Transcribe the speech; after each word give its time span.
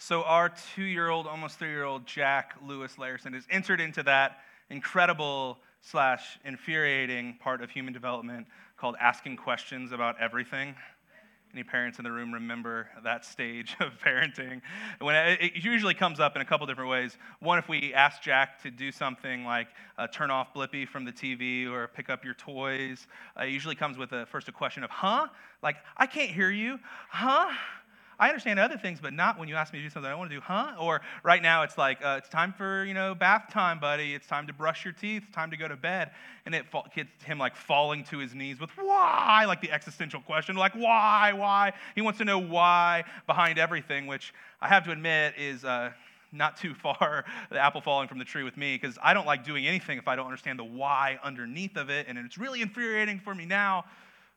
So, 0.00 0.22
our 0.22 0.48
two 0.76 0.84
year 0.84 1.08
old, 1.08 1.26
almost 1.26 1.58
three 1.58 1.70
year 1.70 1.82
old 1.82 2.06
Jack 2.06 2.54
Lewis 2.64 2.98
Larson 2.98 3.32
has 3.32 3.42
entered 3.50 3.80
into 3.80 4.04
that 4.04 4.38
incredible 4.70 5.58
slash 5.80 6.38
infuriating 6.44 7.36
part 7.40 7.62
of 7.62 7.70
human 7.70 7.92
development 7.92 8.46
called 8.76 8.94
asking 9.00 9.36
questions 9.36 9.90
about 9.90 10.14
everything. 10.20 10.76
Any 11.52 11.64
parents 11.64 11.98
in 11.98 12.04
the 12.04 12.12
room 12.12 12.32
remember 12.32 12.88
that 13.02 13.24
stage 13.24 13.74
of 13.80 13.98
parenting? 13.98 14.60
When 15.00 15.16
it, 15.16 15.40
it 15.42 15.64
usually 15.64 15.94
comes 15.94 16.20
up 16.20 16.36
in 16.36 16.42
a 16.42 16.44
couple 16.44 16.64
different 16.68 16.90
ways. 16.90 17.18
One, 17.40 17.58
if 17.58 17.68
we 17.68 17.92
ask 17.92 18.22
Jack 18.22 18.62
to 18.62 18.70
do 18.70 18.92
something 18.92 19.44
like 19.44 19.66
uh, 19.96 20.06
turn 20.06 20.30
off 20.30 20.54
Blippi 20.54 20.86
from 20.86 21.06
the 21.06 21.12
TV 21.12 21.68
or 21.68 21.88
pick 21.88 22.08
up 22.08 22.24
your 22.24 22.34
toys, 22.34 23.08
uh, 23.36 23.42
it 23.42 23.50
usually 23.50 23.74
comes 23.74 23.98
with 23.98 24.12
a, 24.12 24.26
first 24.26 24.46
a 24.48 24.52
question 24.52 24.84
of, 24.84 24.90
huh? 24.90 25.26
Like, 25.60 25.76
I 25.96 26.06
can't 26.06 26.30
hear 26.30 26.50
you. 26.50 26.78
Huh? 27.08 27.50
I 28.20 28.28
understand 28.28 28.58
other 28.58 28.76
things, 28.76 28.98
but 29.00 29.12
not 29.12 29.38
when 29.38 29.48
you 29.48 29.54
ask 29.54 29.72
me 29.72 29.78
to 29.78 29.84
do 29.84 29.90
something 29.90 30.10
I 30.10 30.14
want 30.16 30.30
to 30.30 30.36
do, 30.36 30.40
huh? 30.40 30.72
Or 30.80 31.02
right 31.22 31.40
now 31.40 31.62
it's 31.62 31.78
like, 31.78 32.04
uh, 32.04 32.16
it's 32.18 32.28
time 32.28 32.52
for, 32.52 32.84
you 32.84 32.92
know, 32.92 33.14
bath 33.14 33.44
time, 33.48 33.78
buddy. 33.78 34.12
It's 34.12 34.26
time 34.26 34.48
to 34.48 34.52
brush 34.52 34.84
your 34.84 34.92
teeth. 34.92 35.22
It's 35.26 35.34
time 35.34 35.52
to 35.52 35.56
go 35.56 35.68
to 35.68 35.76
bed. 35.76 36.10
And 36.44 36.52
it 36.52 36.66
gets 36.94 37.22
him 37.22 37.38
like 37.38 37.54
falling 37.54 38.02
to 38.04 38.18
his 38.18 38.34
knees 38.34 38.58
with 38.58 38.70
why, 38.70 39.44
like 39.46 39.60
the 39.60 39.70
existential 39.70 40.20
question, 40.20 40.56
like 40.56 40.74
why, 40.74 41.32
why? 41.32 41.74
He 41.94 42.00
wants 42.00 42.18
to 42.18 42.24
know 42.24 42.40
why 42.40 43.04
behind 43.28 43.56
everything, 43.56 44.08
which 44.08 44.34
I 44.60 44.66
have 44.66 44.84
to 44.86 44.90
admit 44.90 45.34
is, 45.38 45.64
uh, 45.64 45.92
not 46.30 46.58
too 46.58 46.74
far 46.74 47.24
the 47.50 47.58
apple 47.58 47.80
falling 47.80 48.06
from 48.06 48.18
the 48.18 48.24
tree 48.24 48.42
with 48.42 48.56
me 48.56 48.76
because 48.76 48.98
I 49.02 49.14
don't 49.14 49.26
like 49.26 49.44
doing 49.44 49.66
anything 49.66 49.96
if 49.96 50.08
I 50.08 50.14
don't 50.14 50.26
understand 50.26 50.58
the 50.58 50.64
why 50.64 51.18
underneath 51.22 51.76
of 51.76 51.88
it. 51.88 52.06
And 52.06 52.18
it's 52.18 52.36
really 52.36 52.60
infuriating 52.60 53.20
for 53.20 53.34
me 53.34 53.46
now 53.46 53.84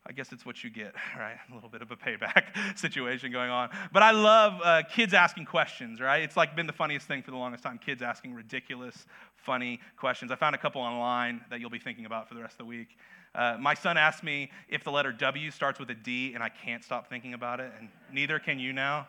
I 0.05 0.13
guess 0.13 0.31
it's 0.31 0.45
what 0.45 0.63
you 0.63 0.69
get, 0.69 0.93
right? 1.17 1.37
A 1.49 1.53
little 1.53 1.69
bit 1.69 1.81
of 1.81 1.91
a 1.91 1.95
payback 1.95 2.45
situation 2.77 3.31
going 3.31 3.51
on. 3.51 3.69
But 3.91 4.03
I 4.03 4.11
love 4.11 4.59
uh, 4.63 4.83
kids 4.83 5.13
asking 5.13 5.45
questions, 5.45 6.01
right? 6.01 6.23
It's 6.23 6.35
like 6.35 6.55
been 6.55 6.67
the 6.67 6.73
funniest 6.73 7.07
thing 7.07 7.21
for 7.21 7.31
the 7.31 7.37
longest 7.37 7.63
time 7.63 7.77
kids 7.77 8.01
asking 8.01 8.33
ridiculous, 8.33 9.05
funny 9.35 9.79
questions. 9.97 10.31
I 10.31 10.35
found 10.35 10.55
a 10.55 10.57
couple 10.57 10.81
online 10.81 11.41
that 11.49 11.59
you'll 11.59 11.69
be 11.69 11.79
thinking 11.79 12.05
about 12.05 12.27
for 12.27 12.35
the 12.35 12.41
rest 12.41 12.53
of 12.53 12.59
the 12.59 12.65
week. 12.65 12.97
Uh, 13.33 13.57
my 13.59 13.73
son 13.73 13.97
asked 13.97 14.23
me 14.23 14.51
if 14.67 14.83
the 14.83 14.91
letter 14.91 15.11
W 15.13 15.51
starts 15.51 15.79
with 15.79 15.89
a 15.89 15.95
D, 15.95 16.33
and 16.33 16.43
I 16.43 16.49
can't 16.49 16.83
stop 16.83 17.07
thinking 17.07 17.33
about 17.33 17.59
it, 17.59 17.71
and 17.79 17.87
neither 18.11 18.39
can 18.39 18.59
you 18.59 18.73
now. 18.73 19.07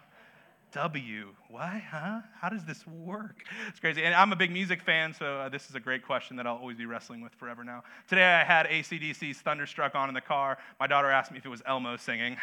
W. 0.73 1.34
Why, 1.48 1.84
huh? 1.91 2.23
How 2.41 2.48
does 2.48 2.65
this 2.65 2.87
work? 2.87 3.45
It's 3.69 3.78
crazy. 3.78 4.03
And 4.05 4.15
I'm 4.15 4.33
a 4.33 4.37
big 4.37 4.51
music 4.51 4.83
fan, 4.83 5.12
so 5.12 5.41
uh, 5.41 5.48
this 5.51 5.69
is 5.69 5.75
a 5.75 5.81
great 5.81 6.03
question 6.03 6.37
that 6.37 6.47
I'll 6.47 6.56
always 6.56 6.78
be 6.78 6.87
wrestling 6.87 7.20
with 7.20 7.34
forever 7.34 7.62
now. 7.62 7.84
Today 8.09 8.25
I 8.25 8.42
had 8.42 8.67
ACDC's 8.67 9.39
Thunderstruck 9.39 9.95
on 9.95 10.09
in 10.09 10.15
the 10.15 10.23
car. 10.23 10.56
My 10.81 10.87
daughter 10.87 11.11
asked 11.11 11.31
me 11.31 11.37
if 11.37 11.45
it 11.45 11.50
was 11.50 11.62
Elmo 11.67 11.98
singing. 11.98 12.39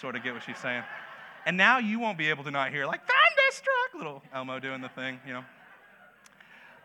sort 0.00 0.16
of 0.16 0.24
get 0.24 0.34
what 0.34 0.42
she's 0.42 0.58
saying. 0.58 0.82
And 1.46 1.56
now 1.56 1.78
you 1.78 2.00
won't 2.00 2.18
be 2.18 2.28
able 2.28 2.42
to 2.42 2.50
not 2.50 2.72
hear, 2.72 2.86
like, 2.86 3.02
Thunderstruck, 3.02 3.94
little 3.94 4.22
Elmo 4.34 4.58
doing 4.58 4.80
the 4.80 4.88
thing, 4.88 5.20
you 5.24 5.34
know. 5.34 5.44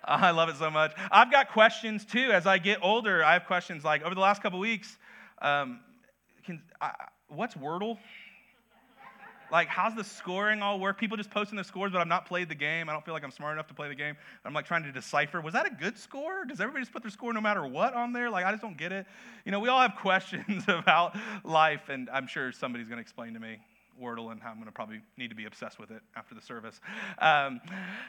Uh, 0.04 0.20
I 0.22 0.32
love 0.32 0.50
it 0.50 0.58
so 0.58 0.70
much. 0.70 0.94
I've 1.12 1.32
got 1.32 1.50
questions 1.52 2.06
too. 2.06 2.32
As 2.32 2.46
I 2.46 2.60
get 2.60 2.78
older, 2.84 3.24
I 3.24 3.34
have 3.34 3.46
questions 3.46 3.84
like 3.84 4.04
over 4.04 4.14
the 4.14 4.22
last 4.22 4.44
couple 4.44 4.60
weeks, 4.60 4.98
um, 5.42 5.80
can, 6.46 6.62
I, 6.80 6.92
what's 7.28 7.56
Wordle? 7.56 7.98
Like, 9.52 9.68
how's 9.68 9.96
the 9.96 10.04
scoring 10.04 10.62
all 10.62 10.80
work? 10.80 11.00
People 11.00 11.18
just 11.18 11.32
posting 11.32 11.58
the 11.58 11.64
scores, 11.64 11.92
but 11.92 12.00
I've 12.00 12.08
not 12.08 12.26
played 12.26 12.50
the 12.50 12.56
game. 12.56 12.90
I 12.90 12.94
don't 12.94 13.04
feel 13.04 13.14
like 13.14 13.24
I'm 13.24 13.32
smart 13.32 13.54
enough 13.54 13.68
to 13.68 13.74
play 13.74 13.88
the 13.88 13.96
game. 13.96 14.16
I'm 14.46 14.54
like 14.54 14.66
trying 14.66 14.84
to 14.84 14.92
decipher 14.92 15.42
was 15.42 15.54
that 15.54 15.66
a 15.66 15.74
good 15.74 15.98
score? 15.98 16.46
Does 16.46 16.62
everybody 16.62 16.84
just 16.84 16.94
put 16.94 17.02
their 17.02 17.12
score 17.12 17.34
no 17.34 17.42
matter 17.42 17.66
what 17.66 17.94
on 17.94 18.14
there? 18.14 18.30
Like, 18.30 18.46
I 18.46 18.52
just 18.52 18.62
don't 18.62 18.78
get 18.78 18.92
it. 18.92 19.06
You 19.46 19.52
know, 19.52 19.60
we 19.60 19.70
all 19.70 19.82
have 19.82 19.96
questions 20.02 20.64
about 20.68 21.16
life, 21.44 21.90
and 21.90 22.10
I'm 22.10 22.28
sure 22.28 22.52
somebody's 22.52 22.88
going 22.88 22.98
to 22.98 23.02
explain 23.02 23.34
to 23.34 23.40
me. 23.40 23.60
Wordle, 24.00 24.32
and 24.32 24.42
I'm 24.44 24.56
going 24.56 24.66
to 24.66 24.72
probably 24.72 25.02
need 25.18 25.30
to 25.30 25.36
be 25.36 25.46
obsessed 25.46 25.80
with 25.80 25.92
it 25.92 26.02
after 26.16 26.34
the 26.36 26.42
service. 26.42 26.80
Um, 27.20 27.60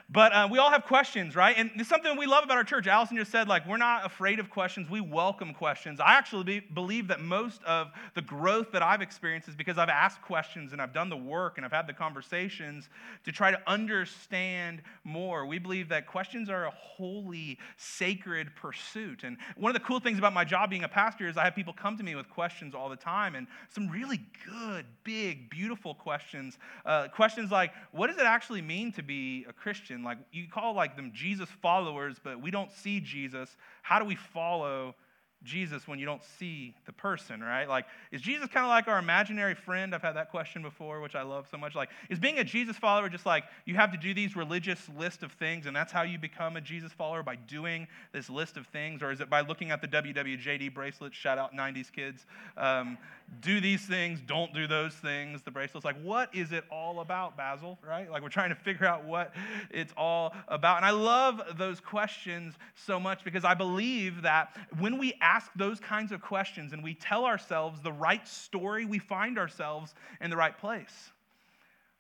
but 0.09 0.33
uh, 0.33 0.49
we 0.51 0.59
all 0.59 0.71
have 0.71 0.85
questions, 0.85 1.35
right? 1.35 1.55
And 1.57 1.71
it's 1.75 1.89
something 1.89 2.17
we 2.17 2.27
love 2.27 2.45
about 2.45 2.57
our 2.57 2.65
church. 2.65 2.87
Allison 2.87 3.17
just 3.17 3.33
said, 3.33 3.49
like, 3.49 3.67
we're 3.67 3.77
not 3.77 4.07
afraid 4.07 4.39
of 4.39 4.51
questions. 4.51 4.89
We 4.89 5.01
welcome 5.01 5.53
questions. 5.53 6.01
I 6.01 6.15
actually 6.15 6.45
be, 6.45 6.61
believe 6.61 7.09
that 7.09 7.21
most 7.21 7.63
of 7.65 7.89
the 8.15 8.23
growth 8.23 8.73
that 8.73 8.83
I've 8.83 9.03
experienced 9.03 9.49
is 9.49 9.57
because 9.57 9.79
I've 9.79 9.89
asked 9.89 10.23
questions 10.23 10.73
and 10.73 10.81
I've 10.81 10.93
done 10.93 11.09
the 11.09 11.17
work 11.17 11.57
and 11.57 11.65
I've 11.65 11.73
had 11.73 11.87
the 11.87 11.93
conversations 11.93 12.89
to 13.25 13.33
try 13.33 13.51
to 13.51 13.61
understand 13.67 14.83
more. 15.05 15.47
We 15.47 15.59
believe 15.59 15.89
that 15.89 16.07
questions 16.07 16.49
are 16.49 16.67
a 16.67 16.71
holy, 16.71 17.59
sacred 17.77 18.55
pursuit. 18.55 19.25
And 19.25 19.37
one 19.57 19.75
of 19.75 19.81
the 19.81 19.87
cool 19.87 20.01
things 20.01 20.19
about 20.19 20.33
my 20.33 20.45
job 20.45 20.71
being 20.71 20.85
a 20.85 20.89
pastor 20.89 21.29
is 21.29 21.37
I 21.37 21.45
have 21.45 21.55
people 21.55 21.73
come 21.73 21.97
to 21.97 22.05
me 22.05 22.15
with 22.15 22.29
questions 22.29 22.75
all 22.75 22.89
the 22.89 22.97
time 22.97 23.35
and 23.35 23.47
some 23.69 23.89
really 23.89 24.21
good, 24.47 24.87
big, 25.05 25.51
beautiful 25.51 25.80
beautiful 25.81 25.95
questions. 25.95 26.59
Uh, 26.85 27.09
questions 27.09 27.51
like, 27.51 27.73
what 27.93 28.09
does 28.09 28.19
it 28.19 28.27
actually 28.27 28.61
mean 28.61 28.93
to 28.93 29.03
be 29.03 29.47
a 29.49 29.53
Christian? 29.53 30.03
Like, 30.05 30.19
you 30.31 30.47
call 30.47 30.75
like 30.75 30.95
them 30.95 31.11
Jesus 31.15 31.49
followers, 31.63 32.17
but 32.23 32.41
we 32.43 32.51
don't 32.51 32.71
see 32.71 33.01
Jesus. 33.01 33.57
How 33.83 33.99
do 33.99 34.05
we 34.05 34.15
follow 34.15 34.95
Jesus 35.43 35.89
when 35.89 35.99
you 35.99 36.05
don't 36.05 36.23
see 36.39 36.75
the 36.85 36.93
person, 36.93 37.41
right? 37.41 37.67
Like, 37.67 37.87
is 38.13 38.21
Jesus 38.21 38.49
kind 38.49 38.67
of 38.67 38.69
like 38.69 38.89
our 38.89 38.99
imaginary 38.99 39.55
friend? 39.55 39.95
I've 39.95 40.03
had 40.03 40.17
that 40.17 40.31
question 40.31 40.61
before, 40.61 41.01
which 41.01 41.15
I 41.15 41.23
love 41.23 41.47
so 41.51 41.57
much. 41.57 41.75
Like, 41.75 41.89
is 42.11 42.19
being 42.19 42.39
a 42.39 42.45
Jesus 42.45 42.77
follower 42.77 43.09
just 43.09 43.25
like 43.25 43.45
you 43.65 43.75
have 43.77 43.91
to 43.93 43.97
do 43.97 44.13
these 44.13 44.37
religious 44.37 44.87
list 44.99 45.23
of 45.23 45.33
things 45.33 45.65
and 45.65 45.75
that's 45.75 45.93
how 45.93 46.03
you 46.03 46.19
become 46.19 46.59
a 46.59 46.61
Jesus 46.61 46.93
follower 46.93 47.23
by 47.23 47.37
doing 47.37 47.89
this 48.13 48.29
list 48.29 48.59
of 48.59 48.67
things? 48.67 49.03
Or 49.03 49.13
is 49.13 49.21
it 49.23 49.31
by 49.31 49.41
looking 49.41 49.71
at 49.71 49.81
the 49.81 49.89
WWJD 49.89 50.75
bracelets? 50.75 51.17
Shout 51.17 51.39
out 51.39 51.57
90s 51.57 51.91
kids. 51.91 52.27
Um, 52.59 52.99
do 53.41 53.61
these 53.61 53.83
things, 53.83 54.21
don't 54.27 54.53
do 54.53 54.67
those 54.67 54.93
things. 54.95 55.43
The 55.43 55.51
bracelet's 55.51 55.85
like, 55.85 56.01
what 56.03 56.35
is 56.35 56.53
it 56.53 56.65
all 56.71 57.01
about, 57.01 57.37
Basil, 57.37 57.79
right? 57.87 58.11
Like, 58.11 58.23
we're 58.23 58.29
trying 58.29 58.51
to 58.51 58.57
figure 58.57 58.87
out 58.87 59.05
what 59.05 59.35
it's 59.71 59.93
all 59.97 60.35
about. 60.49 60.79
And 60.79 60.85
I 60.85 60.91
love 60.91 61.41
those 61.57 61.81
questions 61.81 62.55
so 62.75 62.99
much 62.99 63.25
because 63.25 63.45
I 63.45 63.55
believe 63.55 64.23
that 64.23 64.57
when 64.79 64.99
we 64.99 65.15
ask 65.21 65.51
those 65.55 65.81
kinds 65.81 66.13
of 66.13 66.21
questions 66.21 66.73
and 66.73 66.83
we 66.83 66.95
tell 66.95 67.25
ourselves 67.25 67.81
the 67.81 67.93
right 67.93 68.27
story, 68.27 68.85
we 68.85 68.99
find 68.99 69.39
ourselves 69.39 69.95
in 70.21 70.31
the 70.31 70.37
right 70.37 70.57
place. 70.59 71.11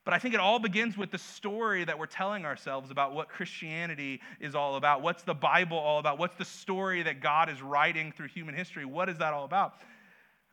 But 0.05 0.15
I 0.15 0.19
think 0.19 0.35
it 0.35 0.41
all 0.41 0.59
begins 0.59 0.97
with 0.97 1.11
the 1.11 1.19
story 1.19 1.85
that 1.85 1.99
we're 1.99 2.07
telling 2.07 2.45
ourselves 2.45 2.91
about 2.91 3.15
what 3.15 3.29
Christianity 3.29 4.21
is 4.41 4.55
all 4.55 4.77
about. 4.77 5.03
What's 5.03 5.23
the 5.23 5.35
Bible 5.35 5.79
all 5.79 5.99
about? 5.99 6.19
What's 6.19 6.37
the 6.37 6.45
story 6.45 7.03
that 7.03 7.21
God 7.21 7.49
is 7.49 7.61
writing 7.63 8.13
through 8.13 8.29
human 8.29 8.55
history? 8.55 8.85
What 8.85 9.09
is 9.09 9.19
that 9.19 9.33
all 9.33 9.45
about? 9.45 9.75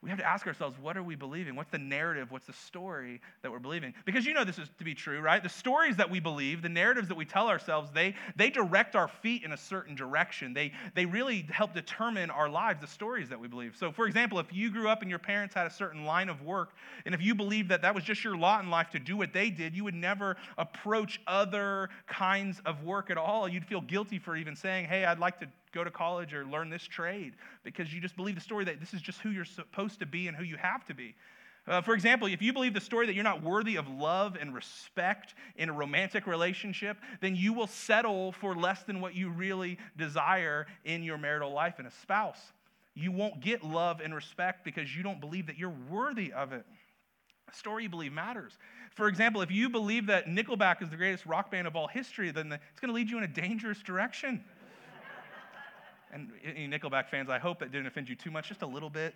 We 0.03 0.09
have 0.09 0.19
to 0.19 0.25
ask 0.25 0.45
ourselves 0.45 0.77
what 0.79 0.95
are 0.95 1.01
we 1.01 1.15
believing? 1.15 1.55
What's 1.55 1.71
the 1.71 1.79
narrative? 1.79 2.31
What's 2.31 2.45
the 2.45 2.53
story 2.53 3.19
that 3.41 3.51
we're 3.51 3.57
believing? 3.57 3.95
Because 4.05 4.27
you 4.27 4.33
know 4.33 4.43
this 4.43 4.59
is 4.59 4.69
to 4.77 4.83
be 4.83 4.93
true, 4.93 5.21
right? 5.21 5.41
The 5.41 5.49
stories 5.49 5.95
that 5.95 6.09
we 6.09 6.19
believe, 6.19 6.61
the 6.61 6.69
narratives 6.69 7.07
that 7.07 7.17
we 7.17 7.25
tell 7.25 7.47
ourselves, 7.47 7.89
they, 7.91 8.13
they 8.35 8.51
direct 8.51 8.95
our 8.95 9.07
feet 9.07 9.43
in 9.43 9.53
a 9.53 9.57
certain 9.57 9.95
direction. 9.95 10.53
They, 10.53 10.71
they 10.93 11.05
really 11.05 11.47
help 11.49 11.73
determine 11.73 12.29
our 12.29 12.47
lives, 12.47 12.79
the 12.79 12.87
stories 12.87 13.27
that 13.29 13.39
we 13.39 13.47
believe. 13.47 13.75
So, 13.75 13.91
for 13.91 14.05
example, 14.05 14.37
if 14.37 14.53
you 14.53 14.69
grew 14.69 14.87
up 14.87 15.01
and 15.01 15.09
your 15.09 15.19
parents 15.19 15.55
had 15.55 15.65
a 15.65 15.71
certain 15.71 16.05
line 16.05 16.29
of 16.29 16.43
work, 16.43 16.75
and 17.05 17.15
if 17.15 17.21
you 17.21 17.33
believed 17.33 17.69
that 17.69 17.81
that 17.81 17.95
was 17.95 18.03
just 18.03 18.23
your 18.23 18.37
lot 18.37 18.63
in 18.63 18.69
life 18.69 18.91
to 18.91 18.99
do 18.99 19.17
what 19.17 19.33
they 19.33 19.49
did, 19.49 19.75
you 19.75 19.83
would 19.83 19.95
never 19.95 20.37
approach 20.59 21.19
other 21.25 21.89
kinds 22.05 22.61
of 22.67 22.83
work 22.83 23.09
at 23.09 23.17
all. 23.17 23.47
You'd 23.49 23.65
feel 23.65 23.81
guilty 23.81 24.19
for 24.19 24.35
even 24.35 24.55
saying, 24.55 24.85
hey, 24.85 25.05
I'd 25.05 25.19
like 25.19 25.39
to 25.39 25.47
go 25.77 25.83
to 25.83 25.91
college 25.91 26.33
or 26.33 26.45
learn 26.45 26.69
this 26.69 26.83
trade 26.83 27.33
because 27.63 27.93
you 27.93 28.01
just 28.01 28.15
believe 28.15 28.35
the 28.35 28.41
story 28.41 28.65
that 28.65 28.79
this 28.79 28.93
is 28.93 29.01
just 29.01 29.19
who 29.21 29.29
you're 29.29 29.45
supposed 29.45 29.99
to 29.99 30.05
be 30.05 30.27
and 30.27 30.35
who 30.35 30.43
you 30.43 30.57
have 30.57 30.85
to 30.85 30.93
be. 30.93 31.15
Uh, 31.67 31.81
for 31.81 31.93
example, 31.93 32.27
if 32.27 32.41
you 32.41 32.53
believe 32.53 32.73
the 32.73 32.79
story 32.79 33.05
that 33.05 33.13
you're 33.13 33.25
not 33.25 33.43
worthy 33.43 33.75
of 33.75 33.89
love 33.89 34.37
and 34.39 34.55
respect 34.55 35.35
in 35.57 35.69
a 35.69 35.73
romantic 35.73 36.25
relationship, 36.25 36.97
then 37.19 37.35
you 37.35 37.51
will 37.51 37.67
settle 37.67 38.31
for 38.31 38.55
less 38.55 38.83
than 38.83 39.01
what 39.01 39.13
you 39.15 39.29
really 39.29 39.77
desire 39.97 40.65
in 40.85 41.03
your 41.03 41.17
marital 41.17 41.51
life 41.51 41.75
and 41.77 41.87
a 41.87 41.91
spouse. 41.91 42.39
You 42.95 43.11
won't 43.11 43.41
get 43.41 43.63
love 43.63 43.99
and 44.01 44.15
respect 44.15 44.63
because 44.63 44.95
you 44.95 45.03
don't 45.03 45.19
believe 45.19 45.47
that 45.47 45.57
you're 45.57 45.75
worthy 45.89 46.31
of 46.31 46.53
it. 46.53 46.65
The 47.47 47.53
story 47.53 47.83
you 47.83 47.89
believe 47.89 48.13
matters. 48.13 48.57
For 48.95 49.07
example, 49.07 49.41
if 49.41 49.51
you 49.51 49.69
believe 49.69 50.07
that 50.07 50.25
Nickelback 50.25 50.81
is 50.81 50.89
the 50.89 50.97
greatest 50.97 51.25
rock 51.25 51.51
band 51.51 51.67
of 51.67 51.75
all 51.75 51.87
history, 51.87 52.31
then 52.31 52.51
it's 52.51 52.79
going 52.79 52.89
to 52.89 52.95
lead 52.95 53.09
you 53.09 53.17
in 53.17 53.23
a 53.23 53.27
dangerous 53.27 53.83
direction. 53.83 54.43
And 56.11 56.31
any 56.43 56.67
Nickelback 56.67 57.09
fans, 57.09 57.29
I 57.29 57.37
hope 57.37 57.59
that 57.59 57.71
didn't 57.71 57.87
offend 57.87 58.09
you 58.09 58.15
too 58.15 58.31
much, 58.31 58.47
just 58.47 58.61
a 58.61 58.67
little 58.67 58.89
bit, 58.89 59.13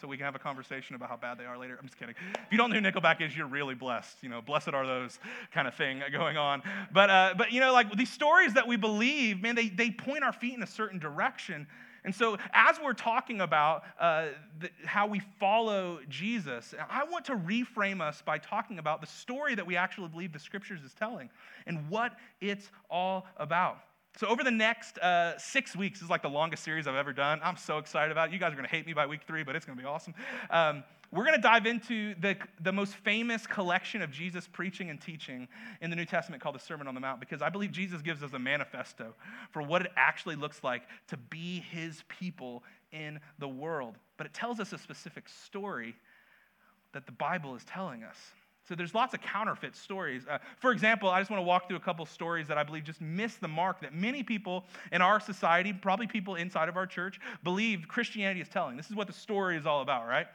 so 0.00 0.08
we 0.08 0.16
can 0.16 0.24
have 0.24 0.34
a 0.34 0.40
conversation 0.40 0.96
about 0.96 1.08
how 1.08 1.16
bad 1.16 1.38
they 1.38 1.44
are 1.44 1.56
later. 1.56 1.78
I'm 1.80 1.86
just 1.86 1.98
kidding. 1.98 2.14
If 2.34 2.52
you 2.52 2.58
don't 2.58 2.70
know 2.70 2.80
who 2.80 2.82
Nickelback 2.82 3.20
is, 3.20 3.36
you're 3.36 3.46
really 3.46 3.74
blessed. 3.74 4.18
You 4.22 4.28
know, 4.28 4.42
blessed 4.42 4.68
are 4.68 4.86
those 4.86 5.18
kind 5.52 5.68
of 5.68 5.74
thing 5.74 6.02
going 6.12 6.36
on. 6.36 6.62
But, 6.92 7.10
uh, 7.10 7.34
but 7.36 7.52
you 7.52 7.60
know, 7.60 7.72
like 7.72 7.92
these 7.96 8.10
stories 8.10 8.54
that 8.54 8.66
we 8.66 8.76
believe, 8.76 9.40
man, 9.40 9.54
they, 9.54 9.68
they 9.68 9.90
point 9.90 10.24
our 10.24 10.32
feet 10.32 10.54
in 10.54 10.62
a 10.62 10.66
certain 10.66 10.98
direction. 10.98 11.66
And 12.04 12.14
so, 12.14 12.36
as 12.52 12.78
we're 12.84 12.92
talking 12.92 13.40
about 13.40 13.84
uh, 13.98 14.26
the, 14.60 14.68
how 14.84 15.06
we 15.06 15.22
follow 15.40 16.00
Jesus, 16.10 16.74
I 16.90 17.04
want 17.04 17.24
to 17.26 17.32
reframe 17.36 18.02
us 18.02 18.20
by 18.20 18.36
talking 18.36 18.78
about 18.78 19.00
the 19.00 19.06
story 19.06 19.54
that 19.54 19.66
we 19.66 19.76
actually 19.76 20.08
believe 20.08 20.32
the 20.32 20.38
scriptures 20.38 20.82
is 20.84 20.92
telling 20.92 21.30
and 21.66 21.88
what 21.88 22.12
it's 22.42 22.70
all 22.90 23.26
about. 23.38 23.78
So, 24.16 24.28
over 24.28 24.44
the 24.44 24.50
next 24.50 24.96
uh, 24.98 25.36
six 25.38 25.74
weeks, 25.74 26.00
is 26.00 26.08
like 26.08 26.22
the 26.22 26.28
longest 26.28 26.62
series 26.62 26.86
I've 26.86 26.94
ever 26.94 27.12
done. 27.12 27.40
I'm 27.42 27.56
so 27.56 27.78
excited 27.78 28.12
about 28.12 28.28
it. 28.28 28.32
You 28.32 28.38
guys 28.38 28.52
are 28.52 28.56
going 28.56 28.68
to 28.68 28.70
hate 28.70 28.86
me 28.86 28.92
by 28.92 29.06
week 29.06 29.22
three, 29.26 29.42
but 29.42 29.56
it's 29.56 29.66
going 29.66 29.76
to 29.76 29.82
be 29.82 29.88
awesome. 29.88 30.14
Um, 30.50 30.84
we're 31.10 31.24
going 31.24 31.36
to 31.36 31.42
dive 31.42 31.66
into 31.66 32.14
the, 32.20 32.36
the 32.60 32.72
most 32.72 32.94
famous 32.94 33.44
collection 33.46 34.02
of 34.02 34.12
Jesus 34.12 34.46
preaching 34.46 34.88
and 34.88 35.00
teaching 35.00 35.48
in 35.80 35.90
the 35.90 35.96
New 35.96 36.04
Testament 36.04 36.42
called 36.42 36.54
the 36.54 36.60
Sermon 36.60 36.86
on 36.86 36.94
the 36.94 37.00
Mount 37.00 37.18
because 37.18 37.42
I 37.42 37.48
believe 37.48 37.72
Jesus 37.72 38.02
gives 38.02 38.22
us 38.22 38.32
a 38.32 38.38
manifesto 38.38 39.14
for 39.50 39.62
what 39.62 39.82
it 39.82 39.90
actually 39.96 40.36
looks 40.36 40.62
like 40.62 40.82
to 41.08 41.16
be 41.16 41.60
his 41.70 42.04
people 42.08 42.62
in 42.92 43.18
the 43.40 43.48
world. 43.48 43.96
But 44.16 44.26
it 44.26 44.34
tells 44.34 44.60
us 44.60 44.72
a 44.72 44.78
specific 44.78 45.28
story 45.28 45.96
that 46.92 47.06
the 47.06 47.12
Bible 47.12 47.56
is 47.56 47.64
telling 47.64 48.04
us. 48.04 48.16
So 48.66 48.74
there's 48.74 48.94
lots 48.94 49.12
of 49.12 49.20
counterfeit 49.20 49.76
stories. 49.76 50.22
Uh, 50.28 50.38
for 50.58 50.72
example, 50.72 51.10
I 51.10 51.20
just 51.20 51.30
want 51.30 51.40
to 51.40 51.44
walk 51.44 51.68
through 51.68 51.76
a 51.76 51.80
couple 51.80 52.06
stories 52.06 52.48
that 52.48 52.56
I 52.56 52.62
believe 52.62 52.84
just 52.84 53.00
miss 53.00 53.36
the 53.36 53.48
mark 53.48 53.80
that 53.82 53.94
many 53.94 54.22
people 54.22 54.64
in 54.90 55.02
our 55.02 55.20
society, 55.20 55.72
probably 55.72 56.06
people 56.06 56.36
inside 56.36 56.68
of 56.70 56.76
our 56.76 56.86
church, 56.86 57.20
believe 57.42 57.86
Christianity 57.88 58.40
is 58.40 58.48
telling. 58.48 58.76
This 58.76 58.88
is 58.88 58.96
what 58.96 59.06
the 59.06 59.12
story 59.12 59.58
is 59.58 59.66
all 59.66 59.82
about, 59.82 60.06
right? 60.06 60.26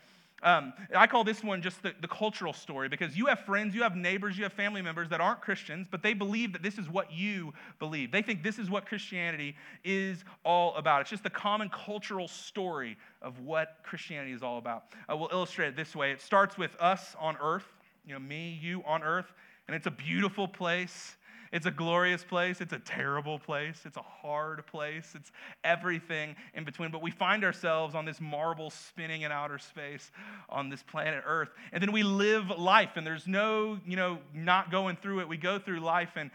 Um, 0.42 0.74
I 0.96 1.08
call 1.08 1.24
this 1.24 1.44
one 1.44 1.62
just 1.62 1.84
the, 1.84 1.94
the 2.00 2.08
cultural 2.08 2.54
story 2.54 2.88
because 2.88 3.18
you 3.18 3.26
have 3.26 3.40
friends, 3.40 3.76
you 3.76 3.84
have 3.84 3.96
neighbors, 3.96 4.38
you 4.38 4.44
have 4.44 4.54
family 4.54 4.82
members 4.82 5.10
that 5.10 5.20
aren't 5.20 5.42
Christians, 5.42 5.88
but 5.90 6.02
they 6.02 6.14
believe 6.14 6.54
that 6.54 6.64
this 6.64 6.78
is 6.78 6.88
what 6.90 7.12
you 7.12 7.54
believe. 7.78 8.12
They 8.12 8.22
think 8.22 8.42
this 8.42 8.58
is 8.58 8.70
what 8.70 8.86
Christianity 8.86 9.56
is 9.84 10.24
all 10.46 10.76
about. 10.76 11.02
It's 11.02 11.10
just 11.10 11.24
the 11.24 11.30
common 11.30 11.70
cultural 11.70 12.28
story 12.28 12.96
of 13.22 13.40
what 13.40 13.80
Christianity 13.84 14.32
is 14.32 14.42
all 14.42 14.60
about. 14.60 14.86
Uh, 15.12 15.18
we'll 15.18 15.30
illustrate 15.32 15.70
it 15.70 15.76
this 15.76 15.96
way 15.96 16.12
it 16.12 16.22
starts 16.22 16.58
with 16.58 16.72
us 16.80 17.16
on 17.20 17.36
earth 17.42 17.66
you 18.06 18.14
know, 18.14 18.20
me, 18.20 18.60
you 18.62 18.84
on 18.86 19.04
earth, 19.04 19.32
and 19.68 19.76
it's 19.76 19.88
a 19.88 19.92
beautiful 19.92 20.48
place. 20.48 21.16
It's 21.52 21.66
a 21.66 21.72
glorious 21.72 22.24
place. 22.24 22.62
It's 22.62 22.74
a 22.74 22.80
terrible 22.80 23.40
place. 23.40 23.82
It's 23.86 23.98
a 23.98 24.02
hard 24.02 24.66
place. 24.68 25.14
It's 25.16 25.32
everything 25.64 26.36
in 26.54 26.64
between. 26.64 26.92
But 26.92 27.02
we 27.02 27.12
find 27.12 27.44
ourselves 27.44 27.96
on 27.96 28.06
this 28.06 28.22
marble 28.22 28.70
spinning 28.70 29.24
in 29.24 29.32
outer 29.32 29.58
space 29.58 30.12
on 30.50 30.70
this 30.70 30.84
planet 30.84 31.24
Earth. 31.26 31.50
And 31.72 31.82
then 31.82 31.92
we 31.92 32.04
live 32.04 32.50
life, 32.50 32.92
and 32.96 33.06
there's 33.06 33.28
no, 33.28 33.80
you 33.86 33.96
know, 33.96 34.20
not 34.34 34.72
going 34.72 34.96
through 34.98 35.22
it. 35.22 35.28
We 35.28 35.38
go 35.38 35.58
through 35.58 35.80
life, 35.80 36.12
and 36.16 36.30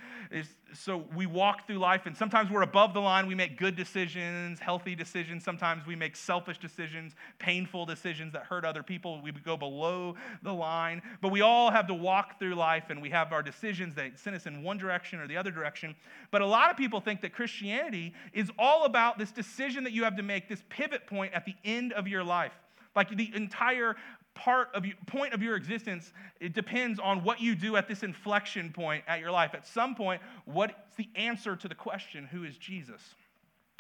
so 0.73 1.05
we 1.15 1.27
walk 1.27 1.67
through 1.67 1.79
life, 1.79 2.07
and 2.07 2.17
sometimes 2.17 2.51
we're 2.51 2.63
above 2.63 2.95
the 2.95 3.01
line. 3.01 3.27
We 3.27 3.37
make 3.37 3.57
good 3.57 3.77
decisions, 3.77 4.59
healthy 4.59 4.97
decisions. 4.97 5.45
Sometimes 5.45 5.87
we 5.87 5.95
make 5.95 6.17
selfish 6.17 6.59
decisions, 6.59 7.15
painful 7.39 7.87
decisions 7.87 8.33
that 8.33 8.45
hurt 8.45 8.65
other 8.65 8.83
people. 8.83 9.21
We 9.23 9.31
go 9.31 9.57
below 9.57 10.17
the 10.43 10.53
line. 10.53 11.03
But 11.21 11.31
we 11.31 11.43
all 11.43 11.71
have 11.71 11.87
to 11.87 11.95
walk 11.95 12.39
through 12.39 12.55
life, 12.55 12.85
and 12.91 13.01
we 13.01 13.11
have 13.11 13.33
our 13.33 13.43
decisions 13.43 13.95
that 13.95 14.19
send 14.19 14.35
us 14.35 14.47
in 14.47 14.63
one 14.63 14.79
direction 14.79 15.04
or 15.13 15.27
the 15.27 15.37
other 15.37 15.51
direction. 15.51 15.95
But 16.31 16.43
a 16.43 16.47
lot 16.47 16.71
of 16.71 16.77
people 16.77 17.01
think 17.01 17.21
that 17.23 17.33
Christianity 17.33 18.15
is 18.33 18.51
all 18.59 18.85
about 18.85 19.19
this 19.19 19.31
decision 19.31 19.85
that 19.85 19.93
you 19.93 20.05
have 20.05 20.17
to 20.17 20.23
make, 20.23 20.49
this 20.49 20.63
pivot 20.69 21.07
point 21.07 21.33
at 21.33 21.45
the 21.45 21.55
end 21.65 21.93
of 21.93 22.09
your 22.09 22.25
life. 22.25 22.53
Like 22.97 23.17
the 23.17 23.31
entire 23.35 23.97
part 24.35 24.69
of 24.75 24.85
you, 24.85 24.95
point 25.07 25.33
of 25.33 25.43
your 25.43 25.57
existence, 25.57 26.13
it 26.41 26.55
depends 26.55 26.99
on 26.99 27.23
what 27.25 27.41
you 27.41 27.55
do 27.55 27.77
at 27.77 27.89
this 27.89 28.03
inflection 28.03 28.73
point 28.73 29.05
at 29.07 29.21
your 29.21 29.31
life. 29.31 29.55
At 29.55 29.67
some 29.67 29.95
point, 29.95 30.21
what's 30.45 30.75
the 30.97 31.09
answer 31.15 31.57
to 31.57 31.69
the 31.69 31.75
question, 31.75 32.27
who 32.27 32.45
is 32.45 32.57
Jesus? 32.57 33.01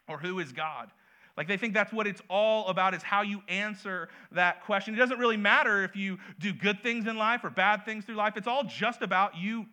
Or 0.08 0.18
who 0.18 0.38
is 0.38 0.52
God? 0.52 0.90
Like 1.36 1.48
they 1.48 1.56
think 1.56 1.74
that's 1.74 1.92
what 1.92 2.06
it's 2.06 2.22
all 2.30 2.68
about 2.68 2.94
is 2.94 3.02
how 3.02 3.22
you 3.22 3.42
answer 3.48 4.08
that 4.32 4.64
question. 4.64 4.94
It 4.94 4.98
doesn't 4.98 5.18
really 5.18 5.36
matter 5.36 5.82
if 5.82 5.96
you 5.96 6.18
do 6.38 6.52
good 6.52 6.82
things 6.82 7.06
in 7.06 7.16
life 7.16 7.42
or 7.42 7.50
bad 7.50 7.84
things 7.84 8.04
through 8.04 8.14
life. 8.14 8.34
It's 8.36 8.46
all 8.46 8.64
just 8.64 9.02
about 9.02 9.36
you 9.36 9.66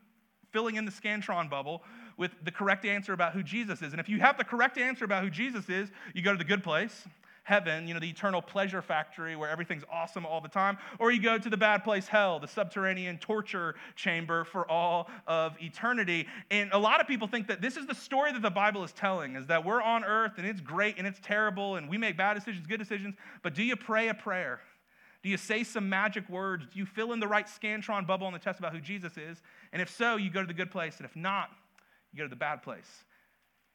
filling 0.52 0.76
in 0.76 0.86
the 0.86 0.92
Scantron 0.92 1.50
bubble 1.50 1.84
with 2.18 2.32
the 2.44 2.52
correct 2.52 2.86
answer 2.86 3.14
about 3.14 3.34
who 3.34 3.44
Jesus 3.44 3.82
is. 3.82 3.94
And 3.94 4.00
if 4.00 4.10
you 4.10 4.20
have 4.20 4.38
the 4.38 4.44
correct 4.44 4.78
answer 4.78 5.06
about 5.06 5.24
who 5.24 5.30
Jesus 5.30 5.70
is, 5.70 5.90
you 6.14 6.22
go 6.22 6.32
to 6.32 6.38
the 6.38 6.44
good 6.44 6.64
place 6.64 7.08
heaven, 7.44 7.88
you 7.88 7.94
know, 7.94 8.00
the 8.00 8.10
eternal 8.10 8.42
pleasure 8.42 8.82
factory 8.82 9.36
where 9.36 9.50
everything's 9.50 9.84
awesome 9.92 10.26
all 10.26 10.42
the 10.42 10.48
time, 10.48 10.78
or 11.00 11.12
you 11.12 11.22
go 11.22 11.38
to 11.38 11.50
the 11.50 11.58
bad 11.58 11.84
place, 11.84 12.08
hell, 12.08 12.40
the 12.40 12.48
subterranean 12.48 13.18
torture 13.18 13.76
chamber 13.96 14.44
for 14.44 14.70
all 14.70 15.10
of 15.28 15.56
eternity. 15.62 16.28
And 16.50 16.72
a 16.72 16.78
lot 16.78 17.02
of 17.02 17.08
people 17.08 17.28
think 17.28 17.48
that 17.48 17.62
this 17.62 17.78
is 17.78 17.88
the 17.88 17.96
story 17.96 18.32
that 18.32 18.42
the 18.42 18.52
Bible 18.52 18.84
is 18.84 18.92
telling 18.92 19.36
is 19.36 19.48
that 19.48 19.66
we're 19.66 19.82
on 19.82 20.04
earth 20.04 20.34
and 20.38 20.46
it's 20.46 20.62
great 20.62 20.98
and 20.98 21.08
it's 21.08 21.20
terrible 21.22 21.76
and 21.76 21.90
we 21.90 21.98
make 21.98 22.16
bad 22.16 22.36
decisions, 22.36 22.68
good 22.68 22.80
decisions, 22.80 23.16
but 23.42 23.56
do 23.56 23.64
you 23.64 23.76
pray 23.76 24.10
a 24.10 24.14
prayer? 24.14 24.62
Do 25.24 25.30
you 25.30 25.38
say 25.38 25.64
some 25.64 25.88
magic 25.88 26.28
words? 26.30 26.66
Do 26.72 26.80
you 26.80 26.86
fill 26.86 27.14
in 27.14 27.20
the 27.20 27.28
right 27.28 27.46
Scantron 27.46 28.08
bubble 28.08 28.28
on 28.28 28.34
the 28.34 28.40
test 28.40 28.60
about 28.60 28.74
who 28.74 28.80
Jesus 28.80 29.18
is? 29.18 29.42
And 29.72 29.82
if 29.82 29.90
so, 29.90 30.16
you 30.16 30.32
go 30.32 30.42
to 30.42 30.48
the 30.48 30.54
good 30.54 30.72
place. 30.72 30.98
And 30.98 31.06
if 31.06 31.16
not, 31.16 31.50
you 32.12 32.18
go 32.18 32.24
to 32.24 32.30
the 32.30 32.36
bad 32.36 32.64
place. 32.64 32.90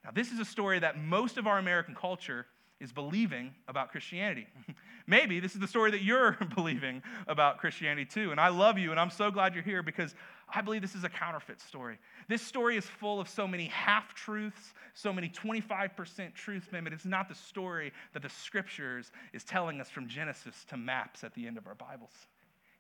Now, 0.05 0.11
this 0.13 0.33
is 0.33 0.41
a 0.41 0.45
story 0.45 0.79
that 0.81 0.99
most 0.99 1.37
of 1.37 1.47
our 1.47 1.59
American 1.59 1.95
culture 1.95 2.47
is 2.81 2.93
believing 2.93 3.55
about 3.69 3.91
Christianity. 3.91 4.47
Maybe 5.07 5.41
this 5.41 5.55
is 5.55 5.61
the 5.61 5.69
story 5.69 5.91
that 5.93 6.03
you're 6.03 6.37
believing 6.55 7.03
about 7.27 7.59
Christianity 7.59 8.05
too. 8.05 8.33
And 8.33 8.41
I 8.41 8.49
love 8.49 8.79
you, 8.79 8.91
and 8.91 9.01
I'm 9.01 9.11
so 9.11 9.31
glad 9.31 9.55
you're 9.55 9.65
here 9.65 9.83
because 9.83 10.15
I 10.49 10.61
believe 10.61 10.81
this 10.81 10.95
is 10.95 11.05
a 11.05 11.09
counterfeit 11.09 11.61
story. 11.61 11.99
This 12.29 12.41
story 12.41 12.77
is 12.77 12.87
full 12.87 13.21
of 13.21 13.29
so 13.29 13.49
many 13.49 13.67
half 13.67 14.15
truths, 14.15 14.75
so 14.95 15.13
many 15.13 15.29
25% 15.29 16.35
truths, 16.35 16.69
but 16.71 16.93
it's 16.93 17.05
not 17.05 17.29
the 17.29 17.35
story 17.35 17.93
that 18.13 18.23
the 18.23 18.29
scriptures 18.29 19.11
is 19.33 19.43
telling 19.43 19.81
us 19.81 19.91
from 19.91 20.07
Genesis 20.07 20.65
to 20.69 20.77
maps 20.77 21.25
at 21.25 21.35
the 21.35 21.47
end 21.47 21.59
of 21.59 21.67
our 21.67 21.75
Bibles. 21.75 22.13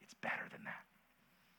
It's 0.00 0.14
better 0.14 0.44
than 0.52 0.64
that. 0.64 0.85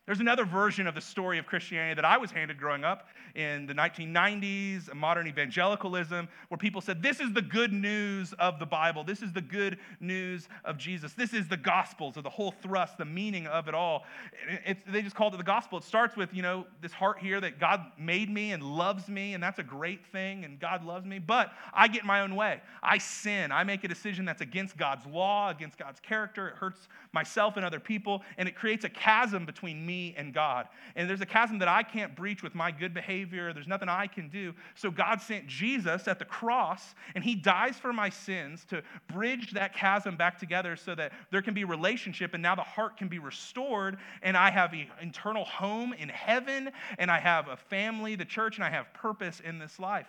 There's 0.07 0.21
another 0.21 0.45
version 0.45 0.87
of 0.87 0.95
the 0.95 1.01
story 1.01 1.37
of 1.37 1.45
Christianity 1.45 1.95
that 1.95 2.05
I 2.05 2.17
was 2.17 2.31
handed 2.31 2.57
growing 2.57 2.85
up 2.85 3.09
in 3.35 3.65
the 3.65 3.73
1990s, 3.73 4.93
modern 4.95 5.27
evangelicalism, 5.27 6.29
where 6.47 6.57
people 6.57 6.79
said, 6.79 7.03
This 7.03 7.19
is 7.19 7.33
the 7.33 7.41
good 7.41 7.73
news 7.73 8.31
of 8.39 8.57
the 8.57 8.65
Bible. 8.65 9.03
This 9.03 9.21
is 9.21 9.33
the 9.33 9.41
good 9.41 9.77
news 9.99 10.47
of 10.63 10.77
Jesus. 10.77 11.11
This 11.11 11.33
is 11.33 11.49
the 11.49 11.57
Gospels, 11.57 12.17
or 12.17 12.21
the 12.21 12.29
whole 12.29 12.51
thrust, 12.63 12.97
the 12.97 13.03
meaning 13.03 13.47
of 13.47 13.67
it 13.67 13.75
all. 13.75 14.05
They 14.89 15.01
just 15.01 15.13
called 15.13 15.33
it 15.33 15.37
the 15.37 15.43
gospel. 15.43 15.77
It 15.77 15.83
starts 15.83 16.15
with, 16.15 16.33
you 16.33 16.41
know, 16.41 16.65
this 16.81 16.93
heart 16.93 17.19
here 17.19 17.41
that 17.41 17.59
God 17.59 17.81
made 17.99 18.29
me 18.29 18.53
and 18.53 18.63
loves 18.63 19.09
me, 19.09 19.33
and 19.33 19.43
that's 19.43 19.59
a 19.59 19.63
great 19.63 20.05
thing, 20.07 20.45
and 20.45 20.57
God 20.57 20.85
loves 20.85 21.05
me. 21.05 21.19
But 21.19 21.51
I 21.73 21.89
get 21.89 22.05
my 22.05 22.21
own 22.21 22.33
way. 22.33 22.61
I 22.81 22.97
sin. 22.97 23.51
I 23.51 23.65
make 23.65 23.83
a 23.83 23.89
decision 23.89 24.23
that's 24.23 24.41
against 24.41 24.77
God's 24.77 25.05
law, 25.05 25.49
against 25.49 25.77
God's 25.77 25.99
character. 25.99 26.47
It 26.47 26.55
hurts 26.55 26.87
myself 27.11 27.57
and 27.57 27.65
other 27.65 27.81
people, 27.81 28.21
and 28.37 28.47
it 28.47 28.55
creates 28.55 28.85
a 28.85 28.89
chasm 28.89 29.45
between 29.45 29.85
me 29.85 29.96
and 30.17 30.33
God. 30.33 30.67
And 30.95 31.09
there's 31.09 31.21
a 31.21 31.25
chasm 31.25 31.59
that 31.59 31.67
I 31.67 31.83
can't 31.83 32.15
breach 32.15 32.43
with 32.43 32.55
my 32.55 32.71
good 32.71 32.93
behavior. 32.93 33.53
There's 33.53 33.67
nothing 33.67 33.89
I 33.89 34.07
can 34.07 34.29
do. 34.29 34.53
So 34.75 34.91
God 34.91 35.21
sent 35.21 35.47
Jesus 35.47 36.07
at 36.07 36.19
the 36.19 36.25
cross, 36.25 36.95
and 37.15 37.23
he 37.23 37.35
dies 37.35 37.77
for 37.77 37.91
my 37.93 38.09
sins 38.09 38.65
to 38.69 38.81
bridge 39.07 39.51
that 39.53 39.73
chasm 39.73 40.15
back 40.15 40.39
together 40.39 40.75
so 40.75 40.95
that 40.95 41.11
there 41.31 41.41
can 41.41 41.53
be 41.53 41.63
relationship, 41.63 42.33
and 42.33 42.43
now 42.43 42.55
the 42.55 42.61
heart 42.61 42.97
can 42.97 43.07
be 43.07 43.19
restored, 43.19 43.97
and 44.21 44.37
I 44.37 44.51
have 44.51 44.73
an 44.73 44.87
internal 45.01 45.45
home 45.45 45.93
in 45.93 46.09
heaven, 46.09 46.71
and 46.97 47.09
I 47.11 47.19
have 47.19 47.47
a 47.47 47.57
family, 47.57 48.15
the 48.15 48.25
church, 48.25 48.55
and 48.57 48.63
I 48.63 48.69
have 48.69 48.93
purpose 48.93 49.41
in 49.43 49.59
this 49.59 49.79
life. 49.79 50.07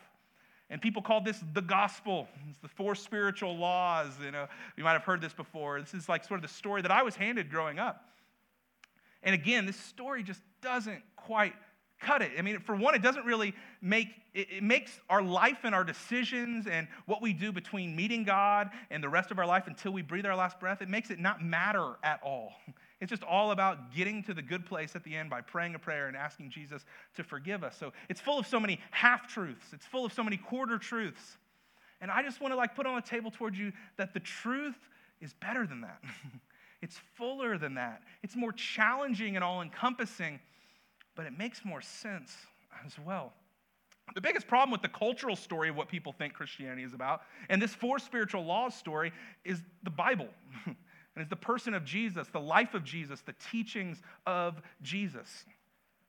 And 0.71 0.83
people 0.83 1.01
call 1.01 1.23
this 1.23 1.43
the 1.55 1.63
gospel. 1.63 2.29
It's 2.51 2.59
the 2.59 2.69
four 2.69 2.95
spiritual 2.95 3.57
laws. 3.57 4.13
You 4.23 4.31
know, 4.31 4.47
you 4.77 4.85
might 4.85 4.93
have 4.93 5.05
heard 5.05 5.21
this 5.21 5.33
before. 5.33 5.81
This 5.81 5.95
is 5.95 6.09
like 6.09 6.25
sort 6.25 6.39
of 6.39 6.43
the 6.43 6.55
story 6.55 6.83
that 6.83 6.91
I 6.91 7.03
was 7.03 7.17
handed 7.17 7.51
growing 7.51 7.79
up. 7.79 8.05
And 9.23 9.35
again, 9.35 9.67
this 9.67 9.77
story 9.77 10.23
just 10.23 10.41
doesn't 10.63 11.03
quite 11.17 11.55
cut 12.01 12.23
it. 12.23 12.33
I 12.39 12.43
mean, 12.43 12.61
for 12.61 12.77
one, 12.77 12.95
it 12.95 13.03
doesn't 13.03 13.25
really 13.25 13.55
make, 13.83 14.09
it, 14.35 14.63
makes 14.63 15.01
our 15.11 15.23
life 15.23 15.59
and 15.65 15.75
our 15.75 15.85
decisions 15.85 16.67
and 16.67 16.87
what 17.07 17.21
we 17.21 17.33
do 17.33 17.53
between 17.53 17.97
meeting 17.97 18.25
God 18.25 18.71
and 18.91 19.03
the 19.03 19.09
rest 19.09 19.31
of 19.31 19.39
our 19.39 19.47
life 19.47 19.67
until 19.67 19.93
we 19.93 20.03
breathe 20.03 20.27
our 20.27 20.37
last 20.37 20.61
breath, 20.61 20.81
it 20.81 20.89
makes 20.89 21.11
it 21.11 21.19
not 21.19 21.43
matter 21.43 21.95
at 22.03 22.21
all. 22.23 22.53
It's 23.01 23.11
just 23.11 23.23
all 23.23 23.53
about 23.53 23.95
getting 23.95 24.25
to 24.25 24.35
the 24.35 24.43
good 24.43 24.67
place 24.67 24.97
at 24.97 25.05
the 25.05 25.15
end 25.15 25.31
by 25.31 25.41
praying 25.41 25.77
a 25.77 25.79
prayer 25.79 26.09
and 26.09 26.17
asking 26.17 26.51
Jesus 26.51 26.85
to 27.15 27.23
forgive 27.23 27.63
us. 27.63 27.77
So 27.79 27.93
it's 28.09 28.21
full 28.21 28.41
of 28.41 28.47
so 28.49 28.59
many 28.59 28.81
half 28.91 29.33
truths, 29.33 29.67
it's 29.73 29.87
full 29.87 30.05
of 30.05 30.13
so 30.13 30.25
many 30.25 30.37
quarter 30.37 30.79
truths. 30.79 31.39
And 32.01 32.11
I 32.11 32.25
just 32.25 32.41
want 32.41 32.51
to 32.51 32.57
like 32.57 32.75
put 32.75 32.87
on 32.87 32.97
the 32.97 33.03
table 33.03 33.31
towards 33.31 33.57
you 33.57 33.73
that 33.99 34.15
the 34.15 34.21
truth 34.21 34.75
is 35.21 35.33
better 35.35 35.65
than 35.65 35.83
that. 35.83 36.03
It's 36.81 36.99
fuller 37.15 37.59
than 37.59 37.75
that. 37.75 38.03
It's 38.23 38.37
more 38.37 38.53
challenging 38.53 39.37
and 39.37 39.45
all 39.45 39.63
encompassing, 39.63 40.41
but 41.17 41.27
it 41.27 41.37
makes 41.37 41.65
more 41.65 41.81
sense 41.81 42.37
as 42.87 42.95
well. 43.05 43.33
The 44.15 44.21
biggest 44.21 44.47
problem 44.47 44.71
with 44.71 44.83
the 44.83 44.89
cultural 44.89 45.37
story 45.37 45.69
of 45.69 45.77
what 45.77 45.89
people 45.89 46.13
think 46.13 46.35
Christianity 46.35 46.83
is 46.83 46.95
about, 46.95 47.23
and 47.49 47.61
this 47.61 47.75
four 47.75 47.99
spiritual 47.99 48.45
laws 48.45 48.75
story, 48.75 49.13
is 49.45 49.63
the 49.83 49.91
Bible. 49.91 50.29
and 50.67 50.77
it's 51.17 51.29
the 51.29 51.37
person 51.37 51.75
of 51.75 51.85
Jesus, 51.85 52.29
the 52.29 52.41
life 52.41 52.75
of 52.75 52.85
Jesus, 52.85 53.21
the 53.21 53.35
teachings 53.51 54.01
of 54.27 54.63
Jesus. 54.83 55.45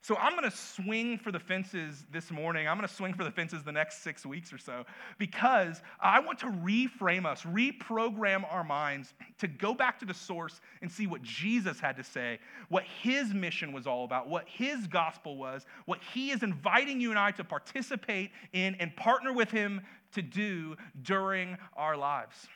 So 0.01 0.15
I'm 0.15 0.31
going 0.31 0.49
to 0.49 0.55
swing 0.55 1.17
for 1.17 1.31
the 1.31 1.39
fences 1.39 2.05
this 2.09 2.31
morning. 2.31 2.67
I'm 2.67 2.77
going 2.77 2.87
to 2.87 2.93
swing 2.93 3.13
for 3.13 3.25
the 3.25 3.31
fences 3.31 3.63
the 3.63 3.71
next 3.71 4.01
six 4.01 4.25
weeks 4.25 4.53
or 4.53 4.57
so 4.57 4.85
because 5.17 5.81
I 5.99 6.21
want 6.21 6.39
to 6.39 6.45
reframe 6.45 7.25
us, 7.25 7.43
reprogram 7.43 8.49
our 8.49 8.63
minds 8.63 9.13
to 9.39 9.47
go 9.47 9.73
back 9.73 9.99
to 9.99 10.05
the 10.05 10.13
source 10.13 10.61
and 10.81 10.89
see 10.89 11.05
what 11.05 11.21
Jesus 11.21 11.81
had 11.81 11.97
to 11.97 12.03
say, 12.03 12.39
what 12.69 12.85
his 13.01 13.33
mission 13.33 13.73
was 13.73 13.87
all 13.87 14.05
about, 14.05 14.29
what 14.29 14.47
his 14.47 14.87
gospel 14.87 15.35
was, 15.35 15.65
what 15.85 15.99
he 16.13 16.31
is 16.31 16.43
inviting 16.43 17.01
you 17.01 17.09
and 17.09 17.19
I 17.19 17.31
to 17.31 17.43
participate 17.43 18.31
in 18.53 18.75
and 18.75 18.95
partner 18.95 19.33
with 19.33 19.51
him 19.51 19.81
to 20.13 20.21
do 20.21 20.77
during 21.03 21.57
our 21.75 21.97
lives. 21.97 22.47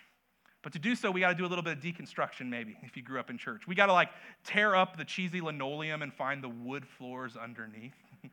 But 0.63 0.71
to 0.73 0.79
do 0.79 0.95
so, 0.95 1.11
we 1.11 1.19
got 1.19 1.29
to 1.29 1.35
do 1.35 1.45
a 1.45 1.47
little 1.47 1.63
bit 1.63 1.77
of 1.77 1.83
deconstruction, 1.83 2.47
maybe, 2.47 2.77
if 2.83 2.95
you 2.95 3.03
grew 3.03 3.19
up 3.19 3.29
in 3.29 3.37
church. 3.37 3.67
We 3.67 3.75
got 3.75 3.87
to 3.87 3.93
like 3.93 4.09
tear 4.45 4.75
up 4.75 4.97
the 4.97 5.03
cheesy 5.03 5.41
linoleum 5.41 6.01
and 6.01 6.13
find 6.13 6.41
the 6.41 6.49
wood 6.49 6.85
floors 6.87 7.37
underneath. 7.37 7.93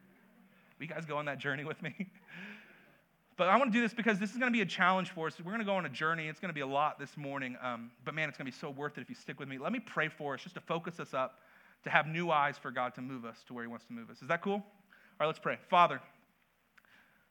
You 0.81 0.87
guys 0.87 1.05
go 1.05 1.19
on 1.19 1.27
that 1.27 1.39
journey 1.39 1.63
with 1.63 1.83
me? 1.83 1.95
but 3.37 3.51
I 3.51 3.59
want 3.59 3.71
to 3.71 3.79
do 3.79 3.83
this 3.83 3.93
because 3.93 4.19
this 4.19 4.31
is 4.31 4.39
going 4.39 4.51
to 4.51 4.57
be 4.57 4.63
a 4.63 4.67
challenge 4.67 5.11
for 5.11 5.27
us. 5.27 5.35
We're 5.39 5.53
going 5.53 5.59
to 5.59 5.67
go 5.67 5.75
on 5.75 5.85
a 5.85 5.91
journey. 5.91 6.27
It's 6.27 6.41
going 6.41 6.49
to 6.49 6.55
be 6.55 6.63
a 6.63 6.67
lot 6.67 6.99
this 6.99 7.19
morning. 7.19 7.55
Um, 7.61 7.91
but 8.03 8.15
man, 8.15 8.31
it's 8.31 8.39
going 8.39 8.47
to 8.47 8.51
be 8.51 8.59
so 8.59 8.71
worth 8.71 8.97
it 8.97 9.03
if 9.03 9.11
you 9.11 9.15
stick 9.15 9.39
with 9.39 9.47
me. 9.47 9.59
Let 9.59 9.73
me 9.73 9.81
pray 9.81 10.09
for 10.09 10.33
us 10.33 10.41
just 10.41 10.55
to 10.55 10.61
focus 10.63 10.99
us 10.99 11.13
up, 11.13 11.41
to 11.85 11.91
have 11.91 12.07
new 12.07 12.31
eyes 12.31 12.57
for 12.57 12.71
God 12.71 12.95
to 12.95 13.03
move 13.03 13.27
us 13.27 13.45
to 13.49 13.53
where 13.53 13.63
He 13.63 13.69
wants 13.69 13.85
to 13.87 13.93
move 13.93 14.09
us. 14.09 14.23
Is 14.23 14.29
that 14.29 14.41
cool? 14.41 14.55
All 14.55 14.63
right, 15.21 15.27
let's 15.27 15.39
pray. 15.39 15.59
Father, 15.69 16.01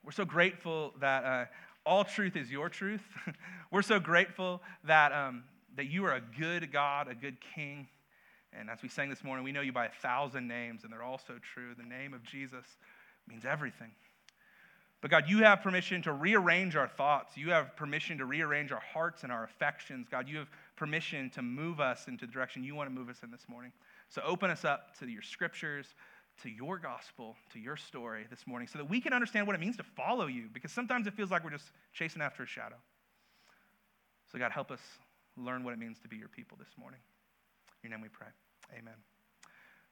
we're 0.03 0.11
so 0.11 0.25
grateful 0.25 0.93
that 0.99 1.23
uh, 1.23 1.45
all 1.85 2.03
truth 2.03 2.35
is 2.35 2.51
your 2.51 2.69
truth. 2.69 3.01
We're 3.71 3.81
so 3.81 3.99
grateful 3.99 4.61
that, 4.83 5.11
um, 5.11 5.43
that 5.75 5.85
you 5.85 6.05
are 6.05 6.13
a 6.13 6.21
good 6.39 6.71
God, 6.71 7.07
a 7.07 7.15
good 7.15 7.37
King. 7.55 7.87
And 8.51 8.69
as 8.69 8.81
we 8.81 8.89
sang 8.89 9.09
this 9.09 9.23
morning, 9.23 9.43
we 9.43 9.51
know 9.51 9.61
you 9.61 9.71
by 9.71 9.85
a 9.85 9.91
thousand 10.01 10.47
names, 10.47 10.83
and 10.83 10.91
they're 10.91 11.03
all 11.03 11.19
so 11.19 11.35
true. 11.53 11.75
The 11.77 11.83
name 11.83 12.13
of 12.13 12.23
Jesus 12.23 12.65
means 13.27 13.45
everything. 13.45 13.91
But 15.01 15.11
God, 15.11 15.25
you 15.27 15.43
have 15.43 15.61
permission 15.61 16.01
to 16.03 16.11
rearrange 16.11 16.75
our 16.75 16.87
thoughts. 16.87 17.37
You 17.37 17.51
have 17.51 17.75
permission 17.75 18.17
to 18.17 18.25
rearrange 18.25 18.71
our 18.71 18.81
hearts 18.81 19.23
and 19.23 19.31
our 19.31 19.45
affections. 19.45 20.07
God, 20.09 20.27
you 20.27 20.37
have 20.37 20.49
permission 20.75 21.29
to 21.31 21.41
move 21.41 21.79
us 21.79 22.07
into 22.07 22.25
the 22.25 22.31
direction 22.31 22.63
you 22.63 22.75
want 22.75 22.89
to 22.89 22.95
move 22.95 23.07
us 23.07 23.21
in 23.23 23.31
this 23.31 23.47
morning. 23.47 23.71
So 24.09 24.21
open 24.25 24.49
us 24.49 24.65
up 24.65 24.97
to 24.99 25.07
your 25.07 25.21
scriptures, 25.21 25.93
to 26.43 26.49
your 26.49 26.77
gospel, 26.77 27.35
to 27.53 27.59
your 27.59 27.77
story 27.77 28.25
this 28.29 28.45
morning, 28.47 28.67
so 28.67 28.77
that 28.77 28.89
we 28.89 29.01
can 29.01 29.13
understand 29.13 29.47
what 29.47 29.55
it 29.55 29.59
means 29.59 29.77
to 29.77 29.83
follow 29.83 30.27
you, 30.27 30.49
because 30.53 30.71
sometimes 30.71 31.07
it 31.07 31.13
feels 31.13 31.31
like 31.31 31.43
we're 31.43 31.49
just 31.49 31.71
chasing 31.93 32.21
after 32.21 32.43
a 32.43 32.47
shadow. 32.47 32.77
So, 34.31 34.37
God, 34.37 34.51
help 34.51 34.71
us 34.71 34.81
learn 35.37 35.63
what 35.63 35.73
it 35.73 35.79
means 35.79 35.99
to 35.99 36.07
be 36.07 36.17
your 36.17 36.29
people 36.29 36.57
this 36.57 36.69
morning. 36.77 36.99
In 37.83 37.89
your 37.89 37.97
name 37.97 38.03
we 38.03 38.09
pray. 38.09 38.27
Amen. 38.77 39.08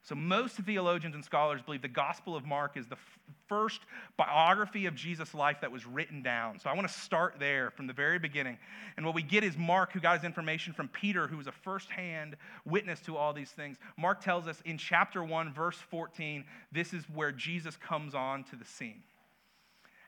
So, 0.08 0.14
most 0.14 0.56
theologians 0.56 1.14
and 1.14 1.22
scholars 1.22 1.60
believe 1.60 1.82
the 1.82 1.88
Gospel 1.88 2.34
of 2.34 2.46
Mark 2.46 2.78
is 2.78 2.86
the 2.86 2.94
f- 2.94 3.18
first 3.46 3.82
biography 4.16 4.86
of 4.86 4.94
Jesus' 4.94 5.34
life 5.34 5.58
that 5.60 5.70
was 5.70 5.84
written 5.84 6.22
down. 6.22 6.58
So, 6.58 6.70
I 6.70 6.74
want 6.74 6.88
to 6.88 6.94
start 6.94 7.34
there 7.38 7.70
from 7.72 7.86
the 7.86 7.92
very 7.92 8.18
beginning. 8.18 8.56
And 8.96 9.04
what 9.04 9.14
we 9.14 9.20
get 9.20 9.44
is 9.44 9.58
Mark, 9.58 9.92
who 9.92 10.00
got 10.00 10.16
his 10.16 10.24
information 10.24 10.72
from 10.72 10.88
Peter, 10.88 11.26
who 11.26 11.36
was 11.36 11.46
a 11.46 11.52
firsthand 11.52 12.36
witness 12.64 13.00
to 13.00 13.18
all 13.18 13.34
these 13.34 13.50
things. 13.50 13.76
Mark 13.98 14.22
tells 14.24 14.48
us 14.48 14.62
in 14.64 14.78
chapter 14.78 15.22
1, 15.22 15.52
verse 15.52 15.76
14, 15.76 16.42
this 16.72 16.94
is 16.94 17.04
where 17.12 17.30
Jesus 17.30 17.76
comes 17.76 18.14
on 18.14 18.44
to 18.44 18.56
the 18.56 18.64
scene. 18.64 19.02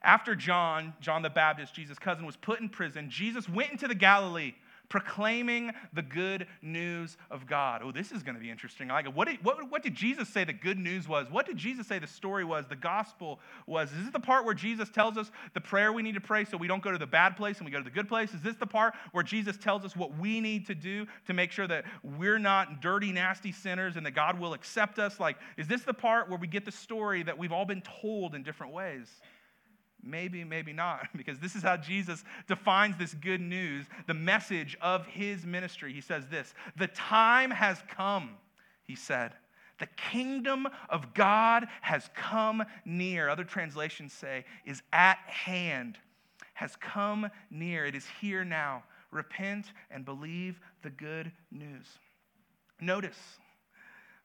After 0.03 0.35
John, 0.35 0.95
John 1.03 1.21
the 1.21 1.29
Baptist, 1.29 1.75
Jesus' 1.75 1.99
cousin, 1.99 2.25
was 2.25 2.37
put 2.37 2.61
in 2.61 2.71
prison, 2.71 3.11
Jesus 3.11 3.51
went 3.51 3.71
into 3.71 3.87
the 3.87 3.95
Galilee 3.95 4.55
proclaiming 4.91 5.73
the 5.95 6.03
good 6.03 6.47
news 6.61 7.17
of 7.31 7.47
God. 7.47 7.81
Oh, 7.83 7.93
this 7.93 8.13
is 8.13 8.23
going 8.23 8.35
to 8.35 8.41
be 8.41 8.51
interesting. 8.51 8.89
Like. 8.89 9.07
What 9.17 9.29
did, 9.29 9.43
what, 9.43 9.71
what 9.71 9.83
did 9.83 9.95
Jesus 9.95 10.29
say 10.29 10.45
the 10.45 10.53
good 10.53 10.79
news 10.79 11.09
was? 11.09 11.31
What 11.31 11.47
did 11.47 11.57
Jesus 11.57 11.87
say 11.87 11.99
the 11.99 12.07
story 12.07 12.45
was, 12.45 12.67
the 12.67 12.77
gospel 12.77 13.41
was? 13.67 13.91
Is 13.93 14.05
this 14.05 14.13
the 14.13 14.21
part 14.21 14.45
where 14.45 14.55
Jesus 14.55 14.91
tells 14.91 15.17
us 15.17 15.31
the 15.55 15.61
prayer 15.61 15.93
we 15.93 16.03
need 16.03 16.15
to 16.17 16.21
pray 16.21 16.45
so 16.45 16.57
we 16.57 16.67
don't 16.67 16.83
go 16.83 16.91
to 16.91 16.99
the 16.99 17.07
bad 17.07 17.37
place 17.37 17.59
and 17.59 17.65
we 17.65 17.71
go 17.71 17.79
to 17.79 17.85
the 17.85 17.91
good 17.91 18.09
place? 18.09 18.35
Is 18.35 18.43
this 18.43 18.57
the 18.57 18.67
part 18.67 18.95
where 19.13 19.25
Jesus 19.25 19.57
tells 19.57 19.85
us 19.85 19.97
what 19.97 20.19
we 20.19 20.41
need 20.41 20.67
to 20.67 20.75
do 20.75 21.07
to 21.27 21.33
make 21.33 21.53
sure 21.53 21.67
that 21.69 21.85
we're 22.03 22.39
not 22.39 22.83
dirty, 22.83 23.13
nasty 23.13 23.53
sinners 23.53 23.97
and 23.97 24.05
that 24.05 24.13
God 24.13 24.39
will 24.39 24.53
accept 24.53 24.99
us? 24.99 25.21
Like, 25.21 25.37
is 25.57 25.69
this 25.69 25.83
the 25.83 25.95
part 25.95 26.29
where 26.29 26.39
we 26.39 26.47
get 26.47 26.65
the 26.65 26.73
story 26.73 27.23
that 27.23 27.39
we've 27.39 27.53
all 27.53 27.65
been 27.65 27.83
told 28.03 28.35
in 28.35 28.43
different 28.43 28.73
ways? 28.73 29.09
Maybe, 30.03 30.45
maybe 30.45 30.73
not, 30.73 31.09
because 31.17 31.39
this 31.39 31.55
is 31.55 31.63
how 31.63 31.77
Jesus 31.77 32.25
defines 32.49 32.97
this 32.97 33.15
good 33.15 33.41
news, 33.41 33.87
the 34.07 34.15
message 34.15 34.77
of 34.81 35.07
his 35.07 35.45
ministry. 35.45 35.93
He 35.93 36.01
says 36.01 36.27
this 36.29 36.55
The 36.77 36.89
time 36.89 37.51
has 37.51 37.83
come, 37.89 38.31
he 38.85 38.97
said. 38.97 39.33
The 39.79 39.89
kingdom 39.97 40.69
of 40.91 41.15
God 41.15 41.67
has 41.81 42.11
come 42.15 42.63
near. 42.85 43.31
Other 43.31 43.45
translations 43.45 44.13
say, 44.13 44.45
is 44.67 44.83
at 44.93 45.19
hand, 45.27 45.97
has 46.53 46.77
come 46.77 47.31
near. 47.51 47.87
It 47.87 47.95
is 47.95 48.05
here 48.21 48.45
now. 48.45 48.85
Repent 49.11 49.73
and 49.91 50.05
believe 50.05 50.61
the 50.83 50.91
good 50.91 51.33
news. 51.51 51.87
Notice, 52.79 53.19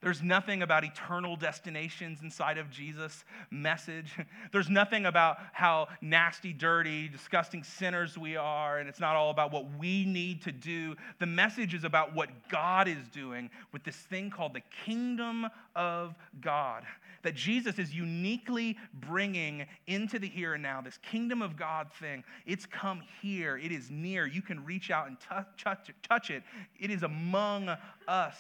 there's 0.06 0.22
nothing 0.22 0.62
about 0.62 0.84
eternal 0.84 1.36
destinations 1.36 2.22
inside 2.22 2.60
of 2.60 2.70
Jesus' 2.70 3.26
message. 3.50 4.14
There's 4.52 4.70
nothing 4.70 5.08
about 5.08 5.38
how 5.52 5.88
nasty, 6.00 6.54
dirty, 6.54 7.08
disgusting 7.08 7.64
sinners 7.64 8.16
we 8.16 8.36
are, 8.36 8.78
and 8.78 8.88
it's 8.88 9.00
not 9.00 9.16
all 9.16 9.32
about 9.32 9.52
what 9.52 9.66
we 9.80 10.06
need 10.06 10.44
to 10.44 10.52
do. 10.52 10.96
The 11.18 11.26
message 11.26 11.74
is 11.74 11.86
about 11.86 12.14
what 12.14 12.30
God 12.50 12.88
is 12.88 13.08
doing 13.12 13.50
with 13.72 13.84
this 13.84 13.96
thing 13.96 14.30
called 14.30 14.54
the 14.54 14.62
kingdom 14.86 15.48
of 15.76 16.14
God. 16.40 16.84
That 17.24 17.34
Jesus 17.34 17.80
is 17.80 17.92
uniquely 17.92 18.78
bringing 18.94 19.66
into 19.88 20.20
the 20.20 20.28
here 20.28 20.54
and 20.54 20.62
now, 20.62 20.82
this 20.82 21.00
kingdom 21.00 21.42
of 21.42 21.58
God 21.58 21.92
thing. 22.00 22.24
It's 22.46 22.68
come 22.68 23.02
here, 23.24 23.58
it 23.58 23.72
is 23.72 23.90
near. 23.90 24.28
You 24.28 24.44
can 24.44 24.64
reach 24.64 24.92
out 24.92 25.08
and 25.08 25.18
touch, 25.20 25.90
touch 26.08 26.30
it, 26.30 26.44
it 26.80 26.92
is 26.92 27.02
among 27.02 27.76
us. 28.08 28.38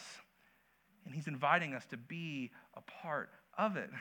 And 1.05 1.13
he's 1.13 1.27
inviting 1.27 1.73
us 1.73 1.85
to 1.87 1.97
be 1.97 2.51
a 2.75 2.81
part 2.81 3.29
of 3.57 3.77
it. 3.77 3.89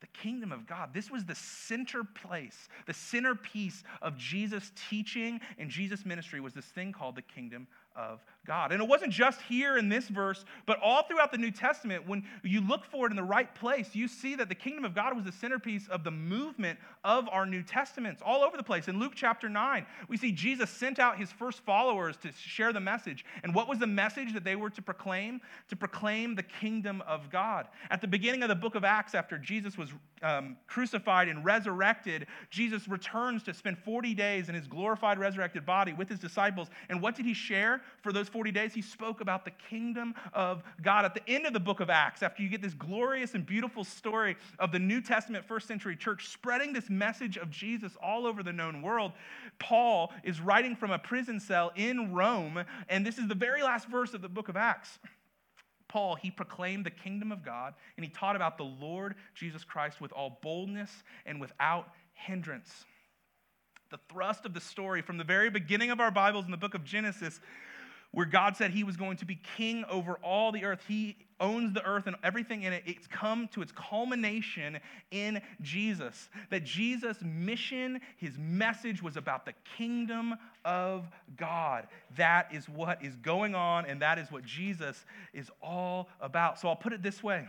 The 0.00 0.20
kingdom 0.20 0.52
of 0.52 0.66
God. 0.66 0.92
This 0.92 1.10
was 1.10 1.24
the 1.24 1.34
center 1.34 2.04
place, 2.04 2.68
the 2.86 2.92
centerpiece 2.92 3.82
of 4.02 4.18
Jesus' 4.18 4.70
teaching 4.90 5.40
and 5.56 5.70
Jesus' 5.70 6.04
ministry 6.04 6.40
was 6.40 6.52
this 6.52 6.66
thing 6.66 6.92
called 6.92 7.16
the 7.16 7.22
kingdom 7.22 7.68
of 7.96 8.20
God. 8.46 8.72
And 8.72 8.82
it 8.82 8.88
wasn't 8.88 9.12
just 9.12 9.40
here 9.42 9.78
in 9.78 9.88
this 9.88 10.08
verse, 10.08 10.44
but 10.66 10.78
all 10.82 11.04
throughout 11.04 11.32
the 11.32 11.38
New 11.38 11.50
Testament, 11.50 12.06
when 12.06 12.24
you 12.42 12.60
look 12.60 12.84
for 12.84 13.06
it 13.06 13.10
in 13.10 13.16
the 13.16 13.22
right 13.22 13.52
place, 13.54 13.94
you 13.94 14.08
see 14.08 14.34
that 14.34 14.48
the 14.48 14.54
kingdom 14.54 14.84
of 14.84 14.94
God 14.94 15.16
was 15.16 15.24
the 15.24 15.32
centerpiece 15.32 15.88
of 15.88 16.04
the 16.04 16.10
movement 16.10 16.78
of 17.04 17.28
our 17.30 17.46
New 17.46 17.62
Testaments 17.62 18.20
all 18.24 18.42
over 18.42 18.56
the 18.56 18.62
place. 18.62 18.88
In 18.88 18.98
Luke 18.98 19.12
chapter 19.14 19.48
9, 19.48 19.86
we 20.08 20.16
see 20.16 20.32
Jesus 20.32 20.68
sent 20.70 20.98
out 20.98 21.18
his 21.18 21.32
first 21.32 21.60
followers 21.60 22.16
to 22.18 22.32
share 22.32 22.72
the 22.72 22.80
message. 22.80 23.24
And 23.42 23.54
what 23.54 23.68
was 23.68 23.78
the 23.78 23.86
message 23.86 24.34
that 24.34 24.44
they 24.44 24.56
were 24.56 24.70
to 24.70 24.82
proclaim? 24.82 25.40
To 25.68 25.76
proclaim 25.76 26.34
the 26.34 26.42
kingdom 26.42 27.02
of 27.06 27.30
God. 27.30 27.68
At 27.90 28.00
the 28.00 28.08
beginning 28.08 28.42
of 28.42 28.48
the 28.48 28.54
book 28.54 28.74
of 28.74 28.84
Acts, 28.84 29.14
after 29.14 29.38
Jesus 29.38 29.78
was 29.78 29.90
um, 30.22 30.56
crucified 30.66 31.28
and 31.28 31.44
resurrected, 31.44 32.26
Jesus 32.50 32.88
returns 32.88 33.42
to 33.44 33.54
spend 33.54 33.78
40 33.78 34.14
days 34.14 34.48
in 34.48 34.54
his 34.54 34.66
glorified, 34.66 35.18
resurrected 35.18 35.64
body 35.64 35.92
with 35.92 36.08
his 36.08 36.18
disciples. 36.18 36.68
And 36.88 37.00
what 37.00 37.14
did 37.14 37.26
he 37.26 37.34
share 37.34 37.82
for 38.02 38.12
those 38.12 38.28
40 38.28 38.50
days? 38.52 38.74
He 38.74 38.82
spoke 38.82 39.20
about 39.20 39.44
the 39.44 39.52
kingdom 39.70 40.14
of 40.32 40.62
God. 40.82 41.04
At 41.04 41.14
the 41.14 41.28
end 41.28 41.46
of 41.46 41.52
the 41.52 41.60
book 41.60 41.80
of 41.80 41.90
Acts, 41.90 42.22
after 42.22 42.42
you 42.42 42.48
get 42.48 42.62
this 42.62 42.74
glorious 42.74 43.34
and 43.34 43.44
beautiful 43.44 43.84
story 43.84 44.36
of 44.58 44.72
the 44.72 44.78
New 44.78 45.00
Testament 45.00 45.44
first 45.44 45.66
century 45.68 45.96
church 45.96 46.28
spreading 46.28 46.72
this 46.72 46.90
message 46.90 47.36
of 47.36 47.50
Jesus 47.50 47.96
all 48.02 48.26
over 48.26 48.42
the 48.42 48.52
known 48.52 48.82
world, 48.82 49.12
Paul 49.58 50.12
is 50.22 50.40
writing 50.40 50.76
from 50.76 50.90
a 50.90 50.98
prison 50.98 51.40
cell 51.40 51.72
in 51.76 52.12
Rome. 52.12 52.64
And 52.88 53.06
this 53.06 53.18
is 53.18 53.28
the 53.28 53.34
very 53.34 53.62
last 53.62 53.88
verse 53.88 54.14
of 54.14 54.22
the 54.22 54.28
book 54.28 54.48
of 54.48 54.56
Acts. 54.56 54.98
Paul, 55.88 56.16
he 56.16 56.30
proclaimed 56.30 56.84
the 56.84 56.90
kingdom 56.90 57.30
of 57.30 57.44
God 57.44 57.74
and 57.96 58.04
he 58.04 58.10
taught 58.10 58.34
about 58.34 58.58
the 58.58 58.64
Lord 58.64 59.14
Jesus 59.34 59.62
Christ 59.62 60.00
with 60.00 60.12
all 60.12 60.40
boldness 60.42 60.90
and 61.24 61.40
without 61.40 61.90
hindrance. 62.14 62.84
The 63.90 64.00
thrust 64.08 64.44
of 64.44 64.54
the 64.54 64.60
story 64.60 65.02
from 65.02 65.18
the 65.18 65.24
very 65.24 65.50
beginning 65.50 65.92
of 65.92 66.00
our 66.00 66.10
Bibles 66.10 66.46
in 66.46 66.50
the 66.50 66.56
book 66.56 66.74
of 66.74 66.84
Genesis 66.84 67.40
where 68.14 68.26
God 68.26 68.56
said 68.56 68.70
he 68.70 68.84
was 68.84 68.96
going 68.96 69.16
to 69.18 69.24
be 69.24 69.40
king 69.56 69.84
over 69.90 70.14
all 70.22 70.52
the 70.52 70.64
earth. 70.64 70.80
He 70.86 71.16
owns 71.40 71.74
the 71.74 71.84
earth 71.84 72.06
and 72.06 72.16
everything 72.22 72.62
in 72.62 72.72
it. 72.72 72.84
It's 72.86 73.06
come 73.08 73.48
to 73.48 73.60
its 73.60 73.72
culmination 73.72 74.78
in 75.10 75.42
Jesus. 75.60 76.28
That 76.50 76.64
Jesus' 76.64 77.18
mission, 77.22 78.00
his 78.16 78.38
message 78.38 79.02
was 79.02 79.16
about 79.16 79.44
the 79.44 79.52
kingdom 79.76 80.36
of 80.64 81.08
God. 81.36 81.88
That 82.16 82.54
is 82.54 82.68
what 82.68 83.04
is 83.04 83.16
going 83.16 83.54
on, 83.54 83.84
and 83.86 84.00
that 84.00 84.18
is 84.18 84.30
what 84.30 84.44
Jesus 84.44 85.04
is 85.32 85.50
all 85.60 86.08
about. 86.20 86.60
So 86.60 86.68
I'll 86.68 86.76
put 86.76 86.92
it 86.92 87.02
this 87.02 87.22
way 87.22 87.46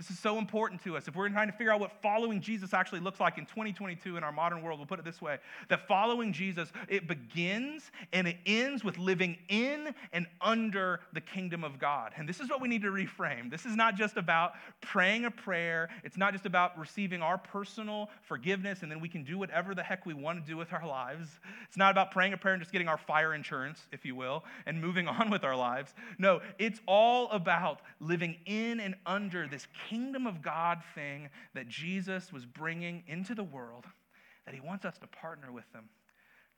This 0.00 0.08
is 0.08 0.18
so 0.18 0.38
important 0.38 0.82
to 0.84 0.96
us. 0.96 1.08
If 1.08 1.14
we're 1.14 1.28
trying 1.28 1.48
to 1.48 1.52
figure 1.52 1.74
out 1.74 1.78
what 1.78 1.92
following 2.00 2.40
Jesus 2.40 2.72
actually 2.72 3.00
looks 3.00 3.20
like 3.20 3.36
in 3.36 3.44
2022 3.44 4.16
in 4.16 4.24
our 4.24 4.32
modern 4.32 4.62
world, 4.62 4.78
we'll 4.78 4.86
put 4.86 4.98
it 4.98 5.04
this 5.04 5.20
way 5.20 5.36
that 5.68 5.86
following 5.86 6.32
Jesus, 6.32 6.72
it 6.88 7.06
begins 7.06 7.90
and 8.14 8.26
it 8.26 8.38
ends 8.46 8.82
with 8.82 8.96
living 8.96 9.36
in 9.50 9.94
and 10.14 10.26
under 10.40 11.00
the 11.12 11.20
kingdom 11.20 11.64
of 11.64 11.78
God. 11.78 12.12
And 12.16 12.26
this 12.26 12.40
is 12.40 12.48
what 12.48 12.62
we 12.62 12.68
need 12.68 12.80
to 12.80 12.90
reframe. 12.90 13.50
This 13.50 13.66
is 13.66 13.76
not 13.76 13.94
just 13.94 14.16
about 14.16 14.52
praying 14.80 15.26
a 15.26 15.30
prayer, 15.30 15.90
it's 16.02 16.16
not 16.16 16.32
just 16.32 16.46
about 16.46 16.78
receiving 16.78 17.20
our 17.20 17.36
personal 17.36 18.08
forgiveness 18.22 18.80
and 18.80 18.90
then 18.90 19.00
we 19.00 19.08
can 19.10 19.22
do 19.22 19.36
whatever 19.36 19.74
the 19.74 19.82
heck 19.82 20.06
we 20.06 20.14
want 20.14 20.42
to 20.42 20.50
do 20.50 20.56
with 20.56 20.72
our 20.72 20.86
lives. 20.86 21.28
It's 21.68 21.76
not 21.76 21.90
about 21.90 22.10
praying 22.10 22.32
a 22.32 22.38
prayer 22.38 22.54
and 22.54 22.62
just 22.62 22.72
getting 22.72 22.88
our 22.88 22.96
fire 22.96 23.34
insurance, 23.34 23.86
if 23.92 24.06
you 24.06 24.14
will, 24.14 24.44
and 24.64 24.80
moving 24.80 25.08
on 25.08 25.28
with 25.28 25.44
our 25.44 25.56
lives. 25.56 25.92
No, 26.16 26.40
it's 26.58 26.80
all 26.86 27.30
about 27.32 27.82
living 28.00 28.38
in 28.46 28.80
and 28.80 28.94
under 29.04 29.46
this 29.46 29.66
kingdom 29.90 30.26
of 30.26 30.40
God 30.40 30.80
thing 30.94 31.28
that 31.54 31.68
Jesus 31.68 32.32
was 32.32 32.46
bringing 32.46 33.02
into 33.06 33.34
the 33.34 33.44
world, 33.44 33.84
that 34.46 34.54
he 34.54 34.60
wants 34.60 34.84
us 34.84 34.96
to 34.98 35.06
partner 35.08 35.52
with 35.52 35.70
them 35.72 35.88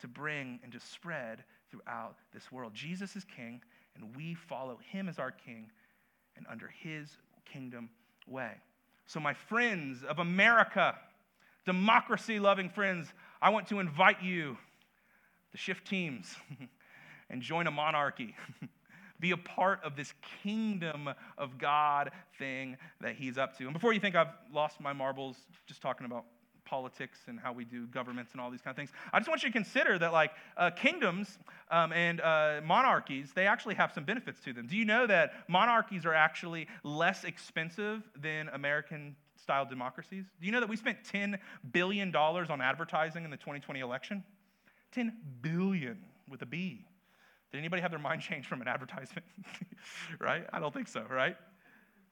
to 0.03 0.09
bring 0.09 0.59
and 0.62 0.73
to 0.73 0.81
spread 0.81 1.45
throughout 1.71 2.17
this 2.35 2.53
world. 2.53 2.75
Jesus 2.75 3.17
is 3.17 3.25
king, 3.25 3.62
and 3.95 4.15
we 4.17 4.35
follow 4.35 4.79
him 4.91 5.09
as 5.09 5.19
our 5.19 5.31
king 5.31 5.71
and 6.37 6.45
under 6.51 6.69
his 6.69 7.17
kingdom 7.51 7.89
way. 8.27 8.53
So, 9.07 9.21
my 9.21 9.33
friends 9.33 10.03
of 10.03 10.19
America, 10.19 10.97
democracy 11.65 12.39
loving 12.39 12.69
friends, 12.69 13.12
I 13.41 13.51
want 13.51 13.69
to 13.69 13.79
invite 13.79 14.23
you 14.23 14.59
to 15.53 15.57
shift 15.57 15.87
teams 15.87 16.35
and 17.31 17.41
join 17.41 17.67
a 17.67 17.71
monarchy. 17.71 18.35
be 19.23 19.31
a 19.31 19.37
part 19.37 19.83
of 19.85 19.97
this 19.97 20.12
kingdom 20.43 21.09
of 21.38 21.57
God 21.57 22.11
thing 22.38 22.76
that 23.00 23.14
he's 23.14 23.38
up 23.38 23.57
to. 23.57 23.64
And 23.64 23.73
before 23.73 23.93
you 23.93 24.00
think 24.00 24.17
I've 24.17 24.35
lost 24.52 24.81
my 24.81 24.93
marbles 24.93 25.37
just 25.67 25.81
talking 25.81 26.05
about 26.05 26.25
politics 26.64 27.21
and 27.29 27.38
how 27.38 27.52
we 27.52 27.64
do 27.64 27.87
governments 27.87 28.33
and 28.33 28.41
all 28.41 28.50
these 28.50 28.61
kind 28.61 28.73
of 28.73 28.76
things, 28.76 28.91
I 29.12 29.21
just 29.21 29.29
want 29.29 29.43
you 29.43 29.49
to 29.49 29.52
consider 29.52 29.97
that 30.00 30.12
like 30.12 30.33
uh, 30.57 30.71
kingdoms 30.71 31.38
um, 31.71 31.93
and 31.93 32.21
uh, 32.21 32.61
monarchies, 32.64 33.31
they 33.33 33.47
actually 33.47 33.76
have 33.76 33.93
some 33.93 34.05
benefits 34.05 34.41
to 34.41 34.52
them. 34.52 34.67
Do 34.67 34.76
you 34.76 34.85
know 34.85 35.07
that 35.07 35.33
monarchies 35.49 36.05
are 36.05 36.14
actually 36.14 36.67
less 36.83 37.25
expensive 37.25 38.02
than 38.21 38.49
American 38.49 39.14
style 39.41 39.64
democracies? 39.64 40.25
Do 40.41 40.47
you 40.47 40.52
know 40.52 40.61
that 40.61 40.69
we 40.69 40.76
spent 40.76 40.99
$10 41.05 41.38
billion 41.73 42.14
on 42.14 42.61
advertising 42.61 43.25
in 43.25 43.31
the 43.31 43.37
2020 43.37 43.81
election? 43.81 44.25
10 44.93 45.17
billion 45.41 45.99
with 46.29 46.43
a 46.43 46.47
B. 46.47 46.87
Did 47.53 47.59
anybody 47.59 47.83
have 47.83 47.91
their 47.91 48.01
mind 48.01 48.23
changed 48.29 48.49
from 48.49 48.61
an 48.63 48.69
advertisement? 48.69 49.27
right? 50.19 50.47
I 50.53 50.59
don't 50.59 50.75
think 50.75 50.89
so, 50.89 51.05
right? 51.09 51.37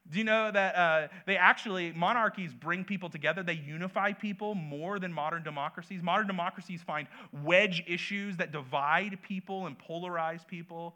Do 0.09 0.17
you 0.17 0.23
know 0.23 0.51
that 0.51 0.75
uh, 0.75 1.07
they 1.25 1.37
actually, 1.37 1.93
monarchies 1.93 2.53
bring 2.53 2.83
people 2.83 3.09
together? 3.09 3.43
They 3.43 3.53
unify 3.53 4.13
people 4.13 4.55
more 4.55 4.99
than 4.99 5.13
modern 5.13 5.43
democracies. 5.43 6.01
Modern 6.01 6.27
democracies 6.27 6.81
find 6.81 7.07
wedge 7.43 7.83
issues 7.87 8.37
that 8.37 8.51
divide 8.51 9.19
people 9.21 9.67
and 9.67 9.77
polarize 9.77 10.45
people. 10.45 10.95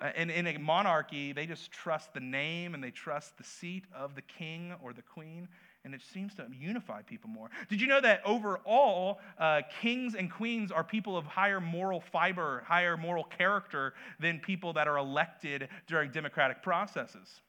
Uh, 0.00 0.10
and 0.14 0.30
in 0.30 0.46
a 0.46 0.58
monarchy, 0.58 1.32
they 1.32 1.46
just 1.46 1.72
trust 1.72 2.12
the 2.14 2.20
name 2.20 2.74
and 2.74 2.84
they 2.84 2.90
trust 2.90 3.36
the 3.38 3.44
seat 3.44 3.84
of 3.94 4.14
the 4.14 4.22
king 4.22 4.74
or 4.82 4.92
the 4.92 5.02
queen 5.02 5.48
and 5.84 5.94
it 5.94 6.00
seems 6.12 6.34
to 6.34 6.46
unify 6.58 7.02
people 7.02 7.28
more. 7.28 7.48
Did 7.68 7.80
you 7.80 7.86
know 7.86 8.00
that 8.00 8.22
overall, 8.24 9.18
uh, 9.38 9.62
kings 9.80 10.14
and 10.14 10.30
queens 10.30 10.70
are 10.70 10.84
people 10.84 11.16
of 11.16 11.24
higher 11.26 11.60
moral 11.60 12.00
fiber, 12.00 12.62
higher 12.66 12.96
moral 12.96 13.24
character 13.24 13.94
than 14.20 14.38
people 14.38 14.72
that 14.74 14.86
are 14.86 14.96
elected 14.96 15.68
during 15.86 16.10
democratic 16.10 16.62
processes? 16.62 17.40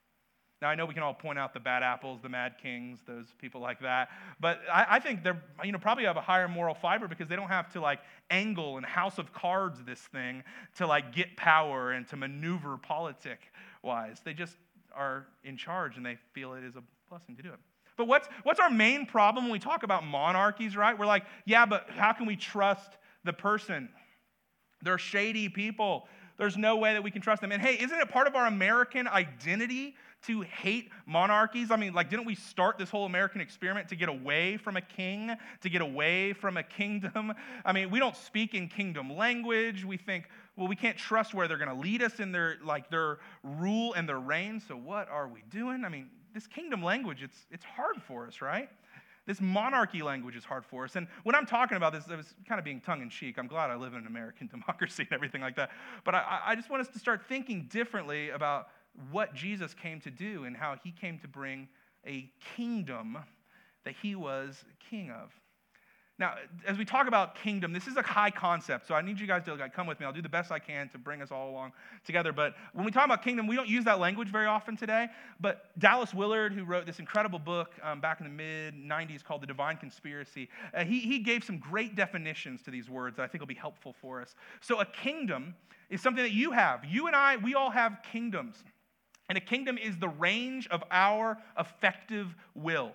Now, 0.61 0.69
I 0.69 0.75
know 0.75 0.85
we 0.85 0.93
can 0.93 1.03
all 1.03 1.13
point 1.13 1.37
out 1.37 1.53
the 1.53 1.59
bad 1.59 1.83
apples, 1.83 2.21
the 2.21 2.29
mad 2.29 2.55
kings, 2.57 3.01
those 3.05 3.25
people 3.37 3.59
like 3.59 3.81
that, 3.81 4.07
but 4.39 4.61
I, 4.71 4.85
I 4.91 4.99
think 4.99 5.21
they're 5.21 5.41
you 5.61 5.73
know, 5.73 5.77
probably 5.77 6.05
have 6.05 6.15
a 6.15 6.21
higher 6.21 6.47
moral 6.47 6.73
fiber 6.73 7.09
because 7.09 7.27
they 7.27 7.35
don't 7.35 7.49
have 7.49 7.71
to 7.73 7.81
like 7.81 7.99
angle 8.29 8.77
and 8.77 8.85
house 8.85 9.17
of 9.17 9.33
cards 9.33 9.83
this 9.85 9.99
thing 9.99 10.41
to 10.77 10.87
like 10.87 11.13
get 11.13 11.35
power 11.35 11.91
and 11.91 12.07
to 12.07 12.15
maneuver 12.15 12.77
politic 12.77 13.39
wise. 13.81 14.21
They 14.23 14.33
just 14.33 14.55
are 14.95 15.27
in 15.43 15.57
charge 15.57 15.97
and 15.97 16.05
they 16.05 16.17
feel 16.31 16.53
it 16.53 16.63
is 16.63 16.77
a 16.77 16.83
blessing 17.09 17.35
to 17.35 17.43
do 17.43 17.49
it. 17.49 17.59
But 17.97 18.07
what's, 18.07 18.27
what's 18.43 18.59
our 18.59 18.69
main 18.69 19.05
problem 19.05 19.45
when 19.45 19.51
we 19.51 19.59
talk 19.59 19.83
about 19.83 20.05
monarchies, 20.05 20.75
right? 20.75 20.97
We're 20.97 21.05
like, 21.05 21.25
yeah, 21.45 21.65
but 21.65 21.89
how 21.89 22.13
can 22.13 22.25
we 22.25 22.35
trust 22.35 22.97
the 23.23 23.33
person? 23.33 23.89
They're 24.81 24.97
shady 24.97 25.49
people. 25.49 26.07
There's 26.37 26.57
no 26.57 26.77
way 26.77 26.93
that 26.93 27.03
we 27.03 27.11
can 27.11 27.21
trust 27.21 27.41
them. 27.41 27.51
And 27.51 27.61
hey, 27.61 27.75
isn't 27.79 27.97
it 27.97 28.09
part 28.09 28.27
of 28.27 28.35
our 28.35 28.47
American 28.47 29.07
identity 29.07 29.95
to 30.25 30.41
hate 30.41 30.89
monarchies? 31.05 31.69
I 31.69 31.75
mean, 31.75 31.93
like, 31.93 32.09
didn't 32.09 32.25
we 32.25 32.35
start 32.35 32.77
this 32.77 32.89
whole 32.89 33.05
American 33.05 33.39
experiment 33.39 33.87
to 33.89 33.95
get 33.95 34.09
away 34.09 34.57
from 34.57 34.75
a 34.75 34.81
king, 34.81 35.31
to 35.61 35.69
get 35.69 35.81
away 35.81 36.33
from 36.33 36.57
a 36.57 36.63
kingdom? 36.63 37.33
I 37.65 37.71
mean, 37.71 37.91
we 37.91 37.99
don't 37.99 38.15
speak 38.15 38.55
in 38.55 38.67
kingdom 38.67 39.15
language. 39.15 39.85
We 39.85 39.97
think, 39.97 40.25
well, 40.57 40.67
we 40.67 40.75
can't 40.75 40.97
trust 40.97 41.33
where 41.33 41.47
they're 41.47 41.57
going 41.57 41.69
to 41.69 41.81
lead 41.81 42.01
us 42.01 42.19
in 42.19 42.31
their 42.31 42.57
like 42.63 42.89
their 42.89 43.19
rule 43.43 43.93
and 43.93 44.09
their 44.09 44.19
reign. 44.19 44.61
So 44.67 44.75
what 44.75 45.09
are 45.09 45.27
we 45.27 45.43
doing? 45.51 45.85
I 45.85 45.89
mean, 45.89 46.09
this 46.33 46.47
kingdom 46.47 46.83
language, 46.83 47.21
it's, 47.21 47.45
it's 47.51 47.63
hard 47.63 48.01
for 48.01 48.27
us, 48.27 48.41
right? 48.41 48.69
This 49.25 49.39
monarchy 49.39 50.01
language 50.01 50.35
is 50.35 50.43
hard 50.43 50.65
for 50.65 50.83
us. 50.83 50.95
And 50.95 51.07
when 51.23 51.35
I'm 51.35 51.45
talking 51.45 51.77
about 51.77 51.93
this, 51.93 52.03
I 52.09 52.15
was 52.15 52.33
kind 52.47 52.59
of 52.59 52.65
being 52.65 52.81
tongue 52.81 53.01
in 53.01 53.09
cheek. 53.09 53.37
I'm 53.37 53.47
glad 53.47 53.69
I 53.69 53.75
live 53.75 53.93
in 53.93 53.99
an 53.99 54.07
American 54.07 54.47
democracy 54.51 55.03
and 55.03 55.13
everything 55.13 55.41
like 55.41 55.55
that. 55.55 55.71
But 56.03 56.15
I, 56.15 56.41
I 56.47 56.55
just 56.55 56.69
want 56.69 56.81
us 56.81 56.89
to 56.89 56.99
start 56.99 57.21
thinking 57.27 57.67
differently 57.71 58.29
about 58.29 58.67
what 59.11 59.33
Jesus 59.33 59.73
came 59.73 59.99
to 60.01 60.11
do 60.11 60.43
and 60.43 60.55
how 60.55 60.75
he 60.83 60.91
came 60.91 61.19
to 61.19 61.27
bring 61.27 61.67
a 62.05 62.29
kingdom 62.55 63.17
that 63.85 63.95
he 64.01 64.15
was 64.15 64.63
king 64.89 65.09
of. 65.09 65.31
Now, 66.19 66.35
as 66.67 66.77
we 66.77 66.85
talk 66.85 67.07
about 67.07 67.35
kingdom, 67.35 67.73
this 67.73 67.87
is 67.87 67.97
a 67.97 68.03
high 68.03 68.29
concept, 68.29 68.87
so 68.87 68.93
I 68.93 69.01
need 69.01 69.19
you 69.19 69.25
guys 69.25 69.43
to 69.45 69.55
like, 69.55 69.73
come 69.73 69.87
with 69.87 69.99
me. 69.99 70.05
I'll 70.05 70.13
do 70.13 70.21
the 70.21 70.29
best 70.29 70.51
I 70.51 70.59
can 70.59 70.87
to 70.89 70.99
bring 70.99 71.23
us 71.23 71.31
all 71.31 71.49
along 71.49 71.71
together. 72.05 72.31
But 72.31 72.53
when 72.73 72.85
we 72.85 72.91
talk 72.91 73.05
about 73.05 73.23
kingdom, 73.23 73.47
we 73.47 73.55
don't 73.55 73.67
use 73.67 73.83
that 73.85 73.99
language 73.99 74.27
very 74.27 74.45
often 74.45 74.77
today. 74.77 75.07
But 75.39 75.77
Dallas 75.79 76.13
Willard, 76.13 76.53
who 76.53 76.65
wrote 76.65 76.85
this 76.85 76.99
incredible 76.99 77.39
book 77.39 77.71
um, 77.81 77.99
back 77.99 78.21
in 78.21 78.27
the 78.27 78.31
mid 78.31 78.75
90s 78.75 79.23
called 79.23 79.41
The 79.41 79.47
Divine 79.47 79.77
Conspiracy, 79.77 80.49
uh, 80.75 80.83
he, 80.83 80.99
he 80.99 81.17
gave 81.17 81.43
some 81.43 81.57
great 81.57 81.95
definitions 81.95 82.61
to 82.63 82.71
these 82.71 82.91
words 82.91 83.17
that 83.17 83.23
I 83.23 83.27
think 83.27 83.41
will 83.41 83.47
be 83.47 83.55
helpful 83.55 83.95
for 83.99 84.21
us. 84.21 84.35
So, 84.61 84.81
a 84.81 84.85
kingdom 84.85 85.55
is 85.89 85.99
something 85.99 86.23
that 86.23 86.33
you 86.33 86.51
have. 86.51 86.85
You 86.85 87.07
and 87.07 87.15
I, 87.15 87.37
we 87.37 87.55
all 87.55 87.71
have 87.71 87.97
kingdoms. 88.11 88.63
And 89.29 89.37
a 89.37 89.41
kingdom 89.41 89.79
is 89.79 89.97
the 89.97 90.09
range 90.09 90.67
of 90.67 90.83
our 90.91 91.39
effective 91.57 92.35
will. 92.53 92.91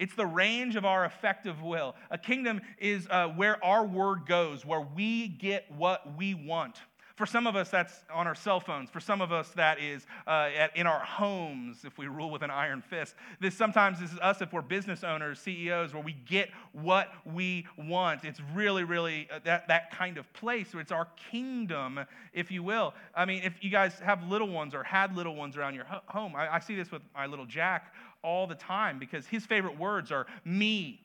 It's 0.00 0.14
the 0.14 0.26
range 0.26 0.76
of 0.76 0.86
our 0.86 1.04
effective 1.04 1.62
will. 1.62 1.94
A 2.10 2.16
kingdom 2.16 2.62
is 2.78 3.06
uh, 3.10 3.28
where 3.28 3.62
our 3.62 3.86
word 3.86 4.26
goes, 4.26 4.64
where 4.64 4.80
we 4.80 5.28
get 5.28 5.70
what 5.70 6.16
we 6.16 6.32
want. 6.32 6.80
For 7.16 7.26
some 7.26 7.46
of 7.46 7.54
us, 7.54 7.68
that's 7.68 8.02
on 8.10 8.26
our 8.26 8.34
cell 8.34 8.60
phones. 8.60 8.88
For 8.88 8.98
some 8.98 9.20
of 9.20 9.30
us, 9.30 9.50
that 9.50 9.78
is 9.78 10.06
uh, 10.26 10.48
at, 10.56 10.74
in 10.74 10.86
our 10.86 11.00
homes 11.00 11.84
if 11.84 11.98
we 11.98 12.06
rule 12.06 12.30
with 12.30 12.40
an 12.40 12.50
iron 12.50 12.80
fist. 12.80 13.14
This 13.40 13.54
sometimes 13.54 14.00
this 14.00 14.10
is 14.10 14.18
us 14.20 14.40
if 14.40 14.54
we're 14.54 14.62
business 14.62 15.04
owners, 15.04 15.38
CEOs, 15.40 15.92
where 15.92 16.02
we 16.02 16.14
get 16.14 16.48
what 16.72 17.12
we 17.26 17.66
want. 17.76 18.24
It's 18.24 18.40
really, 18.54 18.84
really 18.84 19.28
uh, 19.30 19.40
that, 19.44 19.68
that 19.68 19.90
kind 19.90 20.16
of 20.16 20.32
place. 20.32 20.70
So 20.72 20.78
it's 20.78 20.92
our 20.92 21.08
kingdom, 21.30 22.00
if 22.32 22.50
you 22.50 22.62
will. 22.62 22.94
I 23.14 23.26
mean, 23.26 23.42
if 23.42 23.52
you 23.62 23.68
guys 23.68 24.00
have 24.00 24.26
little 24.26 24.48
ones 24.48 24.74
or 24.74 24.82
had 24.82 25.14
little 25.14 25.36
ones 25.36 25.58
around 25.58 25.74
your 25.74 25.84
ho- 25.84 26.00
home, 26.06 26.34
I, 26.34 26.54
I 26.54 26.58
see 26.58 26.74
this 26.74 26.90
with 26.90 27.02
my 27.14 27.26
little 27.26 27.44
Jack 27.44 27.92
all 28.22 28.46
the 28.46 28.54
time 28.54 28.98
because 28.98 29.26
his 29.26 29.46
favorite 29.46 29.78
words 29.78 30.12
are 30.12 30.26
me, 30.44 31.00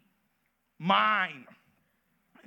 mine. 0.80 1.46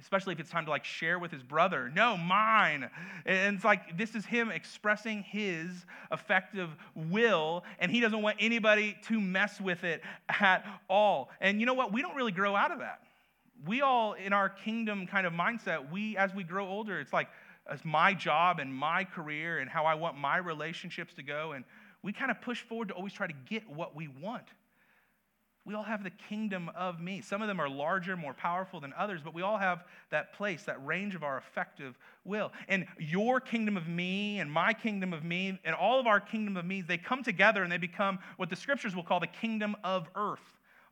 Especially 0.01 0.33
if 0.33 0.39
it's 0.39 0.49
time 0.51 0.65
to 0.65 0.71
like 0.71 0.85
share 0.85 1.19
with 1.19 1.33
his 1.33 1.43
brother. 1.43 1.91
No, 1.93 2.17
mine. 2.17 2.89
And 3.27 3.57
it's 3.57 3.65
like 3.65 3.99
this 3.99 4.15
is 4.15 4.25
him 4.25 4.49
expressing 4.49 5.25
his 5.25 5.87
effective 6.13 6.71
will, 6.95 7.65
and 7.81 7.91
he 7.91 8.01
doesn't 8.01 8.23
want 8.23 8.37
anybody 8.39 8.97
to 9.09 9.21
mess 9.21 9.61
with 9.61 9.83
it 9.83 10.03
at 10.29 10.65
all. 10.89 11.31
And 11.41 11.59
you 11.59 11.67
know 11.67 11.75
what? 11.75 11.93
We 11.93 12.01
don't 12.01 12.15
really 12.15 12.31
grow 12.31 12.55
out 12.55 12.71
of 12.71 12.79
that. 12.79 13.01
We 13.67 13.81
all, 13.81 14.13
in 14.13 14.33
our 14.33 14.49
kingdom 14.49 15.05
kind 15.05 15.27
of 15.27 15.33
mindset, 15.33 15.91
we, 15.91 16.17
as 16.17 16.33
we 16.33 16.45
grow 16.45 16.69
older, 16.69 17.01
it's 17.01 17.13
like, 17.13 17.29
it's 17.69 17.85
my 17.85 18.15
job 18.15 18.61
and 18.61 18.73
my 18.73 19.03
career 19.03 19.59
and 19.59 19.69
how 19.69 19.85
I 19.85 19.95
want 19.95 20.17
my 20.17 20.37
relationships 20.37 21.13
to 21.15 21.25
go. 21.25 21.53
And 21.53 21.65
we 22.03 22.13
kind 22.13 22.31
of 22.31 22.41
push 22.41 22.63
forward 22.63 22.89
to 22.89 22.95
always 22.95 23.13
try 23.13 23.27
to 23.27 23.35
get 23.49 23.69
what 23.69 23.95
we 23.97 24.09
want. 24.09 24.45
We 25.69 25.75
all 25.75 25.83
have 25.83 26.03
the 26.03 26.11
kingdom 26.11 26.71
of 26.75 26.99
me. 26.99 27.21
Some 27.21 27.43
of 27.43 27.49
them 27.49 27.61
are 27.61 27.69
larger, 27.69 28.17
more 28.17 28.33
powerful 28.33 28.81
than 28.81 28.95
others, 28.97 29.21
but 29.23 29.35
we 29.35 29.43
all 29.43 29.59
have 29.59 29.85
that 30.11 30.33
place, 30.33 30.63
that 30.63 30.83
range 30.87 31.15
of 31.15 31.23
our 31.23 31.37
effective 31.37 31.99
will. 32.25 32.53
And 32.69 32.87
your 32.99 33.39
kingdom 33.39 33.77
of 33.77 33.87
me 33.87 34.41
and 34.41 34.51
my 34.51 34.73
kingdom 34.73 35.13
of 35.13 35.25
me 35.25 35.61
and 35.67 35.75
all 35.75 36.01
of 36.01 36.07
our 36.07 36.21
kingdom 36.21 36.57
of 36.57 36.65
me, 36.65 36.81
they 36.81 36.97
come 36.97 37.23
together 37.23 37.63
and 37.63 37.71
they 37.71 37.77
become 37.77 38.19
what 38.39 38.49
the 38.49 38.57
scriptures 38.57 38.97
will 38.97 39.03
call 39.03 39.21
the 39.21 39.27
kingdom 39.27 39.77
of 39.85 40.09
earth. 40.15 40.41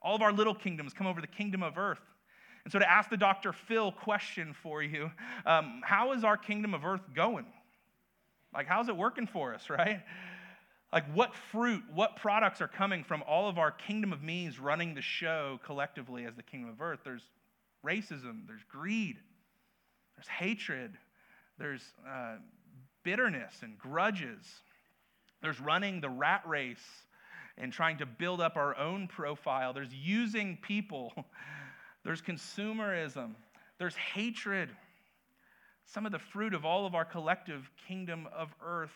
All 0.03 0.15
of 0.15 0.21
our 0.21 0.33
little 0.33 0.55
kingdoms 0.55 0.93
come 0.93 1.07
over 1.07 1.23
the 1.23 1.27
kingdom 1.27 1.63
of 1.63 1.79
earth. 1.79 2.03
And 2.65 2.73
so, 2.73 2.79
to 2.79 2.91
ask 2.91 3.09
the 3.09 3.17
Dr. 3.17 3.55
Phil 3.55 3.93
question 3.93 4.55
for 4.63 4.83
you, 4.83 5.11
um, 5.47 5.81
how 5.85 6.13
is 6.13 6.23
our 6.23 6.37
kingdom 6.37 6.75
of 6.75 6.85
earth 6.85 7.15
going? 7.15 7.47
Like, 8.53 8.67
how's 8.67 8.89
it 8.89 8.97
working 8.97 9.27
for 9.27 9.55
us, 9.55 9.71
right? 9.71 10.03
Like, 10.93 11.13
what 11.13 11.35
fruit, 11.35 11.83
what 11.93 12.17
products 12.17 12.61
are 12.61 12.69
coming 12.69 13.03
from 13.03 13.23
all 13.27 13.49
of 13.49 13.59
our 13.59 13.73
kingdom 13.73 14.13
of 14.13 14.23
means 14.23 14.59
running 14.59 14.95
the 14.95 15.03
show 15.03 15.59
collectively 15.65 16.25
as 16.25 16.35
the 16.37 16.43
kingdom 16.43 16.71
of 16.71 16.81
earth? 16.81 17.01
There's 17.05 17.25
racism, 17.85 18.47
there's 18.47 18.63
greed, 18.69 19.17
there's 20.17 20.29
hatred, 20.29 20.97
there's 21.59 21.83
uh, 22.09 22.37
bitterness 23.03 23.55
and 23.63 23.79
grudges, 23.79 24.45
there's 25.43 25.61
running 25.61 26.01
the 26.01 26.09
rat 26.09 26.43
race 26.47 26.85
and 27.59 27.73
trying 27.73 27.99
to 27.99 28.07
build 28.07 28.41
up 28.41 28.57
our 28.57 28.77
own 28.77 29.09
profile, 29.09 29.73
there's 29.73 29.93
using 29.93 30.59
people, 30.63 31.13
there's 32.05 32.23
consumerism, 32.23 33.35
there's 33.79 33.97
hatred. 33.97 34.71
Some 35.85 36.05
of 36.05 36.13
the 36.13 36.19
fruit 36.19 36.55
of 36.55 36.65
all 36.65 36.87
of 36.87 36.95
our 36.95 37.05
collective 37.05 37.71
kingdom 37.87 38.29
of 38.37 38.49
earth 38.65 38.91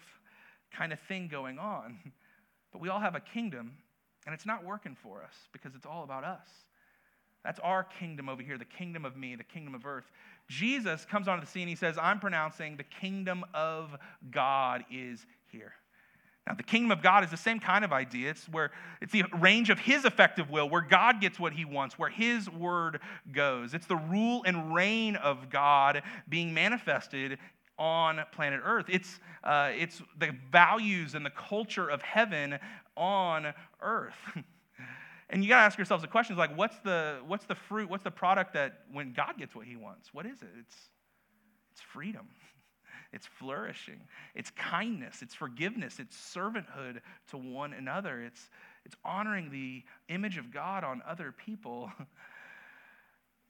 kind 0.76 0.92
of 0.92 0.98
thing 1.00 1.28
going 1.28 1.58
on. 1.58 1.98
But 2.72 2.80
we 2.80 2.88
all 2.88 3.00
have 3.00 3.16
a 3.16 3.20
kingdom, 3.20 3.72
and 4.26 4.32
it's 4.32 4.46
not 4.46 4.64
working 4.64 4.96
for 5.02 5.24
us 5.24 5.34
because 5.52 5.74
it's 5.74 5.86
all 5.86 6.04
about 6.04 6.22
us. 6.22 6.46
That's 7.44 7.58
our 7.60 7.84
kingdom 7.84 8.28
over 8.28 8.42
here, 8.42 8.58
the 8.58 8.64
kingdom 8.64 9.04
of 9.04 9.16
me, 9.16 9.34
the 9.34 9.42
kingdom 9.42 9.74
of 9.74 9.86
earth. 9.86 10.04
Jesus 10.48 11.06
comes 11.06 11.26
onto 11.26 11.44
the 11.44 11.50
scene. 11.50 11.62
And 11.62 11.70
he 11.70 11.76
says, 11.76 11.96
I'm 11.96 12.20
pronouncing 12.20 12.76
the 12.76 12.84
kingdom 12.84 13.44
of 13.54 13.96
God 14.30 14.84
is 14.90 15.24
here. 15.50 15.72
Now, 16.46 16.54
the 16.54 16.62
kingdom 16.62 16.90
of 16.90 17.02
God 17.02 17.22
is 17.22 17.30
the 17.30 17.36
same 17.36 17.60
kind 17.60 17.84
of 17.84 17.92
idea. 17.92 18.30
It's 18.30 18.48
where 18.48 18.72
it's 19.00 19.12
the 19.12 19.24
range 19.38 19.70
of 19.70 19.78
his 19.78 20.04
effective 20.04 20.50
will, 20.50 20.68
where 20.68 20.80
God 20.80 21.20
gets 21.20 21.38
what 21.38 21.52
he 21.52 21.64
wants, 21.64 21.98
where 21.98 22.08
his 22.08 22.50
word 22.50 23.00
goes. 23.30 23.72
It's 23.72 23.86
the 23.86 23.96
rule 23.96 24.42
and 24.44 24.74
reign 24.74 25.16
of 25.16 25.48
God 25.50 26.02
being 26.28 26.52
manifested 26.52 27.38
on 27.80 28.20
planet 28.30 28.60
Earth. 28.62 28.84
It's, 28.88 29.18
uh, 29.42 29.70
it's 29.74 30.02
the 30.18 30.36
values 30.52 31.14
and 31.14 31.24
the 31.24 31.30
culture 31.30 31.88
of 31.88 32.02
heaven 32.02 32.58
on 32.94 33.54
earth. 33.80 34.18
and 35.30 35.42
you 35.42 35.48
got 35.48 35.56
to 35.56 35.62
ask 35.62 35.78
yourselves 35.78 36.02
the 36.02 36.08
questions 36.08 36.38
like, 36.38 36.56
what's 36.56 36.78
the, 36.80 37.20
what's 37.26 37.46
the 37.46 37.54
fruit, 37.54 37.88
what's 37.88 38.04
the 38.04 38.10
product 38.10 38.52
that 38.52 38.82
when 38.92 39.14
God 39.14 39.38
gets 39.38 39.54
what 39.54 39.66
he 39.66 39.76
wants? 39.76 40.12
What 40.12 40.26
is 40.26 40.42
it? 40.42 40.50
It's, 40.60 40.76
it's 41.72 41.80
freedom. 41.80 42.28
It's 43.12 43.26
flourishing. 43.26 44.02
It's 44.36 44.52
kindness. 44.52 45.20
It's 45.20 45.34
forgiveness. 45.34 45.98
It's 45.98 46.16
servanthood 46.16 47.00
to 47.30 47.36
one 47.36 47.72
another. 47.72 48.20
It's, 48.20 48.50
it's 48.86 48.94
honoring 49.04 49.50
the 49.50 49.82
image 50.08 50.38
of 50.38 50.52
God 50.52 50.84
on 50.84 51.02
other 51.04 51.32
people. 51.32 51.90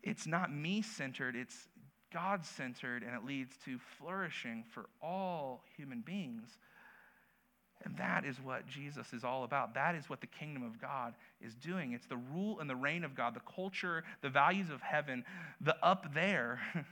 It's 0.03 0.27
not 0.27 0.51
me 0.51 0.83
centered, 0.83 1.37
it's 1.37 1.69
God 2.13 2.45
centered, 2.45 3.03
and 3.03 3.15
it 3.15 3.25
leads 3.25 3.57
to 3.65 3.79
flourishing 3.99 4.65
for 4.73 4.87
all 5.03 5.63
human 5.77 6.01
beings. 6.01 6.59
And 7.85 7.97
that 7.97 8.25
is 8.25 8.37
what 8.43 8.67
Jesus 8.67 9.13
is 9.13 9.25
all 9.25 9.45
about. 9.45 9.75
That 9.75 9.95
is 9.95 10.11
what 10.11 10.21
the 10.21 10.27
kingdom 10.27 10.63
of 10.63 10.81
God 10.81 11.15
is 11.41 11.55
doing. 11.55 11.93
It's 11.93 12.07
the 12.07 12.19
rule 12.19 12.61
and 12.61 12.69
the 12.69 12.77
reign 12.77 13.05
of 13.05 13.15
God, 13.15 13.35
the 13.35 13.41
culture, 13.55 14.05
the 14.21 14.29
values 14.29 14.69
of 14.71 14.83
heaven, 14.83 15.25
the 15.61 15.77
up 15.85 16.13
there. 16.15 16.61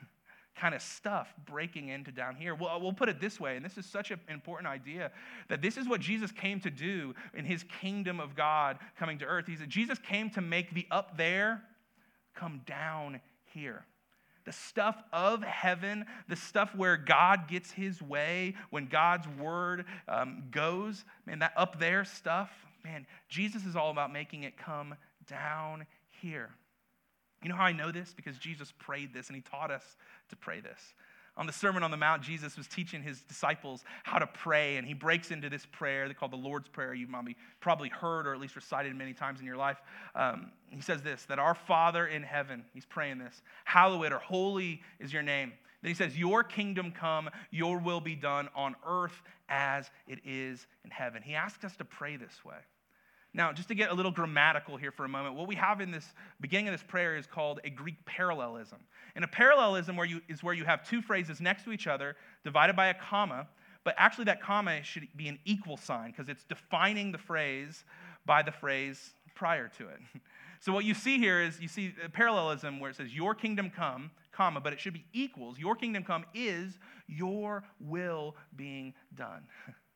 kind 0.58 0.74
of 0.74 0.82
stuff 0.82 1.32
breaking 1.46 1.88
into 1.88 2.10
down 2.10 2.34
here. 2.34 2.54
Well, 2.54 2.80
we'll 2.80 2.92
put 2.92 3.08
it 3.08 3.20
this 3.20 3.38
way, 3.38 3.56
and 3.56 3.64
this 3.64 3.78
is 3.78 3.86
such 3.86 4.10
an 4.10 4.18
important 4.28 4.68
idea 4.68 5.12
that 5.48 5.62
this 5.62 5.76
is 5.76 5.88
what 5.88 6.00
Jesus 6.00 6.32
came 6.32 6.60
to 6.60 6.70
do 6.70 7.14
in 7.32 7.44
his 7.44 7.64
kingdom 7.80 8.18
of 8.18 8.34
God 8.34 8.78
coming 8.98 9.18
to 9.18 9.24
earth. 9.24 9.46
He 9.46 9.56
said, 9.56 9.70
Jesus 9.70 9.98
came 9.98 10.30
to 10.30 10.40
make 10.40 10.74
the 10.74 10.84
up 10.90 11.16
there 11.16 11.62
come 12.34 12.60
down 12.66 13.20
here. 13.52 13.84
The 14.48 14.54
stuff 14.54 14.96
of 15.12 15.42
heaven, 15.42 16.06
the 16.26 16.34
stuff 16.34 16.74
where 16.74 16.96
God 16.96 17.48
gets 17.48 17.70
his 17.70 18.00
way, 18.00 18.54
when 18.70 18.86
God's 18.86 19.28
word 19.38 19.84
um, 20.08 20.44
goes, 20.50 21.04
man, 21.26 21.40
that 21.40 21.52
up 21.54 21.78
there 21.78 22.02
stuff, 22.06 22.50
man, 22.82 23.06
Jesus 23.28 23.66
is 23.66 23.76
all 23.76 23.90
about 23.90 24.10
making 24.10 24.44
it 24.44 24.56
come 24.56 24.94
down 25.28 25.84
here. 26.22 26.48
You 27.42 27.50
know 27.50 27.56
how 27.56 27.64
I 27.64 27.72
know 27.72 27.92
this? 27.92 28.14
Because 28.16 28.38
Jesus 28.38 28.72
prayed 28.78 29.12
this 29.12 29.26
and 29.26 29.36
he 29.36 29.42
taught 29.42 29.70
us 29.70 29.84
to 30.30 30.36
pray 30.36 30.60
this. 30.60 30.94
On 31.38 31.46
the 31.46 31.52
Sermon 31.52 31.84
on 31.84 31.92
the 31.92 31.96
Mount, 31.96 32.20
Jesus 32.20 32.56
was 32.56 32.66
teaching 32.66 33.00
his 33.00 33.22
disciples 33.22 33.84
how 34.02 34.18
to 34.18 34.26
pray, 34.26 34.76
and 34.76 34.86
he 34.86 34.92
breaks 34.92 35.30
into 35.30 35.48
this 35.48 35.64
prayer 35.66 36.08
they 36.08 36.14
called 36.14 36.32
the 36.32 36.36
Lord's 36.36 36.68
Prayer. 36.68 36.92
You've 36.92 37.10
probably 37.60 37.88
heard 37.88 38.26
or 38.26 38.34
at 38.34 38.40
least 38.40 38.56
recited 38.56 38.94
many 38.96 39.14
times 39.14 39.38
in 39.38 39.46
your 39.46 39.56
life. 39.56 39.80
Um, 40.16 40.50
he 40.68 40.80
says 40.80 41.00
this 41.02 41.24
that 41.26 41.38
our 41.38 41.54
Father 41.54 42.08
in 42.08 42.24
heaven, 42.24 42.64
he's 42.74 42.84
praying 42.84 43.18
this, 43.18 43.40
hallowed 43.64 44.12
or 44.12 44.18
holy 44.18 44.82
is 44.98 45.12
your 45.12 45.22
name. 45.22 45.52
Then 45.82 45.90
he 45.90 45.94
says, 45.94 46.18
Your 46.18 46.42
kingdom 46.42 46.90
come, 46.90 47.30
your 47.50 47.78
will 47.78 48.00
be 48.00 48.16
done 48.16 48.48
on 48.56 48.74
earth 48.84 49.22
as 49.48 49.90
it 50.08 50.18
is 50.24 50.66
in 50.84 50.90
heaven. 50.90 51.22
He 51.22 51.34
asks 51.36 51.64
us 51.64 51.76
to 51.76 51.84
pray 51.84 52.16
this 52.16 52.44
way. 52.44 52.56
Now, 53.34 53.52
just 53.52 53.68
to 53.68 53.74
get 53.74 53.90
a 53.90 53.94
little 53.94 54.10
grammatical 54.10 54.76
here 54.76 54.90
for 54.90 55.04
a 55.04 55.08
moment, 55.08 55.34
what 55.34 55.46
we 55.46 55.54
have 55.54 55.80
in 55.80 55.90
this 55.90 56.06
beginning 56.40 56.68
of 56.68 56.74
this 56.74 56.82
prayer 56.82 57.16
is 57.16 57.26
called 57.26 57.60
a 57.62 57.70
Greek 57.70 58.02
parallelism. 58.06 58.78
And 59.14 59.24
a 59.24 59.28
parallelism 59.28 59.96
where 59.96 60.06
you, 60.06 60.22
is 60.28 60.42
where 60.42 60.54
you 60.54 60.64
have 60.64 60.88
two 60.88 61.02
phrases 61.02 61.40
next 61.40 61.64
to 61.64 61.72
each 61.72 61.86
other, 61.86 62.16
divided 62.42 62.74
by 62.74 62.88
a 62.88 62.94
comma, 62.94 63.46
but 63.84 63.94
actually 63.98 64.24
that 64.24 64.42
comma 64.42 64.82
should 64.82 65.06
be 65.16 65.28
an 65.28 65.38
equal 65.44 65.76
sign 65.76 66.10
because 66.10 66.28
it's 66.28 66.44
defining 66.44 67.12
the 67.12 67.18
phrase 67.18 67.84
by 68.24 68.42
the 68.42 68.52
phrase 68.52 69.10
prior 69.34 69.68
to 69.78 69.88
it. 69.88 70.00
So 70.60 70.72
what 70.72 70.84
you 70.84 70.92
see 70.92 71.18
here 71.18 71.40
is 71.40 71.60
you 71.60 71.68
see 71.68 71.94
a 72.04 72.08
parallelism 72.08 72.80
where 72.80 72.90
it 72.90 72.96
says 72.96 73.14
your 73.14 73.32
kingdom 73.32 73.70
come, 73.70 74.10
comma, 74.32 74.60
but 74.60 74.72
it 74.72 74.80
should 74.80 74.92
be 74.92 75.04
equals. 75.12 75.56
Your 75.56 75.76
kingdom 75.76 76.02
come 76.02 76.24
is 76.34 76.78
your 77.06 77.62
will 77.80 78.34
being 78.56 78.94
done. 79.14 79.42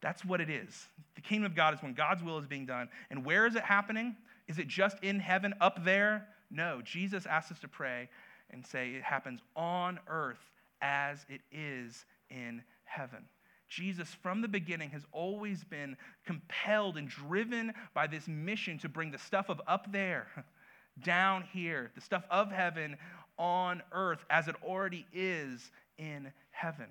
That's 0.00 0.24
what 0.24 0.40
it 0.40 0.50
is. 0.50 0.86
The 1.14 1.20
kingdom 1.20 1.50
of 1.50 1.56
God 1.56 1.74
is 1.74 1.82
when 1.82 1.94
God's 1.94 2.22
will 2.22 2.38
is 2.38 2.46
being 2.46 2.66
done. 2.66 2.88
And 3.10 3.24
where 3.24 3.46
is 3.46 3.56
it 3.56 3.62
happening? 3.62 4.16
Is 4.46 4.58
it 4.58 4.68
just 4.68 4.98
in 5.02 5.18
heaven 5.18 5.54
up 5.60 5.84
there? 5.84 6.28
No. 6.50 6.80
Jesus 6.82 7.26
asks 7.26 7.52
us 7.52 7.58
to 7.60 7.68
pray 7.68 8.08
and 8.50 8.66
say 8.66 8.90
it 8.90 9.02
happens 9.02 9.40
on 9.56 9.98
earth 10.06 10.38
as 10.80 11.26
it 11.28 11.40
is 11.50 12.04
in 12.30 12.62
heaven. 12.84 13.24
Jesus, 13.68 14.08
from 14.22 14.40
the 14.40 14.48
beginning, 14.48 14.90
has 14.90 15.04
always 15.12 15.62
been 15.64 15.96
compelled 16.24 16.96
and 16.96 17.08
driven 17.08 17.74
by 17.92 18.06
this 18.06 18.26
mission 18.26 18.78
to 18.78 18.88
bring 18.88 19.10
the 19.10 19.18
stuff 19.18 19.50
of 19.50 19.60
up 19.66 19.92
there 19.92 20.26
down 21.04 21.44
here, 21.52 21.90
the 21.94 22.00
stuff 22.00 22.24
of 22.30 22.50
heaven 22.50 22.96
on 23.38 23.82
earth 23.92 24.24
as 24.30 24.48
it 24.48 24.56
already 24.64 25.06
is 25.12 25.70
in 25.98 26.32
heaven. 26.50 26.86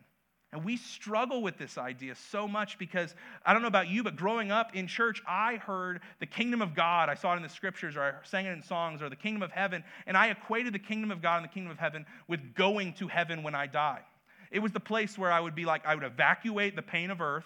And 0.53 0.63
we 0.63 0.77
struggle 0.77 1.41
with 1.41 1.57
this 1.57 1.77
idea 1.77 2.15
so 2.15 2.47
much 2.47 2.77
because 2.77 3.13
I 3.45 3.51
don't 3.51 3.61
know 3.61 3.67
about 3.67 3.89
you, 3.89 4.01
but 4.01 4.15
growing 4.15 4.49
up 4.49 4.75
in 4.75 4.87
church, 4.87 5.21
I 5.27 5.57
heard 5.57 5.99
the 6.19 6.25
kingdom 6.25 6.61
of 6.61 6.73
God. 6.73 7.09
I 7.09 7.15
saw 7.15 7.33
it 7.33 7.37
in 7.37 7.43
the 7.43 7.49
scriptures 7.49 7.97
or 7.97 8.01
I 8.01 8.13
sang 8.23 8.45
it 8.45 8.53
in 8.53 8.63
songs 8.63 9.01
or 9.01 9.09
the 9.09 9.17
kingdom 9.17 9.43
of 9.43 9.51
heaven. 9.51 9.83
And 10.05 10.15
I 10.15 10.29
equated 10.29 10.73
the 10.73 10.79
kingdom 10.79 11.11
of 11.11 11.21
God 11.21 11.37
and 11.37 11.45
the 11.45 11.53
kingdom 11.53 11.71
of 11.71 11.79
heaven 11.79 12.05
with 12.29 12.55
going 12.55 12.93
to 12.93 13.09
heaven 13.09 13.43
when 13.43 13.55
I 13.55 13.67
die. 13.67 14.01
It 14.49 14.59
was 14.59 14.71
the 14.71 14.79
place 14.79 15.17
where 15.17 15.31
I 15.31 15.39
would 15.41 15.55
be 15.55 15.65
like, 15.65 15.85
I 15.85 15.95
would 15.95 16.05
evacuate 16.05 16.77
the 16.77 16.81
pain 16.81 17.11
of 17.11 17.19
earth 17.19 17.45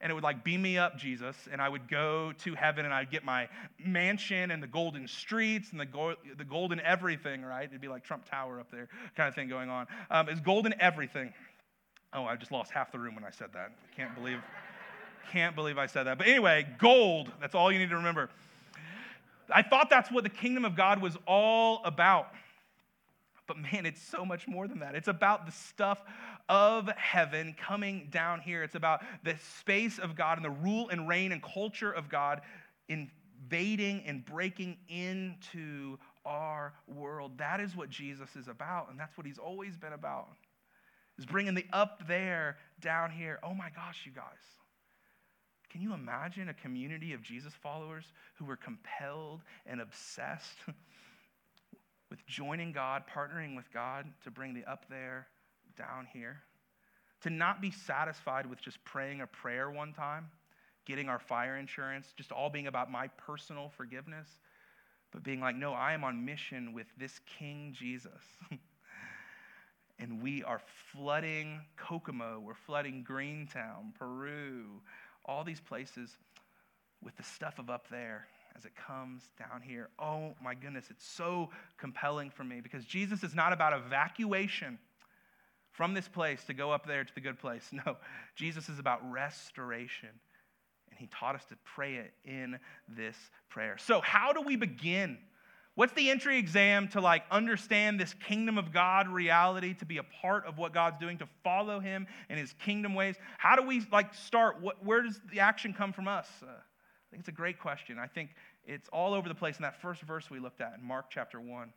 and 0.00 0.10
it 0.10 0.14
would 0.14 0.24
like 0.24 0.44
beam 0.44 0.62
me 0.62 0.78
up, 0.78 0.98
Jesus, 0.98 1.36
and 1.50 1.60
I 1.60 1.68
would 1.68 1.88
go 1.88 2.32
to 2.44 2.54
heaven 2.54 2.84
and 2.84 2.92
I'd 2.92 3.10
get 3.10 3.24
my 3.24 3.48
mansion 3.84 4.50
and 4.50 4.62
the 4.62 4.66
golden 4.66 5.08
streets 5.08 5.70
and 5.70 5.80
the, 5.80 5.86
go- 5.86 6.16
the 6.36 6.44
golden 6.44 6.80
everything, 6.80 7.42
right? 7.42 7.64
It'd 7.64 7.80
be 7.80 7.88
like 7.88 8.04
Trump 8.04 8.28
Tower 8.28 8.60
up 8.60 8.70
there 8.70 8.88
kind 9.16 9.28
of 9.28 9.34
thing 9.34 9.48
going 9.48 9.70
on. 9.70 9.86
Um, 10.10 10.28
it's 10.28 10.40
golden 10.40 10.74
everything. 10.80 11.32
Oh, 12.12 12.24
I 12.24 12.36
just 12.36 12.52
lost 12.52 12.70
half 12.70 12.92
the 12.92 12.98
room 12.98 13.14
when 13.14 13.24
I 13.24 13.30
said 13.30 13.48
that. 13.54 13.72
Can't 13.94 14.14
believe, 14.14 14.38
can't 15.30 15.54
believe 15.54 15.78
I 15.78 15.86
said 15.86 16.04
that. 16.04 16.18
But 16.18 16.28
anyway, 16.28 16.66
gold. 16.78 17.30
That's 17.40 17.54
all 17.54 17.70
you 17.70 17.78
need 17.78 17.90
to 17.90 17.96
remember. 17.96 18.30
I 19.52 19.62
thought 19.62 19.90
that's 19.90 20.10
what 20.10 20.24
the 20.24 20.30
kingdom 20.30 20.64
of 20.64 20.76
God 20.76 21.00
was 21.00 21.16
all 21.26 21.82
about. 21.84 22.28
But 23.46 23.58
man, 23.58 23.86
it's 23.86 24.02
so 24.02 24.24
much 24.24 24.48
more 24.48 24.66
than 24.66 24.80
that. 24.80 24.94
It's 24.94 25.08
about 25.08 25.46
the 25.46 25.52
stuff 25.52 26.02
of 26.48 26.88
heaven 26.96 27.54
coming 27.58 28.08
down 28.10 28.40
here. 28.40 28.62
It's 28.62 28.74
about 28.74 29.02
the 29.24 29.36
space 29.58 29.98
of 29.98 30.16
God 30.16 30.38
and 30.38 30.44
the 30.44 30.50
rule 30.50 30.88
and 30.88 31.08
reign 31.08 31.32
and 31.32 31.42
culture 31.42 31.92
of 31.92 32.08
God 32.08 32.40
invading 32.88 34.02
and 34.06 34.24
breaking 34.24 34.78
into 34.88 35.96
our 36.24 36.72
world. 36.88 37.38
That 37.38 37.60
is 37.60 37.76
what 37.76 37.88
Jesus 37.88 38.34
is 38.34 38.48
about, 38.48 38.90
and 38.90 38.98
that's 38.98 39.16
what 39.16 39.26
he's 39.26 39.38
always 39.38 39.76
been 39.76 39.92
about 39.92 40.28
is 41.18 41.26
bringing 41.26 41.54
the 41.54 41.66
up 41.72 42.06
there 42.06 42.56
down 42.80 43.10
here. 43.10 43.38
Oh 43.42 43.54
my 43.54 43.70
gosh, 43.70 44.02
you 44.04 44.12
guys. 44.12 44.24
Can 45.70 45.80
you 45.80 45.92
imagine 45.94 46.48
a 46.48 46.54
community 46.54 47.12
of 47.12 47.22
Jesus 47.22 47.52
followers 47.62 48.04
who 48.34 48.44
were 48.44 48.56
compelled 48.56 49.42
and 49.66 49.80
obsessed 49.80 50.58
with 52.10 52.24
joining 52.26 52.72
God, 52.72 53.04
partnering 53.14 53.56
with 53.56 53.70
God 53.72 54.06
to 54.24 54.30
bring 54.30 54.54
the 54.54 54.64
up 54.64 54.86
there 54.88 55.26
down 55.76 56.06
here? 56.12 56.40
To 57.22 57.30
not 57.30 57.60
be 57.60 57.70
satisfied 57.70 58.46
with 58.46 58.60
just 58.60 58.82
praying 58.84 59.22
a 59.22 59.26
prayer 59.26 59.70
one 59.70 59.92
time, 59.92 60.28
getting 60.86 61.08
our 61.08 61.18
fire 61.18 61.56
insurance, 61.56 62.14
just 62.16 62.30
all 62.30 62.48
being 62.48 62.68
about 62.68 62.90
my 62.90 63.08
personal 63.08 63.70
forgiveness, 63.76 64.28
but 65.10 65.24
being 65.24 65.40
like, 65.40 65.56
no, 65.56 65.72
I 65.72 65.92
am 65.92 66.04
on 66.04 66.24
mission 66.24 66.72
with 66.72 66.86
this 66.98 67.20
King 67.38 67.74
Jesus. 67.76 68.22
and 69.98 70.22
we 70.22 70.42
are 70.44 70.60
flooding 70.92 71.60
Kokomo, 71.76 72.40
we're 72.40 72.54
flooding 72.54 73.02
Greentown, 73.02 73.92
Peru, 73.98 74.80
all 75.24 75.44
these 75.44 75.60
places 75.60 76.16
with 77.02 77.16
the 77.16 77.22
stuff 77.22 77.58
of 77.58 77.70
up 77.70 77.88
there 77.90 78.26
as 78.56 78.64
it 78.64 78.72
comes 78.74 79.22
down 79.38 79.60
here. 79.62 79.90
Oh 79.98 80.34
my 80.42 80.54
goodness, 80.54 80.86
it's 80.90 81.06
so 81.06 81.50
compelling 81.78 82.30
for 82.30 82.44
me 82.44 82.60
because 82.60 82.84
Jesus 82.84 83.22
is 83.22 83.34
not 83.34 83.52
about 83.52 83.72
evacuation 83.72 84.78
from 85.72 85.92
this 85.92 86.08
place 86.08 86.42
to 86.44 86.54
go 86.54 86.72
up 86.72 86.86
there 86.86 87.04
to 87.04 87.14
the 87.14 87.20
good 87.20 87.38
place. 87.38 87.70
No, 87.86 87.96
Jesus 88.34 88.68
is 88.68 88.78
about 88.78 89.00
restoration. 89.10 90.08
And 90.90 90.98
he 90.98 91.08
taught 91.08 91.34
us 91.34 91.44
to 91.46 91.56
pray 91.64 91.96
it 91.96 92.14
in 92.24 92.58
this 92.88 93.16
prayer. 93.50 93.76
So, 93.78 94.00
how 94.00 94.32
do 94.32 94.40
we 94.40 94.56
begin? 94.56 95.18
What's 95.76 95.92
the 95.92 96.08
entry 96.08 96.38
exam 96.38 96.88
to 96.88 97.02
like 97.02 97.24
understand 97.30 98.00
this 98.00 98.14
kingdom 98.14 98.56
of 98.56 98.72
God 98.72 99.08
reality, 99.08 99.74
to 99.74 99.84
be 99.84 99.98
a 99.98 100.02
part 100.02 100.46
of 100.46 100.56
what 100.56 100.72
God's 100.72 100.96
doing, 100.96 101.18
to 101.18 101.28
follow 101.44 101.80
him 101.80 102.06
in 102.30 102.38
his 102.38 102.54
kingdom 102.54 102.94
ways? 102.94 103.16
How 103.36 103.56
do 103.56 103.62
we 103.62 103.86
like 103.92 104.14
start? 104.14 104.62
What, 104.62 104.82
where 104.82 105.02
does 105.02 105.20
the 105.30 105.40
action 105.40 105.74
come 105.74 105.92
from 105.92 106.08
us? 106.08 106.28
Uh, 106.42 106.46
I 106.46 107.06
think 107.10 107.20
it's 107.20 107.28
a 107.28 107.32
great 107.32 107.60
question. 107.60 107.98
I 107.98 108.06
think 108.06 108.30
it's 108.64 108.88
all 108.88 109.12
over 109.12 109.28
the 109.28 109.34
place 109.34 109.58
in 109.58 109.62
that 109.64 109.78
first 109.82 110.00
verse 110.00 110.30
we 110.30 110.40
looked 110.40 110.62
at 110.62 110.72
in 110.80 110.82
Mark 110.82 111.10
chapter 111.10 111.42
1, 111.42 111.70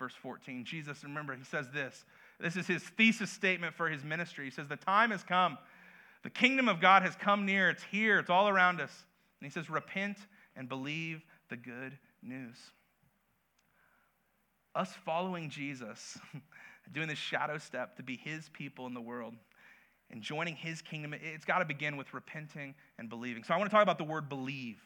verse 0.00 0.14
14. 0.20 0.64
Jesus, 0.64 1.04
remember, 1.04 1.36
he 1.36 1.44
says 1.44 1.68
this. 1.72 2.04
This 2.40 2.56
is 2.56 2.66
his 2.66 2.82
thesis 2.82 3.30
statement 3.30 3.72
for 3.72 3.88
his 3.88 4.02
ministry. 4.02 4.46
He 4.46 4.50
says, 4.50 4.66
The 4.66 4.76
time 4.76 5.12
has 5.12 5.22
come. 5.22 5.58
The 6.24 6.30
kingdom 6.30 6.68
of 6.68 6.80
God 6.80 7.04
has 7.04 7.14
come 7.14 7.46
near. 7.46 7.70
It's 7.70 7.84
here. 7.84 8.18
It's 8.18 8.30
all 8.30 8.48
around 8.48 8.80
us. 8.80 9.04
And 9.40 9.48
he 9.48 9.52
says, 9.52 9.70
Repent 9.70 10.18
and 10.56 10.68
believe 10.68 11.22
the 11.50 11.56
good 11.56 11.96
news 12.20 12.56
us 14.74 14.92
following 15.04 15.50
Jesus, 15.50 16.18
doing 16.92 17.08
this 17.08 17.18
shadow 17.18 17.58
step 17.58 17.96
to 17.96 18.02
be 18.02 18.16
his 18.16 18.48
people 18.50 18.86
in 18.86 18.94
the 18.94 19.00
world 19.00 19.34
and 20.10 20.22
joining 20.22 20.56
his 20.56 20.80
kingdom, 20.80 21.14
it's 21.14 21.44
got 21.44 21.58
to 21.58 21.64
begin 21.64 21.96
with 21.96 22.14
repenting 22.14 22.74
and 22.98 23.08
believing. 23.08 23.44
So 23.44 23.54
I 23.54 23.58
want 23.58 23.70
to 23.70 23.74
talk 23.74 23.82
about 23.82 23.98
the 23.98 24.04
word 24.04 24.28
believe. 24.28 24.78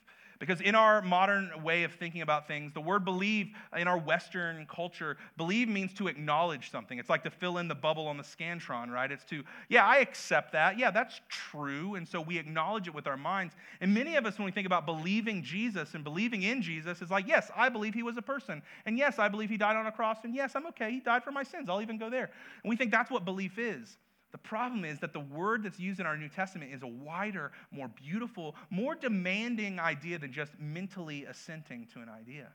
Because 0.42 0.61
in 0.61 0.74
our 0.74 1.00
modern 1.02 1.52
way 1.62 1.85
of 1.85 1.92
thinking 1.92 2.20
about 2.20 2.48
things, 2.48 2.72
the 2.72 2.81
word 2.81 3.05
believe 3.05 3.50
in 3.78 3.87
our 3.87 3.96
Western 3.96 4.66
culture, 4.66 5.16
believe 5.37 5.68
means 5.68 5.94
to 5.94 6.09
acknowledge 6.09 6.68
something. 6.68 6.98
It's 6.98 7.09
like 7.09 7.22
to 7.22 7.31
fill 7.31 7.59
in 7.59 7.68
the 7.68 7.76
bubble 7.76 8.09
on 8.09 8.16
the 8.16 8.24
Scantron, 8.24 8.90
right? 8.90 9.12
It's 9.12 9.22
to, 9.26 9.44
yeah, 9.68 9.87
I 9.87 9.98
accept 9.98 10.50
that. 10.50 10.81
Yeah, 10.81 10.90
that's 10.90 11.20
true. 11.28 11.94
And 11.94 12.09
so 12.09 12.20
we 12.20 12.38
acknowledge 12.38 12.88
it 12.88 12.92
with 12.92 13.07
our 13.07 13.16
minds. 13.16 13.55
And 13.81 13.94
many 13.94 14.16
of 14.16 14.26
us, 14.26 14.37
when 14.37 14.44
we 14.44 14.50
think 14.50 14.66
about 14.66 14.85
believing 14.85 15.44
Jesus 15.44 15.94
and 15.94 16.02
believing 16.02 16.42
in 16.42 16.61
Jesus, 16.61 17.02
is 17.02 17.11
like, 17.12 17.28
yes, 17.28 17.48
I 17.55 17.68
believe 17.68 17.94
he 17.94 18.02
was 18.02 18.16
a 18.16 18.22
person. 18.22 18.62
And 18.85 18.98
yes, 18.98 19.20
I 19.20 19.28
believe 19.28 19.48
he 19.48 19.57
died 19.57 19.76
on 19.76 19.87
a 19.87 19.92
cross. 19.92 20.24
And 20.24 20.35
yes, 20.35 20.57
I'm 20.57 20.66
okay. 20.66 20.90
He 20.90 20.98
died 20.98 21.22
for 21.22 21.31
my 21.31 21.44
sins. 21.44 21.68
I'll 21.68 21.83
even 21.83 21.98
go 21.98 22.11
there. 22.11 22.33
And 22.64 22.68
we 22.68 22.74
think 22.74 22.90
that's 22.90 23.12
what 23.12 23.24
belief 23.24 23.61
is. 23.61 23.96
The 24.33 24.38
problem 24.38 24.85
is 24.85 24.99
that 25.01 25.12
the 25.12 25.21
word 25.21 25.62
that's 25.62 25.79
used 25.79 26.01
in 26.01 26.07
our 26.07 26.16
New 26.16 26.29
Testament 26.29 26.73
is 26.73 26.83
a 26.83 26.87
wider, 26.87 27.53
more 27.71 27.88
beautiful, 27.88 28.57
more 28.71 28.95
demanding 28.95 29.79
idea 29.79 30.18
than 30.18 30.33
just 30.33 30.59
mentally 30.59 31.27
assenting 31.27 31.87
to 31.92 32.01
an 32.01 32.09
idea. 32.09 32.49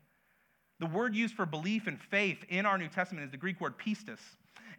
The 0.80 0.88
word 0.88 1.16
used 1.16 1.36
for 1.36 1.46
belief 1.46 1.88
and 1.88 2.00
faith 2.00 2.44
in 2.50 2.66
our 2.66 2.78
New 2.78 2.88
Testament 2.88 3.26
is 3.26 3.32
the 3.32 3.38
Greek 3.38 3.62
word 3.62 3.78
pistis. 3.78 4.20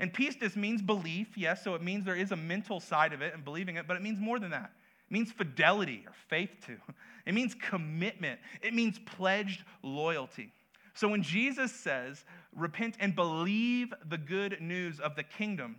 And 0.00 0.12
pistis 0.12 0.56
means 0.56 0.82
belief, 0.82 1.36
yes, 1.36 1.62
so 1.62 1.74
it 1.74 1.82
means 1.82 2.04
there 2.04 2.16
is 2.16 2.32
a 2.32 2.36
mental 2.36 2.80
side 2.80 3.12
of 3.12 3.22
it 3.22 3.34
and 3.34 3.44
believing 3.44 3.76
it, 3.76 3.86
but 3.86 3.96
it 3.96 4.02
means 4.02 4.18
more 4.20 4.38
than 4.38 4.50
that. 4.50 4.72
It 5.08 5.12
means 5.12 5.32
fidelity 5.32 6.04
or 6.06 6.12
faith 6.28 6.50
to. 6.66 6.76
It 7.26 7.34
means 7.34 7.54
commitment. 7.54 8.40
It 8.62 8.72
means 8.72 8.98
pledged 9.00 9.62
loyalty. 9.82 10.50
So 10.94 11.08
when 11.08 11.22
Jesus 11.22 11.70
says, 11.70 12.24
repent 12.56 12.96
and 13.00 13.14
believe 13.14 13.92
the 14.08 14.16
good 14.16 14.62
news 14.62 14.98
of 14.98 15.14
the 15.14 15.24
kingdom, 15.24 15.76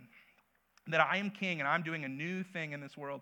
that 0.88 1.00
I 1.00 1.18
am 1.18 1.30
king 1.30 1.60
and 1.60 1.68
I'm 1.68 1.82
doing 1.82 2.04
a 2.04 2.08
new 2.08 2.42
thing 2.42 2.72
in 2.72 2.80
this 2.80 2.96
world. 2.96 3.20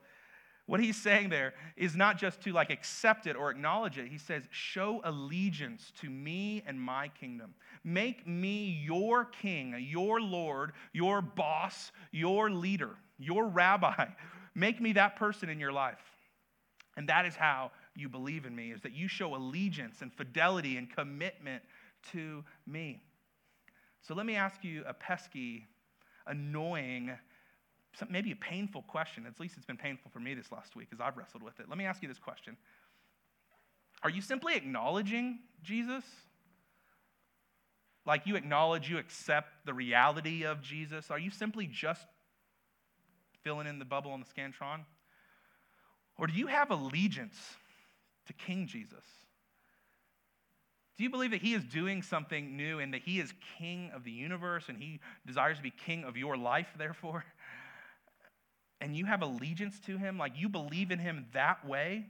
What 0.67 0.81
he's 0.81 0.97
saying 0.97 1.31
there 1.31 1.55
is 1.77 1.97
not 1.97 2.19
just 2.19 2.43
to 2.43 2.53
like 2.53 2.71
accept 2.71 3.27
it 3.27 3.37
or 3.37 3.51
acknowledge 3.51 3.97
it. 3.97 4.09
He 4.09 4.19
says, 4.19 4.45
show 4.51 5.01
allegiance 5.05 5.93
to 6.03 6.11
me 6.11 6.63
and 6.67 6.79
my 6.79 7.09
kingdom. 7.09 7.55
Make 7.85 8.27
me 8.27 8.83
your 8.85 9.25
king, 9.25 9.75
your 9.89 10.21
Lord, 10.21 10.73
your 10.93 11.23
boss, 11.23 11.91
your 12.13 12.51
leader, 12.51 12.97
your 13.19 13.49
rabbi. 13.49 14.07
Make 14.55 14.79
me 14.79 14.93
that 14.93 15.17
person 15.17 15.49
in 15.49 15.59
your 15.59 15.73
life. 15.73 16.03
And 16.99 17.09
that 17.09 17.25
is 17.25 17.35
how 17.35 17.71
you 17.97 18.11
believe 18.11 18.45
in 18.45 18.55
me, 18.55 18.71
is 18.71 18.83
that 18.83 18.93
you 18.93 19.09
show 19.09 19.35
allegiance 19.35 20.03
and 20.03 20.13
fidelity 20.13 20.77
and 20.77 20.95
commitment 20.95 21.63
to 22.13 22.45
me. 22.67 23.01
So 24.03 24.15
let 24.15 24.27
me 24.27 24.37
ask 24.37 24.63
you 24.63 24.85
a 24.87 24.93
pesky, 24.93 25.67
annoying, 26.27 27.13
maybe 28.09 28.33
a 28.33 28.37
painful 28.37 28.83
question. 28.83 29.27
At 29.27 29.41
least 29.41 29.57
it's 29.57 29.67
been 29.67 29.77
painful 29.77 30.11
for 30.11 30.21
me 30.21 30.35
this 30.35 30.53
last 30.53 30.77
week 30.77 30.89
as 30.93 31.01
I've 31.01 31.17
wrestled 31.17 31.43
with 31.43 31.59
it. 31.61 31.69
Let 31.69 31.79
me 31.79 31.85
ask 31.85 32.03
you 32.03 32.09
this 32.09 32.19
question 32.19 32.57
Are 34.03 34.11
you 34.11 34.21
simply 34.21 34.57
acknowledging 34.57 35.41
Jesus? 35.63 36.05
Like 38.07 38.27
you 38.27 38.37
acknowledge, 38.37 38.89
you 38.89 38.97
accept 38.97 39.67
the 39.67 39.75
reality 39.75 40.45
of 40.45 40.63
Jesus? 40.63 41.11
Are 41.11 41.19
you 41.19 41.31
simply 41.31 41.67
just 41.67 42.07
filling 43.45 43.67
in 43.67 43.79
the 43.79 43.85
bubble 43.85 44.13
on 44.13 44.21
the 44.21 44.27
Scantron? 44.27 44.81
Or 46.17 46.27
do 46.27 46.33
you 46.33 46.47
have 46.47 46.71
allegiance 46.71 47.37
to 48.27 48.33
King 48.33 48.67
Jesus? 48.67 49.05
Do 50.99 51.05
you 51.05 51.11
believe 51.11 51.31
that 51.31 51.43
he 51.43 51.55
is 51.55 51.63
doing 51.63 52.03
something 52.03 52.57
new 52.57 52.81
and 52.81 52.93
that 52.93 53.03
he 53.03 53.21
is 53.21 53.33
king 53.57 53.93
of 53.95 54.03
the 54.03 54.11
universe 54.11 54.65
and 54.69 54.77
he 54.77 54.99
desires 55.25 55.57
to 55.59 55.63
be 55.63 55.71
king 55.71 56.03
of 56.03 56.17
your 56.17 56.37
life, 56.37 56.67
therefore? 56.77 57.25
and 58.81 58.97
you 58.97 59.07
have 59.07 59.23
allegiance 59.23 59.79
to 59.81 59.99
him, 59.99 60.19
like 60.19 60.33
you 60.37 60.49
believe 60.49 60.91
in 60.91 60.99
him 60.99 61.27
that 61.33 61.67
way, 61.67 62.07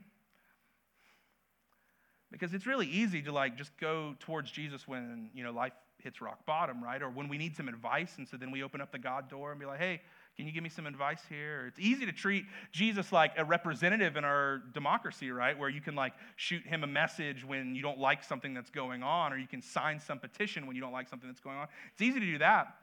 because 2.31 2.53
it's 2.53 2.67
really 2.67 2.87
easy 2.87 3.21
to 3.23 3.31
like 3.31 3.57
just 3.57 3.75
go 3.77 4.15
towards 4.19 4.51
Jesus 4.51 4.87
when, 4.87 5.29
you 5.33 5.43
know, 5.43 5.51
life 5.51 5.73
hits 5.97 6.21
rock 6.21 6.45
bottom, 6.45 6.83
right? 6.83 7.01
Or 7.01 7.09
when 7.09 7.27
we 7.27 7.37
need 7.37 7.55
some 7.55 7.67
advice 7.67 8.17
and 8.17 8.27
so 8.27 8.37
then 8.37 8.51
we 8.51 8.63
open 8.63 8.81
up 8.81 8.91
the 8.91 8.99
God 8.99 9.29
door 9.29 9.51
and 9.51 9.59
be 9.59 9.65
like, 9.65 9.79
"Hey, 9.79 10.01
can 10.37 10.45
you 10.45 10.53
give 10.53 10.63
me 10.63 10.69
some 10.69 10.85
advice 10.85 11.21
here?" 11.27 11.65
It's 11.67 11.79
easy 11.79 12.05
to 12.05 12.11
treat 12.11 12.45
Jesus 12.71 13.11
like 13.11 13.33
a 13.37 13.43
representative 13.43 14.15
in 14.15 14.23
our 14.23 14.59
democracy, 14.73 15.31
right? 15.31 15.57
Where 15.57 15.69
you 15.69 15.81
can 15.81 15.95
like 15.95 16.13
shoot 16.35 16.65
him 16.65 16.83
a 16.83 16.87
message 16.87 17.43
when 17.43 17.75
you 17.75 17.81
don't 17.81 17.99
like 17.99 18.23
something 18.23 18.53
that's 18.53 18.69
going 18.69 19.03
on 19.03 19.33
or 19.33 19.37
you 19.37 19.47
can 19.47 19.61
sign 19.61 19.99
some 19.99 20.19
petition 20.19 20.67
when 20.67 20.75
you 20.75 20.81
don't 20.81 20.93
like 20.93 21.09
something 21.09 21.27
that's 21.27 21.41
going 21.41 21.57
on. 21.57 21.67
It's 21.91 22.01
easy 22.01 22.19
to 22.19 22.25
do 22.25 22.37
that. 22.37 22.75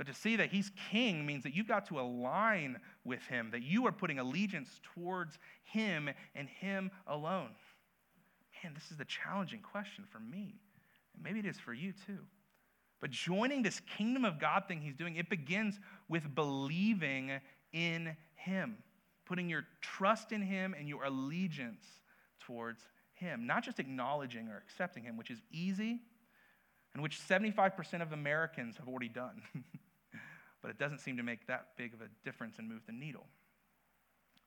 But 0.00 0.06
to 0.06 0.14
see 0.14 0.36
that 0.36 0.48
he's 0.48 0.72
king 0.90 1.26
means 1.26 1.42
that 1.42 1.54
you've 1.54 1.68
got 1.68 1.84
to 1.88 2.00
align 2.00 2.78
with 3.04 3.20
him, 3.26 3.50
that 3.50 3.62
you 3.62 3.86
are 3.86 3.92
putting 3.92 4.18
allegiance 4.18 4.80
towards 4.94 5.38
him 5.62 6.08
and 6.34 6.48
him 6.48 6.90
alone. 7.06 7.50
Man, 8.64 8.72
this 8.72 8.90
is 8.90 8.96
the 8.96 9.04
challenging 9.04 9.60
question 9.60 10.04
for 10.10 10.18
me. 10.18 10.54
And 11.12 11.22
maybe 11.22 11.40
it 11.40 11.44
is 11.44 11.58
for 11.58 11.74
you 11.74 11.92
too. 12.06 12.20
But 13.02 13.10
joining 13.10 13.62
this 13.62 13.82
kingdom 13.98 14.24
of 14.24 14.40
God 14.40 14.62
thing 14.66 14.80
he's 14.80 14.94
doing, 14.94 15.16
it 15.16 15.28
begins 15.28 15.78
with 16.08 16.34
believing 16.34 17.32
in 17.74 18.16
him, 18.36 18.78
putting 19.26 19.50
your 19.50 19.66
trust 19.82 20.32
in 20.32 20.40
him 20.40 20.74
and 20.78 20.88
your 20.88 21.04
allegiance 21.04 21.84
towards 22.40 22.80
him, 23.12 23.46
not 23.46 23.64
just 23.64 23.78
acknowledging 23.78 24.48
or 24.48 24.56
accepting 24.56 25.02
him, 25.02 25.18
which 25.18 25.30
is 25.30 25.42
easy 25.52 26.00
and 26.94 27.02
which 27.02 27.20
75% 27.20 28.00
of 28.00 28.12
Americans 28.12 28.78
have 28.78 28.88
already 28.88 29.10
done. 29.10 29.42
but 30.62 30.70
it 30.70 30.78
doesn't 30.78 30.98
seem 30.98 31.16
to 31.16 31.22
make 31.22 31.46
that 31.46 31.68
big 31.76 31.94
of 31.94 32.00
a 32.00 32.08
difference 32.24 32.58
and 32.58 32.68
move 32.68 32.82
the 32.86 32.92
needle. 32.92 33.26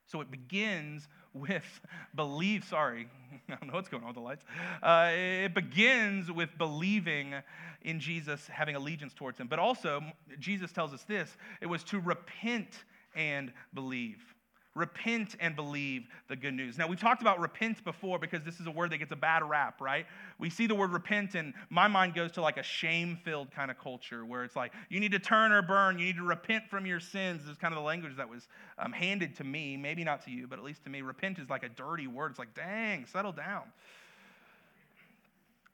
So 0.07 0.21
it 0.21 0.29
begins 0.29 1.07
with 1.33 1.63
belief. 2.15 2.67
Sorry, 2.69 3.07
I 3.49 3.55
don't 3.55 3.67
know 3.67 3.73
what's 3.73 3.89
going 3.89 4.03
on 4.03 4.09
with 4.09 4.15
the 4.15 4.21
lights. 4.21 4.45
Uh, 4.81 5.11
it 5.13 5.53
begins 5.53 6.31
with 6.31 6.49
believing 6.57 7.33
in 7.81 7.99
Jesus, 7.99 8.47
having 8.47 8.75
allegiance 8.75 9.13
towards 9.13 9.39
him. 9.39 9.47
But 9.47 9.59
also, 9.59 10.01
Jesus 10.39 10.71
tells 10.71 10.93
us 10.93 11.03
this 11.03 11.35
it 11.61 11.67
was 11.67 11.83
to 11.85 11.99
repent 11.99 12.83
and 13.15 13.51
believe. 13.73 14.32
Repent 14.75 15.35
and 15.39 15.55
believe 15.55 16.07
the 16.29 16.35
good 16.35 16.55
news. 16.55 16.79
Now, 16.79 16.87
we've 16.87 16.99
talked 16.99 17.21
about 17.21 17.39
repent 17.39 17.83
before 17.83 18.17
because 18.17 18.43
this 18.43 18.59
is 18.59 18.65
a 18.65 18.71
word 18.71 18.91
that 18.91 18.97
gets 18.97 19.11
a 19.11 19.15
bad 19.15 19.47
rap, 19.47 19.79
right? 19.79 20.07
We 20.39 20.49
see 20.49 20.65
the 20.65 20.73
word 20.73 20.91
repent, 20.91 21.35
and 21.35 21.53
my 21.69 21.87
mind 21.87 22.15
goes 22.15 22.31
to 22.33 22.41
like 22.41 22.57
a 22.57 22.63
shame 22.63 23.19
filled 23.23 23.51
kind 23.51 23.69
of 23.69 23.77
culture 23.77 24.25
where 24.25 24.43
it's 24.43 24.55
like, 24.55 24.73
you 24.89 24.99
need 24.99 25.11
to 25.11 25.19
turn 25.19 25.51
or 25.51 25.61
burn, 25.61 25.99
you 25.99 26.05
need 26.05 26.17
to 26.17 26.23
repent 26.23 26.67
from 26.71 26.87
your 26.87 26.99
sins. 26.99 27.43
This 27.43 27.51
is 27.51 27.57
kind 27.59 27.71
of 27.71 27.77
the 27.77 27.85
language 27.85 28.17
that 28.17 28.27
was 28.27 28.47
um, 28.79 28.91
handed 28.91 29.35
to 29.35 29.43
me, 29.43 29.77
maybe 29.77 30.03
not 30.03 30.25
to 30.25 30.31
you, 30.31 30.47
but 30.47 30.57
at 30.57 30.65
least 30.65 30.83
to 30.85 30.89
me. 30.89 31.03
Repent 31.03 31.37
is 31.37 31.51
like 31.51 31.61
a 31.61 31.69
dirty 31.69 32.07
word. 32.07 32.31
It's 32.31 32.39
like, 32.39 32.55
dang, 32.55 33.05
settle 33.05 33.31
down. 33.31 33.63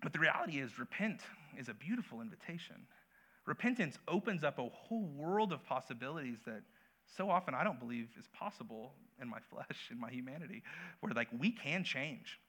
But 0.03 0.11
the 0.11 0.19
reality 0.19 0.59
is, 0.59 0.77
repent 0.77 1.21
is 1.57 1.69
a 1.69 1.73
beautiful 1.73 2.19
invitation. 2.19 2.75
Repentance 3.45 3.97
opens 4.07 4.43
up 4.43 4.59
a 4.59 4.67
whole 4.69 5.05
world 5.17 5.53
of 5.53 5.65
possibilities 5.65 6.37
that 6.45 6.61
so 7.15 7.29
often 7.29 7.53
I 7.53 7.63
don't 7.63 7.79
believe 7.79 8.07
is 8.17 8.27
possible 8.33 8.93
in 9.21 9.27
my 9.27 9.39
flesh, 9.49 9.89
in 9.91 9.99
my 9.99 10.09
humanity, 10.09 10.63
where 10.99 11.13
like 11.13 11.29
we 11.37 11.51
can 11.51 11.83
change. 11.83 12.39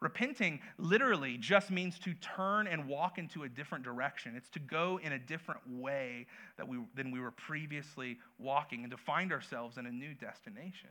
Repenting 0.00 0.60
literally 0.78 1.36
just 1.38 1.72
means 1.72 1.98
to 1.98 2.14
turn 2.14 2.68
and 2.68 2.86
walk 2.86 3.18
into 3.18 3.42
a 3.42 3.48
different 3.48 3.82
direction. 3.82 4.34
It's 4.36 4.48
to 4.50 4.60
go 4.60 5.00
in 5.02 5.12
a 5.12 5.18
different 5.18 5.60
way 5.68 6.26
that 6.56 6.68
we, 6.68 6.78
than 6.94 7.10
we 7.10 7.18
were 7.18 7.32
previously 7.32 8.18
walking 8.38 8.84
and 8.84 8.92
to 8.92 8.96
find 8.96 9.32
ourselves 9.32 9.76
in 9.76 9.86
a 9.86 9.90
new 9.90 10.14
destination. 10.14 10.90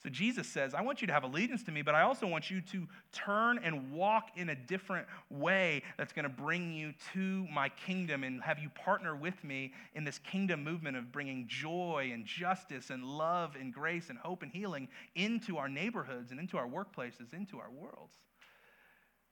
So 0.00 0.08
Jesus 0.08 0.46
says, 0.46 0.74
I 0.74 0.80
want 0.82 1.00
you 1.00 1.08
to 1.08 1.12
have 1.12 1.24
allegiance 1.24 1.64
to 1.64 1.72
me, 1.72 1.82
but 1.82 1.96
I 1.96 2.02
also 2.02 2.26
want 2.28 2.50
you 2.50 2.60
to 2.60 2.86
turn 3.10 3.58
and 3.64 3.90
walk 3.90 4.28
in 4.36 4.50
a 4.50 4.54
different 4.54 5.08
way 5.28 5.82
that's 5.96 6.12
going 6.12 6.22
to 6.22 6.28
bring 6.28 6.72
you 6.72 6.94
to 7.14 7.46
my 7.52 7.68
kingdom 7.68 8.22
and 8.22 8.40
have 8.44 8.60
you 8.60 8.68
partner 8.70 9.16
with 9.16 9.42
me 9.42 9.72
in 9.96 10.04
this 10.04 10.18
kingdom 10.18 10.62
movement 10.62 10.96
of 10.96 11.10
bringing 11.10 11.48
joy 11.48 12.10
and 12.14 12.24
justice 12.24 12.90
and 12.90 13.02
love 13.04 13.56
and 13.58 13.74
grace 13.74 14.08
and 14.08 14.18
hope 14.18 14.42
and 14.44 14.52
healing 14.52 14.86
into 15.16 15.56
our 15.56 15.68
neighborhoods 15.68 16.30
and 16.30 16.38
into 16.38 16.56
our 16.56 16.68
workplaces, 16.68 17.32
into 17.32 17.58
our 17.58 17.70
worlds. 17.70 18.14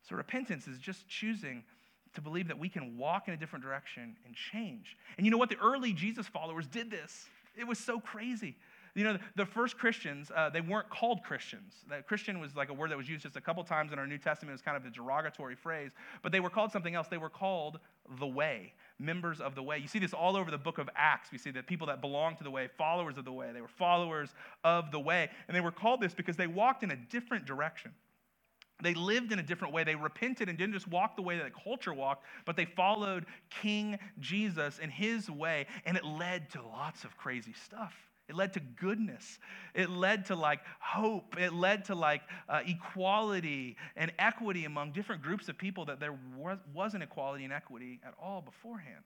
So 0.03 0.17
repentance 0.17 0.67
is 0.67 0.79
just 0.81 1.07
choosing 1.09 1.63
to 2.15 2.21
believe 2.21 2.49
that 2.49 2.59
we 2.59 2.69
can 2.69 2.99
walk 2.99 3.29
in 3.29 3.35
a 3.35 3.37
different 3.37 3.65
direction 3.65 4.17
and 4.27 4.35
change. 4.35 4.97
And 5.17 5.25
you 5.25 5.31
know 5.31 5.39
what? 5.39 5.49
The 5.49 5.59
early 5.59 5.93
Jesus 5.93 6.27
followers 6.27 6.67
did 6.67 6.91
this. 6.91 7.27
It 7.57 7.69
was 7.69 7.79
so 7.79 8.01
crazy. 8.01 8.57
You 8.97 9.05
know, 9.05 9.19
the 9.35 9.45
first 9.45 9.77
Christians, 9.77 10.33
uh, 10.35 10.49
they 10.49 10.63
weren't 10.63 10.89
called 10.89 11.23
Christians. 11.23 11.75
That 11.91 12.09
Christian 12.09 12.41
was 12.41 12.57
like 12.57 12.71
a 12.71 12.73
word 12.73 12.91
that 12.91 12.97
was 12.97 13.07
used 13.07 13.25
just 13.25 13.37
a 13.37 13.43
couple 13.43 13.63
times 13.63 13.93
in 13.93 13.99
our 13.99 14.07
New 14.07 14.17
Testament. 14.17 14.53
It 14.53 14.55
was 14.55 14.63
kind 14.63 14.75
of 14.75 14.87
a 14.87 14.91
derogatory 14.91 15.55
phrase, 15.55 15.91
but 16.23 16.33
they 16.33 16.41
were 16.41 16.49
called 16.49 16.73
something 16.73 16.95
else. 16.95 17.07
They 17.07 17.19
were 17.19 17.29
called 17.29 17.79
the 18.19 18.27
way, 18.27 18.73
members 18.99 19.43
of 19.43 19.55
the 19.55 19.63
way. 19.63 19.77
You 19.77 19.87
see 19.87 19.99
this 19.99 20.15
all 20.15 20.35
over 20.35 20.51
the 20.51 20.57
book 20.57 20.79
of 20.79 20.89
Acts. 20.97 21.31
We 21.31 21.37
see 21.37 21.51
that 21.51 21.67
people 21.67 21.87
that 21.89 22.01
belong 22.01 22.37
to 22.37 22.45
the 22.45 22.51
way, 22.51 22.71
followers 22.79 23.19
of 23.19 23.27
the 23.27 23.33
way, 23.33 23.53
they 23.53 23.61
were 23.61 23.69
followers 23.69 24.31
of 24.65 24.91
the 24.91 25.01
way. 25.01 25.29
And 25.47 25.55
they 25.55 25.61
were 25.61 25.73
called 25.73 26.01
this 26.01 26.15
because 26.15 26.39
they 26.39 26.47
walked 26.47 26.83
in 26.83 26.91
a 26.91 26.97
different 26.97 27.45
direction. 27.45 27.93
They 28.83 28.95
lived 28.95 29.31
in 29.31 29.39
a 29.39 29.43
different 29.43 29.75
way. 29.75 29.85
They 29.85 29.95
repented 29.95 30.49
and 30.49 30.57
didn't 30.57 30.73
just 30.73 30.89
walk 30.89 31.17
the 31.17 31.23
way 31.23 31.37
that 31.37 31.45
the 31.45 31.61
culture 31.63 31.93
walked, 31.93 32.25
but 32.47 32.57
they 32.57 32.65
followed 32.65 33.27
King 33.51 33.99
Jesus 34.21 34.79
in 34.79 34.89
his 34.89 35.31
way, 35.31 35.67
and 35.85 35.99
it 35.99 36.05
led 36.05 36.49
to 36.53 36.63
lots 36.63 37.05
of 37.05 37.15
crazy 37.19 37.53
stuff. 37.53 37.95
It 38.29 38.35
led 38.35 38.53
to 38.55 38.61
goodness. 38.61 39.39
It 39.75 39.89
led 39.89 40.27
to 40.27 40.35
like 40.35 40.61
hope. 40.81 41.37
It 41.39 41.53
led 41.53 41.85
to 41.87 41.95
like 41.95 42.23
uh, 42.49 42.61
equality 42.67 43.77
and 43.97 44.13
equity 44.19 44.65
among 44.65 44.93
different 44.93 45.23
groups 45.23 45.49
of 45.49 45.57
people 45.57 45.85
that 45.85 46.01
there 46.01 46.19
was, 46.37 46.59
wasn't 46.75 47.05
equality 47.05 47.45
and 47.45 47.53
equity 47.53 48.01
at 48.05 48.15
all 48.21 48.43
beforehand. 48.43 49.05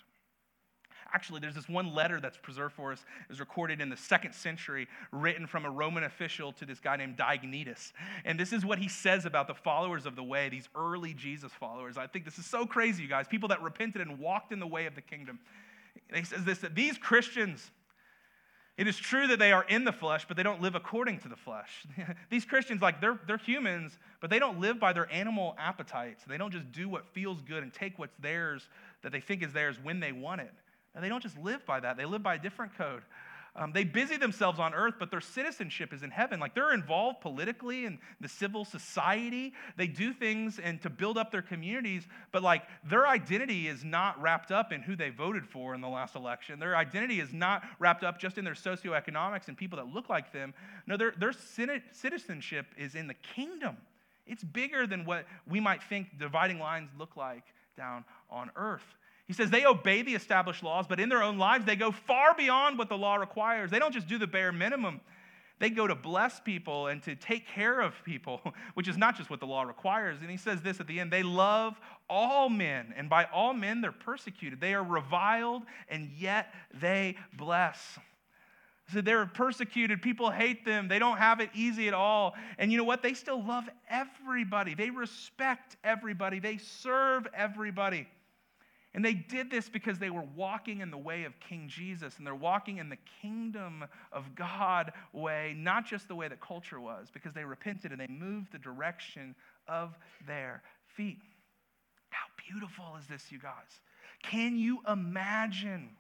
Actually, 1.13 1.41
there's 1.41 1.55
this 1.55 1.69
one 1.69 1.93
letter 1.93 2.21
that's 2.21 2.37
preserved 2.37 2.75
for 2.75 2.93
us, 2.93 3.05
is 3.29 3.41
recorded 3.41 3.81
in 3.81 3.89
the 3.89 3.97
second 3.97 4.33
century, 4.33 4.87
written 5.11 5.47
from 5.47 5.65
a 5.65 5.71
Roman 5.71 6.05
official 6.05 6.53
to 6.53 6.65
this 6.65 6.79
guy 6.79 6.97
named 6.97 7.17
Diognetus. 7.17 7.93
And 8.25 8.39
this 8.39 8.53
is 8.53 8.65
what 8.65 8.79
he 8.79 8.89
says 8.89 9.25
about 9.25 9.49
the 9.49 9.55
followers 9.55 10.07
of 10.07 10.15
the 10.15 10.23
way, 10.23 10.49
these 10.49 10.69
early 10.75 11.15
Jesus 11.15 11.53
followers. 11.59 11.97
I 11.99 12.07
think 12.07 12.25
this 12.25 12.39
is 12.39 12.47
so 12.47 12.65
crazy, 12.65 13.03
you 13.03 13.09
guys. 13.09 13.27
People 13.27 13.49
that 13.49 13.61
repented 13.63 14.01
and 14.03 14.19
walked 14.19 14.53
in 14.53 14.61
the 14.61 14.67
way 14.67 14.87
of 14.87 14.95
the 14.95 15.01
kingdom. 15.01 15.41
And 16.09 16.19
he 16.19 16.25
says 16.25 16.45
this 16.45 16.59
that 16.59 16.75
these 16.75 16.97
Christians, 16.97 17.71
it 18.81 18.89
is 18.89 18.97
true 18.97 19.27
that 19.27 19.39
they 19.39 19.53
are 19.53 19.65
in 19.65 19.85
the 19.85 19.93
flesh, 19.93 20.25
but 20.27 20.39
they 20.39 20.43
don't 20.43 20.63
live 20.63 20.75
according 20.75 21.19
to 21.19 21.29
the 21.29 21.37
flesh. 21.37 21.85
These 22.31 22.47
Christians, 22.47 22.81
like, 22.81 22.99
they're, 22.99 23.21
they're 23.27 23.37
humans, 23.37 23.99
but 24.23 24.31
they 24.31 24.39
don't 24.39 24.59
live 24.59 24.81
by 24.81 24.95
their 24.95 25.13
animal 25.13 25.55
appetites. 25.59 26.25
They 26.27 26.39
don't 26.39 26.51
just 26.51 26.73
do 26.73 26.89
what 26.89 27.05
feels 27.13 27.43
good 27.43 27.63
and 27.63 27.75
take 27.75 27.99
what's 27.99 28.17
theirs 28.21 28.67
that 29.03 29.13
they 29.13 29.21
think 29.21 29.43
is 29.43 29.53
theirs 29.53 29.77
when 29.83 30.01
they 30.01 30.13
want 30.13 30.41
it. 30.41 30.51
And 30.95 31.05
they 31.05 31.11
don't 31.11 31.23
just 31.23 31.37
live 31.37 31.67
by 31.67 31.79
that, 31.81 31.99
they 31.99 32.07
live 32.07 32.23
by 32.23 32.37
a 32.37 32.39
different 32.39 32.75
code. 32.75 33.03
Um, 33.61 33.73
they 33.73 33.85
busy 33.85 34.17
themselves 34.17 34.59
on 34.59 34.73
earth, 34.73 34.95
but 34.99 35.11
their 35.11 35.21
citizenship 35.21 35.93
is 35.93 36.03
in 36.03 36.11
heaven. 36.11 36.41
Like 36.41 36.55
they're 36.55 36.73
involved 36.73 37.21
politically 37.21 37.85
in 37.85 37.99
the 38.19 38.29
civil 38.29 38.65
society. 38.65 39.53
They 39.77 39.87
do 39.87 40.15
things 40.15 40.59
and 40.59 40.81
to 40.81 40.89
build 40.89 41.19
up 41.19 41.31
their 41.31 41.43
communities, 41.43 42.09
but 42.33 42.43
like 42.43 42.63
their 42.89 43.07
identity 43.07 43.69
is 43.69 43.85
not 43.85 44.21
wrapped 44.21 44.51
up 44.51 44.73
in 44.73 44.81
who 44.81 44.97
they 44.97 45.11
voted 45.11 45.47
for 45.47 45.75
in 45.75 45.83
the 45.83 45.89
last 45.89 46.17
election. 46.17 46.59
Their 46.59 46.75
identity 46.75 47.21
is 47.21 47.35
not 47.35 47.63
wrapped 47.79 48.03
up 48.03 48.19
just 48.19 48.39
in 48.39 48.47
their 48.47 48.55
socioeconomics 48.55 49.49
and 49.49 49.59
people 49.59 49.77
that 49.77 49.89
look 49.89 50.09
like 50.09 50.33
them. 50.33 50.55
No, 50.87 50.97
their, 50.97 51.13
their 51.19 51.35
citizenship 51.93 52.65
is 52.79 52.95
in 52.95 53.09
the 53.09 53.15
kingdom. 53.15 53.77
It's 54.27 54.43
bigger 54.43 54.87
than 54.87 55.05
what 55.05 55.27
we 55.47 55.61
might 55.61 55.83
think 55.83 56.19
dividing 56.19 56.61
lines 56.61 56.89
look 56.99 57.15
like 57.15 57.45
down 57.77 58.07
on 58.31 58.51
earth. 58.57 58.97
He 59.31 59.35
says 59.35 59.49
they 59.49 59.65
obey 59.65 60.03
the 60.03 60.17
established 60.17 60.65
laws, 60.65 60.87
but 60.89 60.99
in 60.99 61.09
their 61.09 61.23
own 61.23 61.39
lives, 61.39 61.65
they 61.65 61.77
go 61.77 61.93
far 61.93 62.35
beyond 62.35 62.77
what 62.77 62.89
the 62.89 62.99
law 62.99 63.15
requires. 63.15 63.71
They 63.71 63.79
don't 63.79 63.95
just 63.95 64.09
do 64.09 64.19
the 64.19 64.27
bare 64.27 64.51
minimum. 64.51 65.01
They 65.61 65.71
go 65.71 65.87
to 65.87 65.95
bless 65.95 66.41
people 66.41 66.89
and 66.89 67.01
to 67.05 67.15
take 67.15 67.47
care 67.47 67.81
of 67.81 67.95
people, 68.05 68.41
which 68.75 68.89
is 68.89 68.97
not 68.97 69.17
just 69.17 69.31
what 69.31 69.39
the 69.39 69.47
law 69.47 69.63
requires. 69.63 70.19
And 70.21 70.33
he 70.33 70.37
says 70.37 70.63
this 70.63 70.81
at 70.81 70.89
the 70.89 70.99
end 70.99 71.13
they 71.13 71.23
love 71.23 71.79
all 72.09 72.49
men, 72.49 72.93
and 72.97 73.09
by 73.09 73.29
all 73.33 73.55
men, 73.55 73.81
they're 73.81 73.93
persecuted. 73.93 74.61
They 74.61 74.75
are 74.75 74.83
reviled, 74.83 75.63
and 75.89 76.11
yet 76.19 76.53
they 76.81 77.15
bless. 77.33 78.01
So 78.93 79.01
they're 79.01 79.27
persecuted. 79.27 80.03
People 80.03 80.33
hate 80.33 80.65
them. 80.65 80.89
They 80.89 80.99
don't 80.99 81.19
have 81.19 81.39
it 81.39 81.51
easy 81.55 81.87
at 81.87 81.95
all. 81.95 82.35
And 82.59 82.73
you 82.73 82.79
know 82.79 82.83
what? 82.83 83.01
They 83.01 83.15
still 83.15 83.47
love 83.47 83.69
everybody. 83.89 84.75
They 84.75 84.91
respect 84.91 85.77
everybody. 85.85 86.41
They 86.41 86.57
serve 86.57 87.29
everybody. 87.33 88.09
And 88.93 89.05
they 89.05 89.15
did 89.15 89.51
this 89.51 89.69
because 89.69 89.99
they 89.99 90.11
were 90.11 90.25
walking 90.35 90.81
in 90.81 90.91
the 90.91 90.99
way 90.99 91.23
of 91.23 91.39
King 91.39 91.69
Jesus 91.69 92.19
and 92.19 92.27
they're 92.27 92.35
walking 92.35 92.79
in 92.79 92.89
the 92.89 92.99
kingdom 93.23 93.85
of 94.11 94.35
God 94.35 94.93
way, 95.13 95.55
not 95.57 95.87
just 95.87 96.09
the 96.09 96.17
way 96.17 96.27
that 96.27 96.41
culture 96.41 96.81
was, 96.81 97.09
because 97.13 97.33
they 97.33 97.45
repented 97.45 97.93
and 97.93 98.01
they 98.01 98.09
moved 98.09 98.51
the 98.51 98.59
direction 98.59 99.37
of 99.69 99.97
their 100.27 100.63
feet. 100.97 101.19
How 102.11 102.27
beautiful 102.49 102.97
is 102.99 103.07
this, 103.07 103.31
you 103.31 103.39
guys? 103.39 103.81
Can 104.25 104.59
you 104.59 104.81
imagine? 104.89 105.91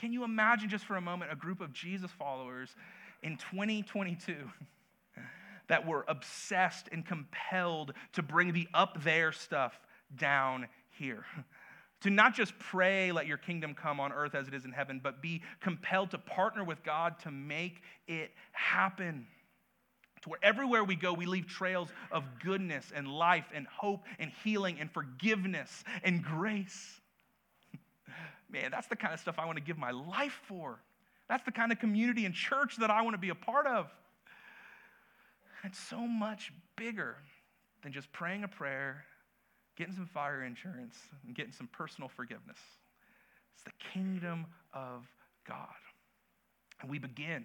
Can 0.00 0.12
you 0.12 0.24
imagine 0.24 0.68
just 0.68 0.84
for 0.86 0.96
a 0.96 1.00
moment 1.00 1.30
a 1.32 1.36
group 1.36 1.60
of 1.60 1.72
Jesus 1.72 2.10
followers 2.10 2.74
in 3.22 3.36
2022 3.36 4.34
that 5.68 5.86
were 5.86 6.04
obsessed 6.08 6.88
and 6.90 7.06
compelled 7.06 7.92
to 8.14 8.22
bring 8.22 8.52
the 8.52 8.66
up 8.74 9.04
there 9.04 9.30
stuff 9.30 9.78
down 10.16 10.66
here? 10.90 11.24
To 12.02 12.10
not 12.10 12.34
just 12.34 12.58
pray, 12.58 13.12
let 13.12 13.26
your 13.26 13.38
kingdom 13.38 13.74
come 13.74 13.98
on 13.98 14.12
earth 14.12 14.34
as 14.34 14.46
it 14.46 14.54
is 14.54 14.64
in 14.64 14.72
heaven, 14.72 15.00
but 15.02 15.22
be 15.22 15.42
compelled 15.60 16.10
to 16.10 16.18
partner 16.18 16.62
with 16.62 16.82
God 16.82 17.18
to 17.20 17.30
make 17.30 17.82
it 18.06 18.30
happen. 18.52 19.26
To 20.22 20.30
where 20.30 20.38
everywhere 20.42 20.84
we 20.84 20.96
go, 20.96 21.12
we 21.12 21.26
leave 21.26 21.46
trails 21.46 21.90
of 22.10 22.24
goodness 22.42 22.92
and 22.94 23.08
life 23.08 23.46
and 23.54 23.66
hope 23.66 24.04
and 24.18 24.30
healing 24.42 24.78
and 24.80 24.90
forgiveness 24.90 25.84
and 26.02 26.22
grace. 26.22 27.00
Man, 28.50 28.70
that's 28.70 28.86
the 28.86 28.96
kind 28.96 29.14
of 29.14 29.20
stuff 29.20 29.38
I 29.38 29.46
want 29.46 29.56
to 29.56 29.64
give 29.64 29.78
my 29.78 29.90
life 29.90 30.40
for. 30.46 30.80
That's 31.28 31.44
the 31.44 31.52
kind 31.52 31.72
of 31.72 31.78
community 31.78 32.26
and 32.26 32.34
church 32.34 32.76
that 32.78 32.90
I 32.90 33.02
want 33.02 33.14
to 33.14 33.18
be 33.18 33.30
a 33.30 33.34
part 33.34 33.66
of. 33.66 33.90
It's 35.62 35.78
so 35.78 36.06
much 36.06 36.52
bigger 36.76 37.16
than 37.82 37.92
just 37.92 38.12
praying 38.12 38.44
a 38.44 38.48
prayer 38.48 39.04
getting 39.76 39.94
some 39.94 40.06
fire 40.06 40.44
insurance, 40.44 40.96
and 41.26 41.34
getting 41.34 41.52
some 41.52 41.68
personal 41.68 42.08
forgiveness. 42.08 42.58
It's 43.54 43.64
the 43.64 43.72
kingdom 43.92 44.46
of 44.72 45.06
God. 45.46 45.68
And 46.80 46.90
we 46.90 46.98
begin 46.98 47.44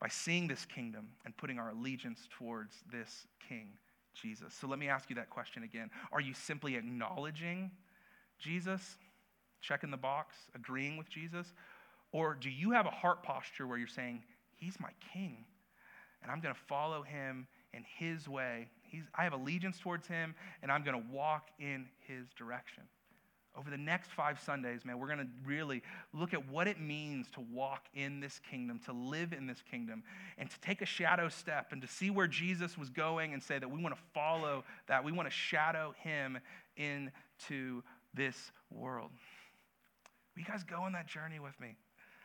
by 0.00 0.08
seeing 0.08 0.46
this 0.46 0.64
kingdom 0.64 1.08
and 1.24 1.36
putting 1.36 1.58
our 1.58 1.70
allegiance 1.70 2.28
towards 2.38 2.76
this 2.90 3.26
King, 3.48 3.68
Jesus. 4.14 4.54
So 4.54 4.66
let 4.66 4.78
me 4.78 4.88
ask 4.88 5.08
you 5.08 5.16
that 5.16 5.30
question 5.30 5.62
again. 5.62 5.90
Are 6.12 6.20
you 6.20 6.34
simply 6.34 6.76
acknowledging 6.76 7.70
Jesus, 8.38 8.96
checking 9.60 9.90
the 9.90 9.96
box, 9.96 10.36
agreeing 10.54 10.96
with 10.96 11.08
Jesus? 11.08 11.52
Or 12.12 12.36
do 12.38 12.50
you 12.50 12.70
have 12.72 12.86
a 12.86 12.90
heart 12.90 13.22
posture 13.22 13.66
where 13.66 13.78
you're 13.78 13.86
saying, 13.86 14.22
He's 14.56 14.78
my 14.80 14.90
King, 15.12 15.44
and 16.22 16.30
I'm 16.30 16.40
going 16.40 16.54
to 16.54 16.60
follow 16.68 17.02
Him 17.02 17.46
in 17.72 17.84
His 17.98 18.28
way 18.28 18.68
He's, 18.90 19.04
I 19.14 19.24
have 19.24 19.32
allegiance 19.32 19.78
towards 19.78 20.06
him, 20.06 20.34
and 20.62 20.70
I'm 20.70 20.82
going 20.82 21.00
to 21.00 21.08
walk 21.12 21.48
in 21.58 21.86
his 22.06 22.26
direction. 22.36 22.84
Over 23.56 23.70
the 23.70 23.78
next 23.78 24.10
five 24.10 24.38
Sundays, 24.38 24.84
man, 24.84 24.98
we're 24.98 25.06
going 25.06 25.18
to 25.18 25.28
really 25.46 25.82
look 26.12 26.34
at 26.34 26.48
what 26.50 26.68
it 26.68 26.78
means 26.78 27.30
to 27.32 27.40
walk 27.40 27.86
in 27.94 28.20
this 28.20 28.38
kingdom, 28.50 28.78
to 28.84 28.92
live 28.92 29.32
in 29.32 29.46
this 29.46 29.62
kingdom, 29.70 30.02
and 30.36 30.50
to 30.50 30.60
take 30.60 30.82
a 30.82 30.86
shadow 30.86 31.30
step 31.30 31.68
and 31.72 31.80
to 31.80 31.88
see 31.88 32.10
where 32.10 32.26
Jesus 32.26 32.76
was 32.76 32.90
going 32.90 33.32
and 33.32 33.42
say 33.42 33.58
that 33.58 33.70
we 33.70 33.82
want 33.82 33.94
to 33.94 34.00
follow 34.12 34.62
that. 34.88 35.02
We 35.02 35.12
want 35.12 35.26
to 35.26 35.34
shadow 35.34 35.94
him 36.02 36.38
into 36.76 37.82
this 38.12 38.52
world. 38.70 39.10
Will 40.34 40.42
you 40.42 40.46
guys 40.46 40.62
go 40.62 40.82
on 40.82 40.92
that 40.92 41.06
journey 41.06 41.40
with 41.40 41.58
me? 41.58 41.76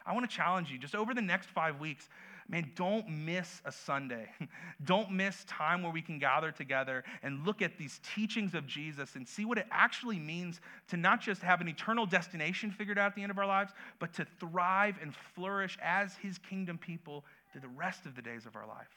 I 0.06 0.14
want 0.14 0.30
to 0.30 0.36
challenge 0.36 0.70
you 0.70 0.78
just 0.78 0.96
over 0.96 1.14
the 1.14 1.22
next 1.22 1.50
five 1.50 1.80
weeks 1.80 2.10
man, 2.48 2.72
don't 2.76 3.08
miss 3.10 3.62
a 3.66 3.72
Sunday. 3.72 4.30
don't 4.86 5.12
miss 5.12 5.44
time 5.46 5.84
where 5.84 5.92
we 5.92 6.02
can 6.02 6.20
gather 6.20 6.52
together 6.52 7.04
and 7.24 7.46
look 7.46 7.62
at 7.62 7.78
these 7.78 8.00
teachings 8.16 8.54
of 8.54 8.68
Jesus 8.68 9.16
and 9.16 9.28
see 9.28 9.46
what 9.46 9.58
it 9.58 9.68
actually 9.72 10.20
means 10.20 10.60
to 10.90 10.98
not 10.98 11.22
just 11.22 11.42
have 11.42 11.62
an 11.62 11.68
eternal 11.68 12.06
destination 12.06 12.72
figured 12.72 12.98
out 12.98 13.08
at 13.08 13.16
the 13.16 13.22
end 13.22 13.32
of 13.32 13.38
our 13.38 13.46
lives, 13.46 13.74
but 14.00 14.14
to 14.14 14.26
thrive 14.40 14.98
and 15.02 15.14
flourish 15.36 15.78
as 15.82 16.16
his 16.16 16.38
kingdom 16.38 16.78
people 16.78 17.24
through 17.52 17.62
the 17.62 17.68
rest 17.70 18.06
of 18.06 18.16
the 18.16 18.22
days 18.22 18.46
of 18.46 18.56
our 18.56 18.68
life. 18.68 18.88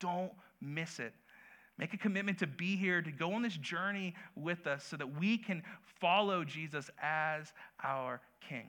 Don't 0.00 0.32
miss 0.60 0.98
it. 0.98 1.14
Make 1.78 1.92
a 1.92 1.98
commitment 1.98 2.38
to 2.38 2.46
be 2.46 2.76
here, 2.76 3.02
to 3.02 3.10
go 3.10 3.34
on 3.34 3.42
this 3.42 3.56
journey 3.56 4.14
with 4.34 4.66
us 4.66 4.84
so 4.84 4.96
that 4.96 5.18
we 5.18 5.36
can 5.36 5.62
follow 6.00 6.42
Jesus 6.42 6.90
as 7.02 7.52
our 7.84 8.20
King, 8.48 8.68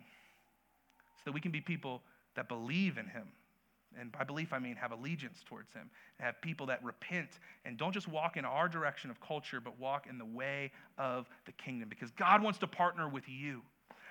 so 1.16 1.22
that 1.26 1.32
we 1.34 1.40
can 1.40 1.52
be 1.52 1.62
people 1.62 2.02
that 2.36 2.50
believe 2.50 2.98
in 2.98 3.06
him 3.08 3.28
And 4.00 4.12
by 4.12 4.24
belief, 4.24 4.54
I 4.54 4.60
mean 4.60 4.76
have 4.76 4.92
allegiance 4.92 5.44
towards 5.46 5.74
him, 5.74 5.90
have 6.20 6.40
people 6.42 6.66
that 6.68 6.84
repent 6.84 7.40
and 7.66 7.78
don't 7.78 7.94
just 7.94 8.08
walk 8.08 8.38
in 8.38 8.46
our 8.46 8.68
direction 8.68 9.10
of 9.10 9.20
culture, 9.20 9.60
but 9.60 9.80
walk 9.80 10.08
in 10.10 10.18
the 10.18 10.26
way 10.26 10.72
of 10.98 11.28
the 11.46 11.52
kingdom. 11.54 11.90
Because 11.90 12.12
God 12.12 12.42
wants 12.42 12.60
to 12.60 12.68
partner 12.68 13.10
with 13.10 13.28
you. 13.28 13.62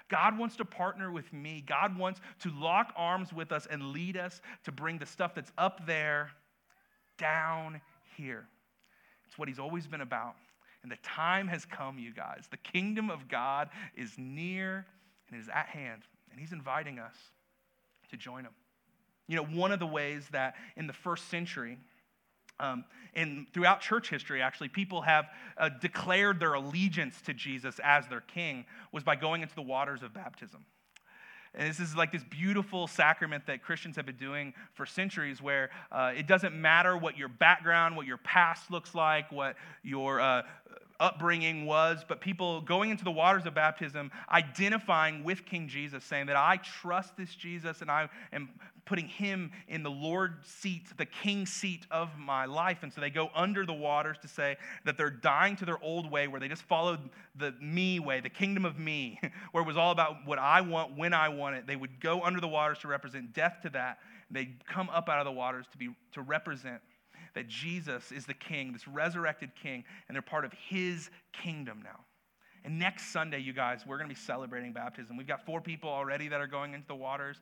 God 0.09 0.39
wants 0.39 0.57
to 0.57 0.65
partner 0.65 1.11
with 1.11 1.33
me. 1.33 1.65
God 1.67 1.99
wants 1.99 2.21
to 2.41 2.51
lock 2.51 2.93
arms 2.97 3.33
with 3.33 3.51
us 3.53 3.67
and 3.71 3.93
lead 3.93 4.17
us 4.17 4.41
to 4.65 4.73
bring 4.73 4.99
the 4.99 5.07
stuff 5.07 5.35
that's 5.35 5.51
up 5.59 5.85
there 5.87 6.31
down 7.19 7.81
here. 8.17 8.47
It's 9.27 9.39
what 9.39 9.49
He's 9.49 9.59
always 9.59 9.87
been 9.87 10.01
about. 10.01 10.37
And 10.83 10.93
the 10.93 10.99
time 11.03 11.49
has 11.49 11.65
come, 11.65 11.99
you 11.99 12.13
guys. 12.13 12.45
The 12.51 12.59
kingdom 12.59 13.11
of 13.11 13.27
God 13.29 13.71
is 13.97 14.13
near 14.17 14.87
and 15.29 15.41
is 15.41 15.49
at 15.49 15.67
hand. 15.67 16.03
And 16.31 16.39
He's 16.39 16.53
inviting 16.53 17.01
us 17.01 17.17
to 18.11 18.17
join 18.17 18.45
Him. 18.45 18.53
You 19.27 19.37
know, 19.37 19.45
one 19.45 19.73
of 19.73 19.81
the 19.81 19.87
ways 19.87 20.29
that 20.33 20.55
in 20.77 20.87
the 20.87 20.93
first 20.93 21.29
century, 21.29 21.79
um, 22.61 22.85
and 23.15 23.47
throughout 23.53 23.81
church 23.81 24.09
history, 24.09 24.41
actually, 24.41 24.69
people 24.69 25.03
have 25.03 25.27
uh, 25.59 25.69
declared 25.69 26.41
their 26.41 26.55
allegiance 26.55 27.21
to 27.23 27.35
Jesus 27.35 27.81
as 27.83 28.07
their 28.09 28.21
king 28.21 28.65
was 28.93 29.03
by 29.03 29.17
going 29.17 29.43
into 29.43 29.55
the 29.55 29.63
waters 29.63 30.03
of 30.03 30.15
baptism. 30.15 30.65
And 31.55 31.69
this 31.69 31.81
is 31.81 31.97
like 31.97 32.13
this 32.13 32.25
beautiful 32.25 32.87
sacrament 32.87 33.47
that 33.47 33.63
Christians 33.63 33.97
have 33.97 34.05
been 34.05 34.17
doing 34.17 34.53
for 34.75 34.85
centuries 34.85 35.41
where 35.41 35.71
uh, 35.91 36.13
it 36.15 36.27
doesn't 36.27 36.55
matter 36.55 36.97
what 36.99 37.17
your 37.17 37.29
background, 37.29 37.97
what 37.97 38.07
your 38.07 38.19
past 38.19 38.71
looks 38.71 38.95
like, 38.95 39.33
what 39.33 39.57
your 39.83 40.21
uh, 40.21 40.43
upbringing 41.01 41.67
was, 41.67 42.05
but 42.07 42.21
people 42.21 42.61
going 42.61 42.91
into 42.91 43.05
the 43.05 43.11
waters 43.11 43.47
of 43.47 43.55
baptism, 43.55 44.11
identifying 44.31 45.25
with 45.25 45.45
King 45.45 45.69
Jesus, 45.69 46.05
saying 46.05 46.27
that 46.27 46.37
I 46.37 46.59
trust 46.59 47.17
this 47.17 47.35
Jesus 47.35 47.83
and 47.83 47.91
I 47.91 48.09
am 48.33 48.51
putting 48.87 49.09
him 49.09 49.51
in 49.69 49.83
the 49.83 49.91
Lord 49.91 50.37
seat, 50.45 50.87
the 50.97 51.05
king 51.05 51.45
seat 51.45 51.87
of 51.91 52.17
my 52.17 52.47
life. 52.47 52.79
And 52.83 52.93
so 52.93 53.01
they 53.01 53.11
go 53.11 53.31
under 53.35 53.67
the 53.67 53.75
waters 53.75 54.17
to 54.23 54.29
say 54.29 54.57
that 54.85 54.97
they're 54.97 55.11
dying 55.11 55.57
to 55.57 55.65
their 55.65 55.83
old 55.83 56.11
way 56.11 56.29
where 56.29 56.41
they 56.41 56.49
just 56.49 56.63
followed 56.63 57.01
the 57.35 57.53
me 57.61 57.99
way, 57.99 58.21
the 58.21 58.31
kingdom 58.31 58.65
of 58.65 58.79
me, 58.79 59.21
where 59.53 59.63
it 59.63 59.67
was 59.67 59.77
all 59.77 59.91
about 59.91 60.25
what 60.25 60.39
I 60.39 60.61
want 60.61 60.97
when 60.97 61.13
I 61.13 61.29
want 61.29 61.57
it. 61.57 61.67
They 61.67 61.77
would 61.77 62.01
go 62.01 62.23
under 62.23 62.41
the 62.41 62.49
waters 62.49 62.79
to 62.79 62.89
represent 62.89 63.35
death 63.35 63.59
to 63.63 63.71
that. 63.71 63.99
They'd 64.31 64.65
come 64.67 64.89
up 64.89 65.09
out 65.09 65.19
of 65.19 65.25
the 65.25 65.33
waters 65.33 65.67
to 65.73 65.79
be 65.79 65.91
to 66.13 66.23
represent 66.23 66.81
that 67.37 67.47
Jesus 67.47 68.11
is 68.11 68.27
the 68.27 68.35
king, 68.35 68.73
this 68.73 68.89
resurrected 68.89 69.51
king, 69.63 69.85
and 70.09 70.17
they're 70.17 70.23
part 70.23 70.45
of 70.45 70.53
his 70.69 71.11
kingdom 71.33 71.81
now. 71.85 72.01
And 72.65 72.81
next 72.81 73.13
Sunday, 73.13 73.39
you 73.39 73.53
guys, 73.53 73.85
we're 73.87 73.99
going 73.99 74.09
to 74.09 74.15
be 74.15 74.21
celebrating 74.21 74.73
baptism. 74.73 75.17
We've 75.17 75.27
got 75.27 75.47
four 75.47 75.61
people 75.61 75.89
already 75.89 76.27
that 76.27 76.41
are 76.41 76.49
going 76.49 76.75
into 76.75 76.89
the 76.89 76.97
waters. 76.97 77.37